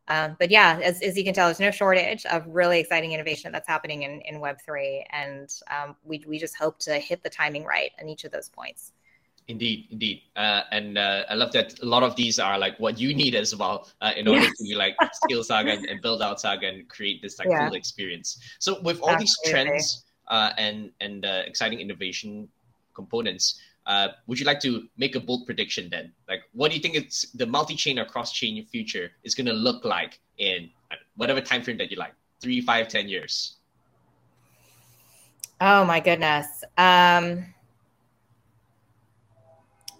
um, 0.08 0.36
but 0.38 0.50
yeah, 0.50 0.80
as, 0.82 1.00
as 1.02 1.16
you 1.16 1.24
can 1.24 1.32
tell, 1.32 1.46
there's 1.46 1.60
no 1.60 1.70
shortage 1.70 2.26
of 2.26 2.44
really 2.46 2.78
exciting 2.78 3.12
innovation 3.12 3.52
that's 3.52 3.68
happening 3.68 4.02
in, 4.02 4.20
in 4.22 4.36
Web3. 4.36 5.04
And 5.10 5.50
um, 5.70 5.96
we, 6.04 6.22
we 6.26 6.38
just 6.38 6.56
hope 6.56 6.78
to 6.80 6.98
hit 6.98 7.22
the 7.22 7.30
timing 7.30 7.64
right 7.64 7.90
on 8.00 8.08
each 8.08 8.24
of 8.24 8.32
those 8.32 8.48
points. 8.48 8.92
Indeed, 9.46 9.88
indeed, 9.90 10.22
uh, 10.36 10.62
and 10.70 10.96
uh, 10.96 11.24
I 11.28 11.34
love 11.34 11.52
that 11.52 11.78
a 11.80 11.84
lot 11.84 12.02
of 12.02 12.16
these 12.16 12.38
are 12.38 12.58
like 12.58 12.80
what 12.80 12.98
you 12.98 13.14
need 13.14 13.34
as 13.34 13.54
well 13.54 13.90
uh, 14.00 14.12
in 14.16 14.26
order 14.26 14.40
yes. 14.40 14.56
to 14.56 14.76
like 14.78 14.96
scale 15.12 15.44
Saga 15.44 15.72
and, 15.72 15.84
and, 15.84 16.00
build 16.00 16.22
out 16.22 16.40
Saga 16.40 16.66
and 16.66 16.88
create 16.88 17.20
this 17.20 17.38
like 17.38 17.48
yeah. 17.50 17.68
cool 17.68 17.76
experience. 17.76 18.38
So 18.58 18.80
with 18.80 19.00
all 19.00 19.10
Absolutely. 19.10 19.24
these 19.24 19.38
trends 19.44 20.04
uh, 20.28 20.52
and 20.56 20.92
and 21.00 21.26
uh, 21.26 21.42
exciting 21.44 21.78
innovation 21.78 22.48
components, 22.94 23.60
uh, 23.86 24.08
would 24.26 24.38
you 24.38 24.46
like 24.46 24.60
to 24.60 24.88
make 24.96 25.14
a 25.14 25.20
bold 25.20 25.44
prediction 25.44 25.88
then? 25.90 26.12
Like, 26.28 26.42
what 26.52 26.70
do 26.70 26.76
you 26.76 26.82
think 26.82 26.94
it's 26.94 27.30
the 27.32 27.46
multi-chain 27.46 27.98
or 27.98 28.04
cross-chain 28.04 28.64
future 28.66 29.10
is 29.24 29.34
going 29.34 29.46
to 29.46 29.52
look 29.52 29.84
like 29.84 30.20
in 30.38 30.70
whatever 31.16 31.40
time 31.40 31.62
frame 31.62 31.78
that 31.78 31.90
you 31.90 31.96
like, 31.96 32.14
three, 32.40 32.60
five, 32.60 32.88
ten 32.88 33.08
years? 33.08 33.56
Oh 35.60 35.84
my 35.84 36.00
goodness. 36.00 36.64
Um, 36.78 37.44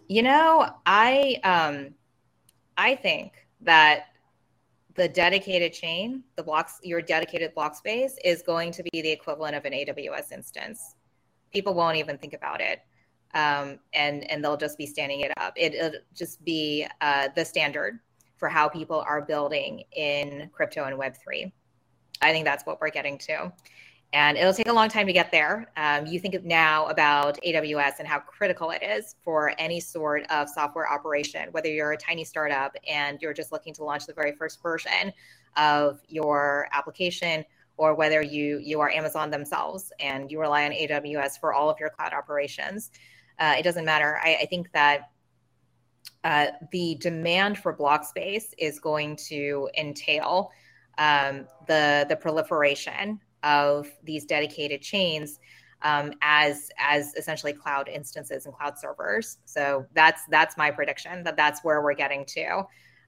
you 0.09 0.23
know, 0.23 0.69
I 0.85 1.41
um, 1.45 1.95
I 2.77 2.97
think 2.97 3.33
that 3.61 4.07
the 4.95 5.09
dedicated 5.09 5.73
chain, 5.73 6.23
the 6.37 6.43
blocks, 6.43 6.79
your 6.83 7.01
dedicated 7.03 7.55
block 7.55 7.75
space 7.75 8.17
is 8.25 8.43
going 8.43 8.73
to 8.73 8.83
be 8.93 9.03
the 9.03 9.11
equivalent 9.11 9.57
of 9.57 9.65
an 9.65 9.73
AWS 9.73 10.33
instance. 10.33 10.95
People 11.53 11.75
won't 11.75 11.97
even 11.97 12.19
think 12.19 12.33
about 12.33 12.61
it 12.61 12.81
um, 13.35 13.79
and 13.93 14.29
and 14.31 14.43
they'll 14.43 14.57
just 14.57 14.79
be 14.79 14.87
standing 14.87 15.21
it 15.21 15.33
up. 15.37 15.53
It, 15.57 15.75
will 15.81 16.01
just 16.15 16.45
be 16.45 16.87
uh, 17.01 17.29
the 17.35 17.45
standard 17.45 18.01
for 18.37 18.49
how 18.49 18.69
people 18.69 19.05
are 19.07 19.23
building 19.23 19.85
in 19.93 20.51
crypto 20.53 20.85
and 20.85 20.97
Web 20.97 21.15
three. 21.23 21.53
I 22.23 22.33
think 22.33 22.45
that's 22.45 22.65
what 22.65 22.81
we're 22.81 22.91
getting 22.91 23.19
to, 23.19 23.53
and 24.13 24.39
it'll 24.39 24.55
take 24.55 24.69
a 24.69 24.73
long 24.73 24.89
time 24.89 25.07
to 25.09 25.13
get 25.13 25.33
there. 25.33 25.71
Um, 25.77 26.07
you 26.07 26.21
think 26.21 26.35
of 26.35 26.45
now 26.45 26.87
about 26.87 27.39
AWS 27.45 27.99
and 27.99 28.07
how 28.07 28.21
critical 28.21 28.71
it 28.71 28.83
is 28.83 29.17
for 29.25 29.53
any 29.59 29.81
sort 29.81 30.25
of 30.31 30.49
software 30.49 30.91
operation, 30.91 31.49
whether 31.51 31.69
you're 31.69 31.93
a 31.93 31.97
tiny 31.97 32.25
startup 32.25 32.77
and 32.89 33.21
you're 33.21 33.35
just 33.35 33.51
looking 33.51 33.75
to 33.75 33.85
launch 33.85 34.07
the 34.07 34.15
very 34.15 34.33
first 34.33 34.63
version 34.63 35.13
of 35.57 36.01
your 36.09 36.69
application 36.73 37.45
or 37.77 37.95
whether 37.95 38.23
you 38.23 38.59
you 38.59 38.81
are 38.81 38.91
Amazon 38.91 39.31
themselves 39.31 39.93
and 39.99 40.31
you 40.31 40.41
rely 40.41 40.65
on 40.65 40.71
AWS 40.71 41.41
for 41.41 41.53
all 41.53 41.69
of 41.69 41.79
your 41.81 41.91
cloud 41.91 42.13
operations 42.13 42.91
uh, 43.39 43.55
it 43.59 43.63
doesn't 43.63 43.85
matter. 43.85 44.19
I, 44.23 44.39
I 44.43 44.47
think 44.47 44.73
that 44.73 45.11
uh, 46.23 46.47
the 46.73 46.97
demand 47.01 47.59
for 47.59 47.73
block 47.73 48.05
space 48.05 48.55
is 48.59 48.79
going 48.79 49.17
to 49.29 49.69
entail 49.77 50.51
um, 50.99 51.47
the 51.67 52.07
the 52.09 52.17
proliferation 52.17 53.21
of 53.43 53.89
these 54.03 54.25
dedicated 54.25 54.81
chains 54.81 55.39
um, 55.83 56.13
as 56.23 56.71
as 56.79 57.15
essentially 57.15 57.53
cloud 57.53 57.89
instances 57.89 58.47
and 58.47 58.55
cloud 58.55 58.79
servers. 58.79 59.39
So 59.45 59.87
that's 59.93 60.23
that's 60.31 60.57
my 60.57 60.71
prediction 60.71 61.23
that 61.25 61.37
that's 61.37 61.63
where 61.63 61.83
we're 61.83 61.95
getting 61.95 62.25
to. 62.27 62.65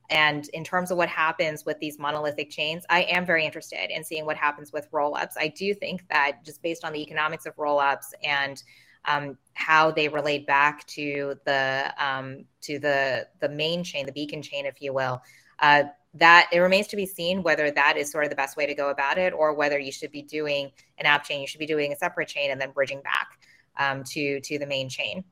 And 0.08 0.48
in 0.50 0.62
terms 0.62 0.90
of 0.90 0.98
what 0.98 1.08
happens 1.08 1.64
with 1.64 1.78
these 1.80 1.98
monolithic 1.98 2.50
chains, 2.50 2.84
I 2.88 3.02
am 3.02 3.26
very 3.26 3.44
interested 3.44 3.90
in 3.90 4.04
seeing 4.04 4.24
what 4.24 4.36
happens 4.36 4.72
with 4.72 4.88
rollups. 4.92 5.32
I 5.36 5.48
do 5.48 5.74
think 5.74 6.06
that 6.10 6.44
just 6.44 6.62
based 6.62 6.84
on 6.84 6.92
the 6.92 7.02
economics 7.02 7.44
of 7.44 7.56
rollups 7.56 8.12
and 8.22 8.62
um, 9.06 9.38
how 9.54 9.90
they 9.90 10.08
relate 10.08 10.46
back 10.46 10.86
to 10.88 11.38
the 11.44 11.92
um, 11.98 12.44
to 12.62 12.78
the 12.78 13.26
the 13.40 13.48
main 13.48 13.84
chain, 13.84 14.06
the 14.06 14.12
beacon 14.12 14.42
chain, 14.42 14.66
if 14.66 14.82
you 14.82 14.92
will. 14.92 15.22
Uh, 15.58 15.84
that 16.14 16.48
it 16.50 16.60
remains 16.60 16.86
to 16.88 16.96
be 16.96 17.06
seen 17.06 17.42
whether 17.42 17.70
that 17.70 17.96
is 17.96 18.10
sort 18.10 18.24
of 18.24 18.30
the 18.30 18.36
best 18.36 18.56
way 18.56 18.66
to 18.66 18.74
go 18.74 18.90
about 18.90 19.18
it 19.18 19.32
or 19.32 19.54
whether 19.54 19.78
you 19.78 19.92
should 19.92 20.10
be 20.10 20.22
doing 20.22 20.70
an 20.98 21.06
app 21.06 21.24
chain 21.24 21.40
you 21.40 21.46
should 21.46 21.58
be 21.58 21.66
doing 21.66 21.92
a 21.92 21.96
separate 21.96 22.28
chain 22.28 22.50
and 22.50 22.60
then 22.60 22.70
bridging 22.70 23.00
back 23.02 23.38
um, 23.78 24.02
to 24.02 24.40
to 24.40 24.58
the 24.58 24.66
main 24.66 24.88
chain 24.88 25.24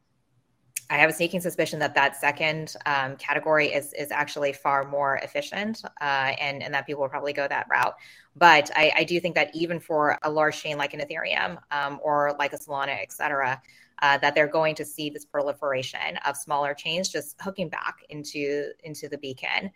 I 0.91 0.99
have 0.99 1.09
a 1.09 1.13
sneaking 1.13 1.41
suspicion 1.41 1.79
that 1.79 1.95
that 1.95 2.17
second 2.17 2.75
um, 2.87 3.17
category 3.17 3.69
is 3.69 3.93
is 3.95 4.11
actually 4.11 4.53
far 4.53 4.85
more 4.85 5.17
efficient, 5.17 5.83
uh, 6.01 6.33
and 6.41 6.63
and 6.63 6.75
that 6.75 6.87
people 6.87 7.03
will 7.03 7.09
probably 7.09 7.33
go 7.33 7.49
that 7.49 7.67
route. 7.71 7.95
But 8.37 8.71
I, 8.77 8.93
I, 8.97 9.05
do 9.05 9.19
think 9.21 9.37
that 9.37 9.55
even 9.55 9.79
for 9.79 10.19
a 10.23 10.31
large 10.31 10.61
chain 10.61 10.77
like 10.77 10.93
an 10.93 11.01
Ethereum 11.01 11.59
um, 11.71 12.01
or 12.03 12.35
like 12.39 12.53
a 12.53 12.59
Solana, 12.59 13.01
et 13.01 13.13
cetera, 13.13 13.63
uh, 14.03 14.19
that 14.19 14.35
they're 14.35 14.49
going 14.49 14.75
to 14.75 14.85
see 14.85 15.09
this 15.09 15.25
proliferation 15.25 16.19
of 16.27 16.37
smaller 16.37 16.75
chains 16.75 17.09
just 17.09 17.41
hooking 17.41 17.69
back 17.69 17.99
into 18.11 18.73
into 18.83 19.09
the 19.09 19.19
beacon. 19.19 19.71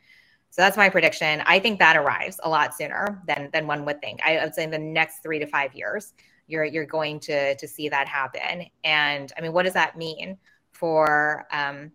So 0.51 0.63
that's 0.63 0.77
my 0.77 0.89
prediction. 0.89 1.43
I 1.47 1.59
think 1.59 1.79
that 1.79 1.97
arrives 1.97 2.41
a 2.43 2.49
lot 2.49 2.75
sooner 2.75 3.23
than 3.27 3.51
than 3.53 3.67
one 3.67 3.85
would 3.85 4.01
think. 4.01 4.21
I 4.25 4.43
would 4.45 4.55
say 4.55 4.65
in 4.65 4.71
the 4.71 4.79
next 4.79 5.23
three 5.23 5.39
to 5.39 5.47
five 5.47 5.75
years, 5.75 6.13
you're 6.47 6.65
you're 6.65 6.87
going 6.87 7.21
to 7.21 7.55
to 7.55 7.69
see 7.69 7.89
that 7.89 8.09
happen. 8.09 8.67
And 8.85 9.33
I 9.37 9.41
mean, 9.41 9.53
what 9.53 9.65
does 9.65 9.75
that 9.75 9.97
mean? 9.97 10.39
For 10.79 11.47
um, 11.53 11.93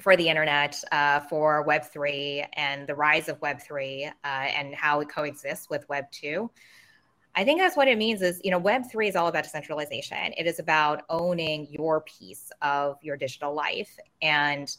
for 0.00 0.16
the 0.16 0.28
internet, 0.28 0.82
uh, 0.92 1.20
for 1.20 1.62
Web 1.62 1.84
three, 1.84 2.44
and 2.54 2.86
the 2.86 2.94
rise 2.94 3.28
of 3.28 3.40
Web 3.40 3.60
three, 3.60 4.06
uh, 4.06 4.26
and 4.26 4.74
how 4.74 5.00
it 5.00 5.08
coexists 5.08 5.68
with 5.68 5.88
Web 5.88 6.04
two. 6.10 6.50
I 7.34 7.44
think 7.44 7.60
that's 7.60 7.76
what 7.76 7.88
it 7.88 7.98
means. 7.98 8.22
Is 8.22 8.40
you 8.44 8.50
know, 8.50 8.58
Web 8.58 8.82
three 8.90 9.08
is 9.08 9.16
all 9.16 9.28
about 9.28 9.44
decentralization. 9.44 10.32
It 10.36 10.46
is 10.46 10.58
about 10.58 11.02
owning 11.08 11.66
your 11.70 12.02
piece 12.02 12.50
of 12.62 12.98
your 13.02 13.16
digital 13.16 13.54
life, 13.54 13.98
and 14.22 14.74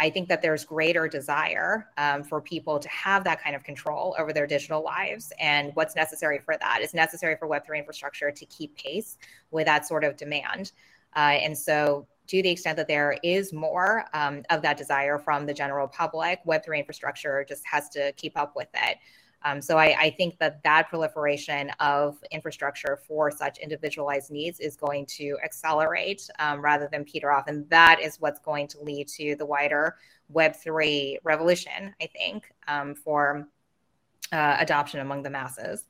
I 0.00 0.10
think 0.10 0.28
that 0.28 0.42
there's 0.42 0.64
greater 0.64 1.08
desire 1.08 1.88
um, 1.96 2.22
for 2.22 2.40
people 2.40 2.78
to 2.78 2.88
have 2.88 3.24
that 3.24 3.42
kind 3.42 3.56
of 3.56 3.64
control 3.64 4.14
over 4.18 4.32
their 4.32 4.46
digital 4.46 4.82
lives. 4.82 5.32
And 5.40 5.72
what's 5.74 5.96
necessary 5.96 6.38
for 6.38 6.56
that 6.60 6.80
is 6.82 6.94
necessary 6.94 7.36
for 7.36 7.48
Web3 7.48 7.78
infrastructure 7.78 8.30
to 8.30 8.46
keep 8.46 8.76
pace 8.76 9.18
with 9.50 9.66
that 9.66 9.86
sort 9.86 10.04
of 10.04 10.16
demand. 10.16 10.72
Uh, 11.16 11.40
and 11.42 11.58
so 11.58 12.06
to 12.28 12.42
the 12.42 12.50
extent 12.50 12.76
that 12.76 12.88
there 12.88 13.16
is 13.22 13.52
more 13.52 14.04
um, 14.12 14.42
of 14.50 14.62
that 14.62 14.76
desire 14.76 15.18
from 15.18 15.46
the 15.46 15.54
general 15.54 15.88
public, 15.88 16.40
Web3 16.46 16.78
infrastructure 16.78 17.44
just 17.48 17.66
has 17.66 17.88
to 17.90 18.12
keep 18.12 18.36
up 18.36 18.54
with 18.54 18.68
it. 18.74 18.98
Um, 19.42 19.62
so 19.62 19.78
I, 19.78 19.96
I, 19.98 20.10
think 20.10 20.36
that 20.38 20.62
that 20.64 20.88
proliferation 20.88 21.70
of 21.78 22.18
infrastructure 22.32 22.98
for 23.06 23.30
such 23.30 23.58
individualized 23.58 24.32
needs 24.32 24.58
is 24.58 24.74
going 24.76 25.06
to 25.06 25.36
accelerate 25.44 26.28
um, 26.40 26.60
rather 26.60 26.88
than 26.90 27.04
peter 27.04 27.30
off, 27.30 27.46
and 27.46 27.68
that 27.70 28.00
is 28.02 28.16
what's 28.18 28.40
going 28.40 28.66
to 28.68 28.80
lead 28.80 29.06
to 29.08 29.36
the 29.36 29.46
wider 29.46 29.96
Web 30.28 30.56
three 30.56 31.20
revolution. 31.22 31.94
I 32.02 32.06
think 32.06 32.52
um, 32.66 32.96
for 32.96 33.46
uh, 34.32 34.56
adoption 34.58 35.00
among 35.00 35.22
the 35.22 35.30
masses. 35.30 35.84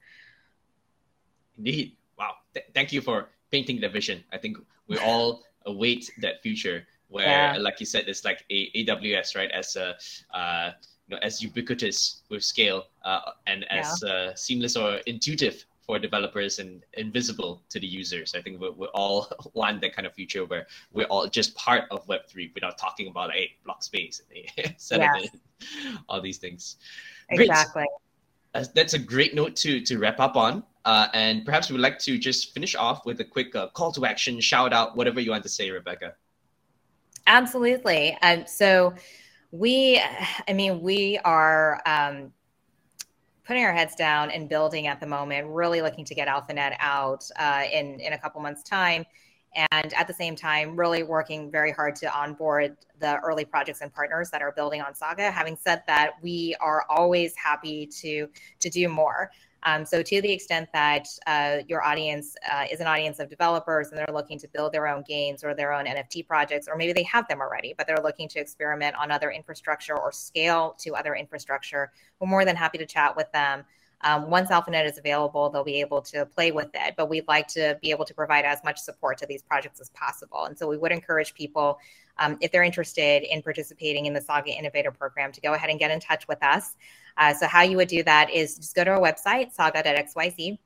Indeed, 1.57 1.97
wow! 2.19 2.35
Th- 2.53 2.67
thank 2.75 2.93
you 2.93 3.01
for 3.01 3.31
painting 3.51 3.81
the 3.81 3.89
vision. 3.89 4.23
I 4.31 4.37
think 4.37 4.59
we 4.89 4.99
all 4.99 5.43
await 5.69 6.11
that 6.21 6.43
future 6.43 6.87
where, 7.09 7.27
yeah. 7.27 7.57
like 7.59 7.81
you 7.81 7.87
said, 7.87 8.05
it's 8.09 8.25
like 8.25 8.45
a 8.51 8.71
AWS, 8.73 9.37
right? 9.37 9.51
As 9.51 9.77
a 9.77 9.97
uh, 10.37 10.73
you 11.09 11.17
know, 11.17 11.21
as 11.23 11.43
ubiquitous 11.43 12.23
with 12.29 12.45
scale 12.45 12.85
uh, 13.05 13.21
and 13.47 13.65
as 13.71 14.03
yeah. 14.05 14.13
uh, 14.13 14.35
seamless 14.35 14.77
or 14.77 14.97
intuitive 15.07 15.65
for 15.89 15.99
developers 15.99 16.59
and 16.59 16.85
invisible 16.99 17.63
to 17.71 17.81
the 17.81 17.87
users. 17.87 18.35
I 18.35 18.43
think 18.43 18.61
we 18.61 18.69
we 18.71 18.87
all 18.89 19.29
want 19.55 19.81
that 19.81 19.97
kind 19.97 20.07
of 20.07 20.13
future 20.13 20.45
where 20.45 20.67
we're 20.93 21.07
all 21.07 21.27
just 21.27 21.57
part 21.57 21.85
of 21.91 22.07
Web3 22.07 22.55
without 22.55 22.77
talking 22.77 23.09
about, 23.09 23.33
hey, 23.33 23.53
block 23.65 23.83
space, 23.83 24.23
yes. 24.57 24.93
all 26.09 26.21
these 26.21 26.37
things. 26.37 26.77
Exactly. 27.31 27.87
Uh, 28.55 28.65
that's 28.75 28.95
a 28.95 28.99
great 28.99 29.35
note 29.35 29.57
to 29.57 29.81
to 29.81 29.99
wrap 29.99 30.21
up 30.21 30.37
on. 30.37 30.63
Uh, 30.89 31.07
and 31.13 31.45
perhaps 31.45 31.71
we'd 31.71 31.81
like 31.81 31.99
to 31.99 32.17
just 32.17 32.55
finish 32.55 32.75
off 32.75 33.05
with 33.05 33.21
a 33.21 33.25
quick 33.25 33.55
uh, 33.55 33.69
call 33.69 33.93
to 33.93 34.07
action, 34.07 34.41
shout 34.41 34.73
out, 34.73 34.97
whatever 34.97 35.21
you 35.21 35.31
want 35.31 35.43
to 35.43 35.49
say, 35.49 35.71
Rebecca. 35.71 36.15
Absolutely. 37.27 38.17
Um, 38.23 38.47
so 38.47 38.95
we, 39.51 40.01
I 40.49 40.55
mean, 40.55 40.81
we 40.81 41.19
are 41.27 41.83
um, 41.85 42.33
putting 43.45 43.67
our 43.67 43.73
heads 43.75 43.97
down 43.97 44.31
and 44.31 44.49
building 44.49 44.87
at 44.87 44.99
the 44.99 45.07
moment, 45.07 45.49
really 45.49 45.83
looking 45.83 46.07
to 46.07 46.15
get 46.15 46.27
AlphaNet 46.27 46.77
out 46.81 47.23
uh, 47.39 47.65
in 47.71 48.01
in 48.01 48.15
a 48.15 48.19
couple 48.19 48.41
months' 48.41 48.63
time 48.63 49.05
and 49.55 49.93
at 49.95 50.07
the 50.07 50.15
same 50.15 50.37
time 50.37 50.77
really 50.77 51.03
working 51.03 51.51
very 51.51 51.73
hard 51.73 51.97
to 51.97 52.11
onboard 52.17 52.77
the 53.01 53.19
early 53.21 53.45
projects 53.45 53.81
and 53.81 53.93
partners 53.93 54.31
that 54.31 54.43
are 54.43 54.53
building 54.53 54.83
on 54.83 54.95
saga 54.95 55.31
having 55.31 55.57
said 55.57 55.83
that 55.87 56.13
we 56.23 56.55
are 56.61 56.85
always 56.91 57.35
happy 57.37 57.87
to 57.87 58.29
to 58.61 58.69
do 58.69 58.89
more 58.89 59.31
um, 59.65 59.85
so 59.85 60.03
to 60.03 60.23
the 60.23 60.31
extent 60.31 60.69
that 60.73 61.07
uh, 61.27 61.59
your 61.67 61.83
audience 61.83 62.37
uh, 62.51 62.65
is 62.71 62.81
an 62.81 62.87
audience 62.87 63.19
of 63.19 63.29
developers 63.29 63.89
and 63.89 63.99
they're 63.99 64.15
looking 64.15 64.39
to 64.39 64.49
build 64.49 64.73
their 64.73 64.87
own 64.87 65.03
games 65.07 65.43
or 65.45 65.55
their 65.55 65.73
own 65.73 65.87
nft 65.87 66.27
projects 66.27 66.69
or 66.69 66.77
maybe 66.77 66.93
they 66.93 67.03
have 67.03 67.27
them 67.29 67.41
already 67.41 67.75
but 67.77 67.87
they're 67.87 68.03
looking 68.03 68.29
to 68.29 68.39
experiment 68.39 68.95
on 68.97 69.11
other 69.11 69.31
infrastructure 69.31 69.97
or 69.97 70.13
scale 70.13 70.75
to 70.79 70.95
other 70.95 71.15
infrastructure 71.15 71.91
we're 72.21 72.29
more 72.29 72.45
than 72.45 72.57
happy 72.57 72.79
to 72.79 72.87
chat 72.87 73.17
with 73.17 73.31
them 73.33 73.65
um, 74.03 74.31
once 74.31 74.51
AlphaNet 74.51 74.87
is 74.87 74.99
available, 74.99 75.51
they'll 75.51 75.65
be 75.65 75.81
able 75.81 76.01
to 76.03 76.25
play 76.25 76.53
with 76.53 76.71
it. 76.75 76.95
But 76.97 77.09
we'd 77.09 77.27
like 77.27 77.49
to 77.49 77.79
be 77.83 77.91
able 77.91 78.05
to 78.05 78.15
provide 78.15 78.45
as 78.45 78.63
much 78.65 78.79
support 78.79 79.19
to 79.19 79.27
these 79.27 79.43
projects 79.43 79.81
as 79.81 79.91
possible. 79.91 80.45
And 80.45 80.57
so 80.57 80.69
we 80.69 80.77
would 80.77 80.93
encourage 80.93 81.35
people, 81.35 81.79
um, 82.19 82.37
if 82.41 82.53
they're 82.53 82.63
interested 82.63 83.23
in 83.23 83.43
participating 83.43 84.07
in 84.07 84.15
the 84.15 84.21
Saga 84.21 84.51
Innovator 84.51 84.93
Program, 84.93 85.33
to 85.33 85.41
go 85.41 85.55
ahead 85.55 85.71
and 85.71 85.79
get 85.79 85.91
in 85.91 85.99
touch 85.99 86.29
with 86.29 86.43
us. 86.43 86.77
Uh, 87.17 87.35
so 87.35 87.49
how 87.49 87.63
you 87.63 87.77
would 87.77 87.89
do 87.89 88.03
that 88.05 88.31
is 88.31 88.57
just 88.57 88.75
go 88.77 88.85
to 88.85 88.91
our 88.91 89.01
website, 89.01 89.53
saga.xyz, 89.53 90.59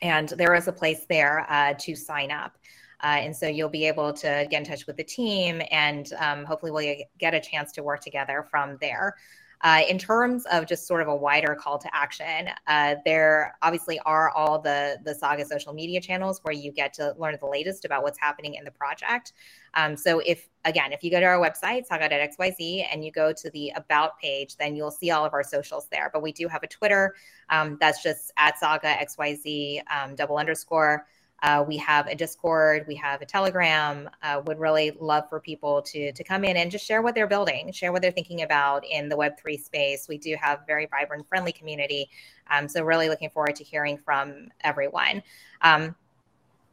and 0.00 0.28
there 0.30 0.54
is 0.54 0.68
a 0.68 0.72
place 0.72 1.04
there 1.08 1.46
uh, 1.50 1.74
to 1.78 1.94
sign 1.94 2.30
up. 2.30 2.56
Uh, 3.02 3.18
and 3.20 3.36
so 3.36 3.46
you'll 3.46 3.68
be 3.68 3.86
able 3.86 4.12
to 4.12 4.46
get 4.50 4.54
in 4.60 4.64
touch 4.64 4.86
with 4.86 4.96
the 4.96 5.04
team, 5.04 5.62
and 5.70 6.12
um, 6.14 6.44
hopefully 6.44 6.72
we'll 6.72 6.96
get 7.18 7.34
a 7.34 7.40
chance 7.40 7.70
to 7.72 7.82
work 7.82 8.00
together 8.00 8.46
from 8.50 8.76
there. 8.80 9.14
Uh, 9.62 9.82
in 9.88 9.98
terms 9.98 10.44
of 10.52 10.66
just 10.66 10.86
sort 10.86 11.02
of 11.02 11.08
a 11.08 11.14
wider 11.14 11.54
call 11.54 11.78
to 11.78 11.94
action, 11.94 12.48
uh, 12.68 12.94
there 13.04 13.56
obviously 13.62 13.98
are 14.06 14.30
all 14.30 14.58
the 14.58 14.98
the 15.04 15.14
Saga 15.14 15.44
social 15.44 15.72
media 15.72 16.00
channels 16.00 16.40
where 16.42 16.54
you 16.54 16.70
get 16.70 16.92
to 16.94 17.14
learn 17.18 17.36
the 17.40 17.46
latest 17.46 17.84
about 17.84 18.02
what's 18.02 18.18
happening 18.18 18.54
in 18.54 18.64
the 18.64 18.70
project. 18.70 19.32
Um, 19.74 19.96
so 19.96 20.20
if 20.20 20.48
again, 20.64 20.92
if 20.92 21.02
you 21.02 21.10
go 21.10 21.18
to 21.18 21.26
our 21.26 21.38
website 21.38 21.86
saga.xyz 21.86 22.86
and 22.92 23.04
you 23.04 23.10
go 23.10 23.32
to 23.32 23.50
the 23.50 23.72
about 23.74 24.18
page, 24.20 24.56
then 24.56 24.76
you'll 24.76 24.90
see 24.90 25.10
all 25.10 25.24
of 25.24 25.32
our 25.32 25.42
socials 25.42 25.88
there. 25.90 26.10
But 26.12 26.22
we 26.22 26.32
do 26.32 26.46
have 26.46 26.62
a 26.62 26.68
Twitter 26.68 27.14
um, 27.50 27.78
that's 27.80 28.02
just 28.02 28.32
at 28.36 28.58
saga 28.58 28.94
xyz 29.04 29.82
um, 29.90 30.14
double 30.14 30.38
underscore. 30.38 31.06
Uh, 31.42 31.64
we 31.66 31.76
have 31.76 32.06
a 32.08 32.14
Discord, 32.14 32.84
we 32.88 32.96
have 32.96 33.22
a 33.22 33.26
Telegram. 33.26 34.10
Uh, 34.22 34.42
would 34.46 34.58
really 34.58 34.90
love 35.00 35.28
for 35.28 35.38
people 35.38 35.82
to 35.82 36.12
to 36.12 36.24
come 36.24 36.44
in 36.44 36.56
and 36.56 36.70
just 36.70 36.84
share 36.84 37.00
what 37.00 37.14
they're 37.14 37.28
building, 37.28 37.70
share 37.72 37.92
what 37.92 38.02
they're 38.02 38.10
thinking 38.10 38.42
about 38.42 38.84
in 38.84 39.08
the 39.08 39.16
Web 39.16 39.38
three 39.38 39.56
space. 39.56 40.08
We 40.08 40.18
do 40.18 40.36
have 40.40 40.60
a 40.60 40.64
very 40.66 40.86
vibrant, 40.86 41.28
friendly 41.28 41.52
community, 41.52 42.10
um, 42.50 42.68
so 42.68 42.82
really 42.82 43.08
looking 43.08 43.30
forward 43.30 43.54
to 43.56 43.64
hearing 43.64 43.98
from 43.98 44.48
everyone. 44.62 45.22
Um, 45.62 45.94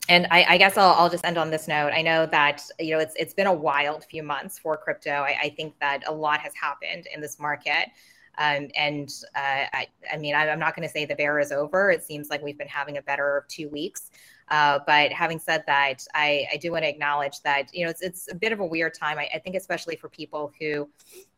and 0.07 0.27
I, 0.29 0.45
I 0.49 0.57
guess 0.57 0.77
I'll, 0.77 0.93
I'll, 0.93 1.09
just 1.09 1.25
end 1.25 1.37
on 1.37 1.49
this 1.49 1.67
note. 1.67 1.91
I 1.93 2.01
know 2.01 2.25
that 2.27 2.63
you 2.79 2.91
know 2.91 2.99
it's 2.99 3.15
it's 3.17 3.33
been 3.33 3.47
a 3.47 3.53
wild 3.53 4.03
few 4.05 4.23
months 4.23 4.57
for 4.57 4.77
crypto. 4.77 5.11
I, 5.11 5.37
I 5.43 5.49
think 5.49 5.79
that 5.79 6.07
a 6.07 6.11
lot 6.11 6.39
has 6.39 6.53
happened 6.59 7.07
in 7.13 7.21
this 7.21 7.39
market. 7.39 7.89
Um, 8.37 8.67
and 8.75 9.09
uh, 9.35 9.65
I, 9.71 9.87
I, 10.11 10.17
mean, 10.17 10.35
I, 10.35 10.47
am 10.47 10.59
not 10.59 10.75
going 10.75 10.85
to 10.85 10.91
say 10.91 11.05
the 11.05 11.15
bear 11.15 11.39
is 11.39 11.53
over. 11.53 11.89
It 11.89 12.03
seems 12.03 12.29
like 12.29 12.43
we've 12.43 12.57
been 12.57 12.67
having 12.67 12.97
a 12.97 13.01
better 13.01 13.45
two 13.47 13.69
weeks. 13.69 14.11
Uh, 14.49 14.79
but 14.85 15.11
having 15.11 15.39
said 15.39 15.63
that, 15.67 16.05
I, 16.13 16.45
I 16.53 16.57
do 16.57 16.71
want 16.71 16.83
to 16.83 16.89
acknowledge 16.89 17.41
that 17.41 17.73
you 17.73 17.85
know 17.85 17.89
it's 17.89 18.01
it's 18.01 18.31
a 18.31 18.35
bit 18.35 18.51
of 18.51 18.59
a 18.59 18.65
weird 18.65 18.93
time. 18.93 19.17
I, 19.17 19.29
I 19.33 19.39
think 19.39 19.55
especially 19.55 19.95
for 19.95 20.09
people 20.09 20.51
who 20.59 20.87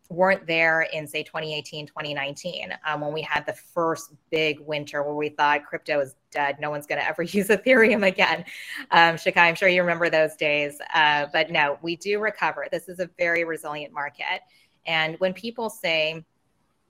weren't 0.09 0.47
there 0.47 0.83
in 0.93 1.05
say 1.05 1.21
2018 1.21 1.85
2019 1.85 2.73
um, 2.85 3.01
when 3.01 3.11
we 3.11 3.21
had 3.21 3.45
the 3.45 3.53
first 3.53 4.13
big 4.29 4.59
winter 4.61 5.03
where 5.03 5.15
we 5.15 5.27
thought 5.27 5.65
crypto 5.65 5.99
is 5.99 6.15
dead 6.31 6.57
no 6.61 6.69
one's 6.69 6.85
going 6.85 6.99
to 6.99 7.05
ever 7.05 7.23
use 7.23 7.49
ethereum 7.49 8.07
again. 8.07 8.45
Um, 8.91 9.17
i'm 9.35 9.55
sure 9.55 9.67
you 9.67 9.81
remember 9.81 10.09
those 10.09 10.35
days. 10.35 10.79
Uh, 10.93 11.25
but 11.33 11.51
no 11.51 11.77
we 11.81 11.95
do 11.95 12.19
recover. 12.19 12.67
This 12.71 12.87
is 12.87 12.99
a 12.99 13.09
very 13.17 13.43
resilient 13.43 13.93
market. 13.93 14.41
And 14.85 15.19
when 15.19 15.33
people 15.33 15.69
say 15.69 16.23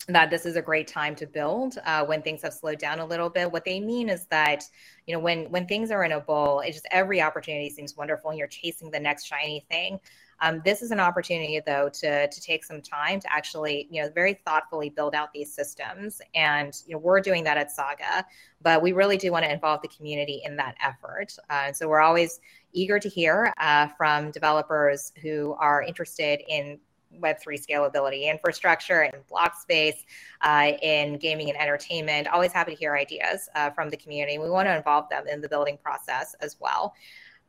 that 0.08 0.30
this 0.30 0.46
is 0.46 0.56
a 0.56 0.62
great 0.62 0.88
time 0.88 1.16
to 1.16 1.26
build 1.26 1.78
uh, 1.86 2.06
when 2.06 2.22
things 2.22 2.42
have 2.42 2.54
slowed 2.54 2.80
down 2.80 3.00
a 3.00 3.06
little 3.06 3.30
bit. 3.30 3.52
What 3.52 3.66
they 3.66 3.80
mean 3.80 4.10
is 4.10 4.26
that, 4.28 4.64
you 5.06 5.14
know, 5.14 5.20
when 5.20 5.52
when 5.52 5.68
things 5.68 5.92
are 5.92 6.04
in 6.04 6.14
a 6.14 6.20
bull, 6.20 6.62
it 6.62 6.72
just 6.72 6.88
every 6.92 7.22
opportunity 7.22 7.70
seems 7.70 7.98
wonderful, 7.98 8.30
and 8.30 8.40
you're 8.40 8.48
chasing 8.48 8.90
the 8.90 9.00
next 9.00 9.26
shiny 9.26 9.66
thing. 9.70 10.00
Um, 10.40 10.62
this 10.64 10.82
is 10.82 10.92
an 10.92 11.00
opportunity, 11.00 11.60
though, 11.66 11.90
to 11.90 12.28
to 12.28 12.42
take 12.42 12.64
some 12.64 12.82
time 12.82 13.20
to 13.20 13.34
actually, 13.34 13.88
you 13.90 14.02
know, 14.02 14.10
very 14.10 14.36
thoughtfully 14.46 14.90
build 14.90 15.14
out 15.16 15.34
these 15.34 15.54
systems. 15.54 16.22
And 16.36 16.74
you 16.86 16.94
know, 16.94 17.00
we're 17.00 17.20
doing 17.20 17.44
that 17.44 17.58
at 17.58 17.72
Saga, 17.72 18.26
but 18.62 18.82
we 18.82 18.94
really 18.94 19.18
do 19.18 19.32
want 19.32 19.46
to 19.46 19.52
involve 19.52 19.82
the 19.82 19.90
community 19.90 20.42
in 20.46 20.56
that 20.58 20.76
effort. 20.82 21.36
Uh, 21.50 21.74
so 21.74 21.90
we're 21.90 22.02
always 22.02 22.40
eager 22.72 23.00
to 23.00 23.10
hear 23.10 23.52
uh, 23.58 23.88
from 23.98 24.32
developers 24.32 25.12
who 25.22 25.56
are 25.60 25.82
interested 25.82 26.42
in 26.48 26.80
Web3 27.20 27.60
scalability 27.64 28.30
infrastructure 28.30 29.02
and 29.02 29.26
block 29.28 29.60
space, 29.60 30.06
uh, 30.42 30.72
in 30.82 31.18
gaming 31.18 31.50
and 31.50 31.60
entertainment. 31.60 32.28
Always 32.28 32.52
happy 32.52 32.72
to 32.74 32.78
hear 32.78 32.96
ideas 32.96 33.50
uh, 33.56 33.70
from 33.72 33.90
the 33.90 33.98
community. 33.98 34.38
We 34.38 34.50
want 34.50 34.68
to 34.68 34.76
involve 34.76 35.10
them 35.10 35.28
in 35.28 35.42
the 35.42 35.50
building 35.50 35.78
process 35.82 36.36
as 36.42 36.58
well. 36.60 36.94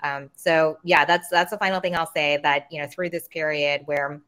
Um, 0.03 0.31
so 0.37 0.79
yeah, 0.85 1.05
that's 1.05 1.29
that's 1.29 1.51
the 1.51 1.59
final 1.59 1.81
thing 1.81 1.97
I'll 1.97 2.11
say. 2.15 2.39
That 2.43 2.67
you 2.71 2.81
know 2.81 2.87
through 2.87 3.11
this 3.11 3.29
period 3.29 3.83
where 3.87 4.21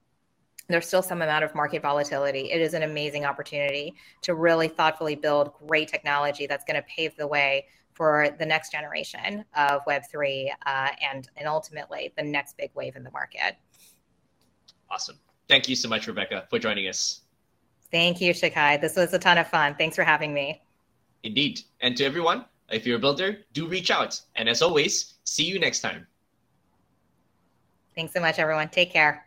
there's 0.70 0.86
still 0.86 1.02
some 1.02 1.22
amount 1.22 1.44
of 1.44 1.54
market 1.54 1.82
volatility. 1.82 2.50
It 2.50 2.60
is 2.60 2.74
an 2.74 2.82
amazing 2.82 3.24
opportunity 3.24 3.94
to 4.22 4.34
really 4.34 4.68
thoughtfully 4.68 5.16
build 5.16 5.52
great 5.66 5.88
technology 5.88 6.46
that's 6.46 6.64
going 6.64 6.80
to 6.80 6.86
pave 6.88 7.16
the 7.16 7.26
way 7.26 7.66
for 7.92 8.28
the 8.38 8.46
next 8.46 8.70
generation 8.70 9.44
of 9.56 9.84
Web3 9.84 10.48
uh, 10.66 10.88
and, 11.02 11.28
and 11.36 11.48
ultimately 11.48 12.12
the 12.16 12.22
next 12.22 12.56
big 12.56 12.70
wave 12.74 12.96
in 12.96 13.02
the 13.02 13.10
market. 13.10 13.56
Awesome. 14.90 15.18
Thank 15.48 15.68
you 15.68 15.76
so 15.76 15.88
much, 15.88 16.06
Rebecca, 16.06 16.46
for 16.50 16.58
joining 16.58 16.88
us. 16.88 17.22
Thank 17.90 18.20
you, 18.20 18.32
Shakai. 18.32 18.80
This 18.80 18.96
was 18.96 19.12
a 19.14 19.18
ton 19.18 19.38
of 19.38 19.48
fun. 19.48 19.74
Thanks 19.76 19.96
for 19.96 20.04
having 20.04 20.32
me. 20.32 20.62
Indeed. 21.22 21.62
And 21.80 21.96
to 21.96 22.04
everyone, 22.04 22.44
if 22.70 22.86
you're 22.86 22.96
a 22.96 23.00
builder, 23.00 23.38
do 23.52 23.66
reach 23.66 23.90
out. 23.90 24.20
And 24.36 24.48
as 24.48 24.62
always, 24.62 25.14
see 25.24 25.44
you 25.44 25.58
next 25.58 25.80
time. 25.80 26.06
Thanks 27.94 28.12
so 28.12 28.20
much, 28.20 28.38
everyone. 28.38 28.68
Take 28.68 28.92
care. 28.92 29.26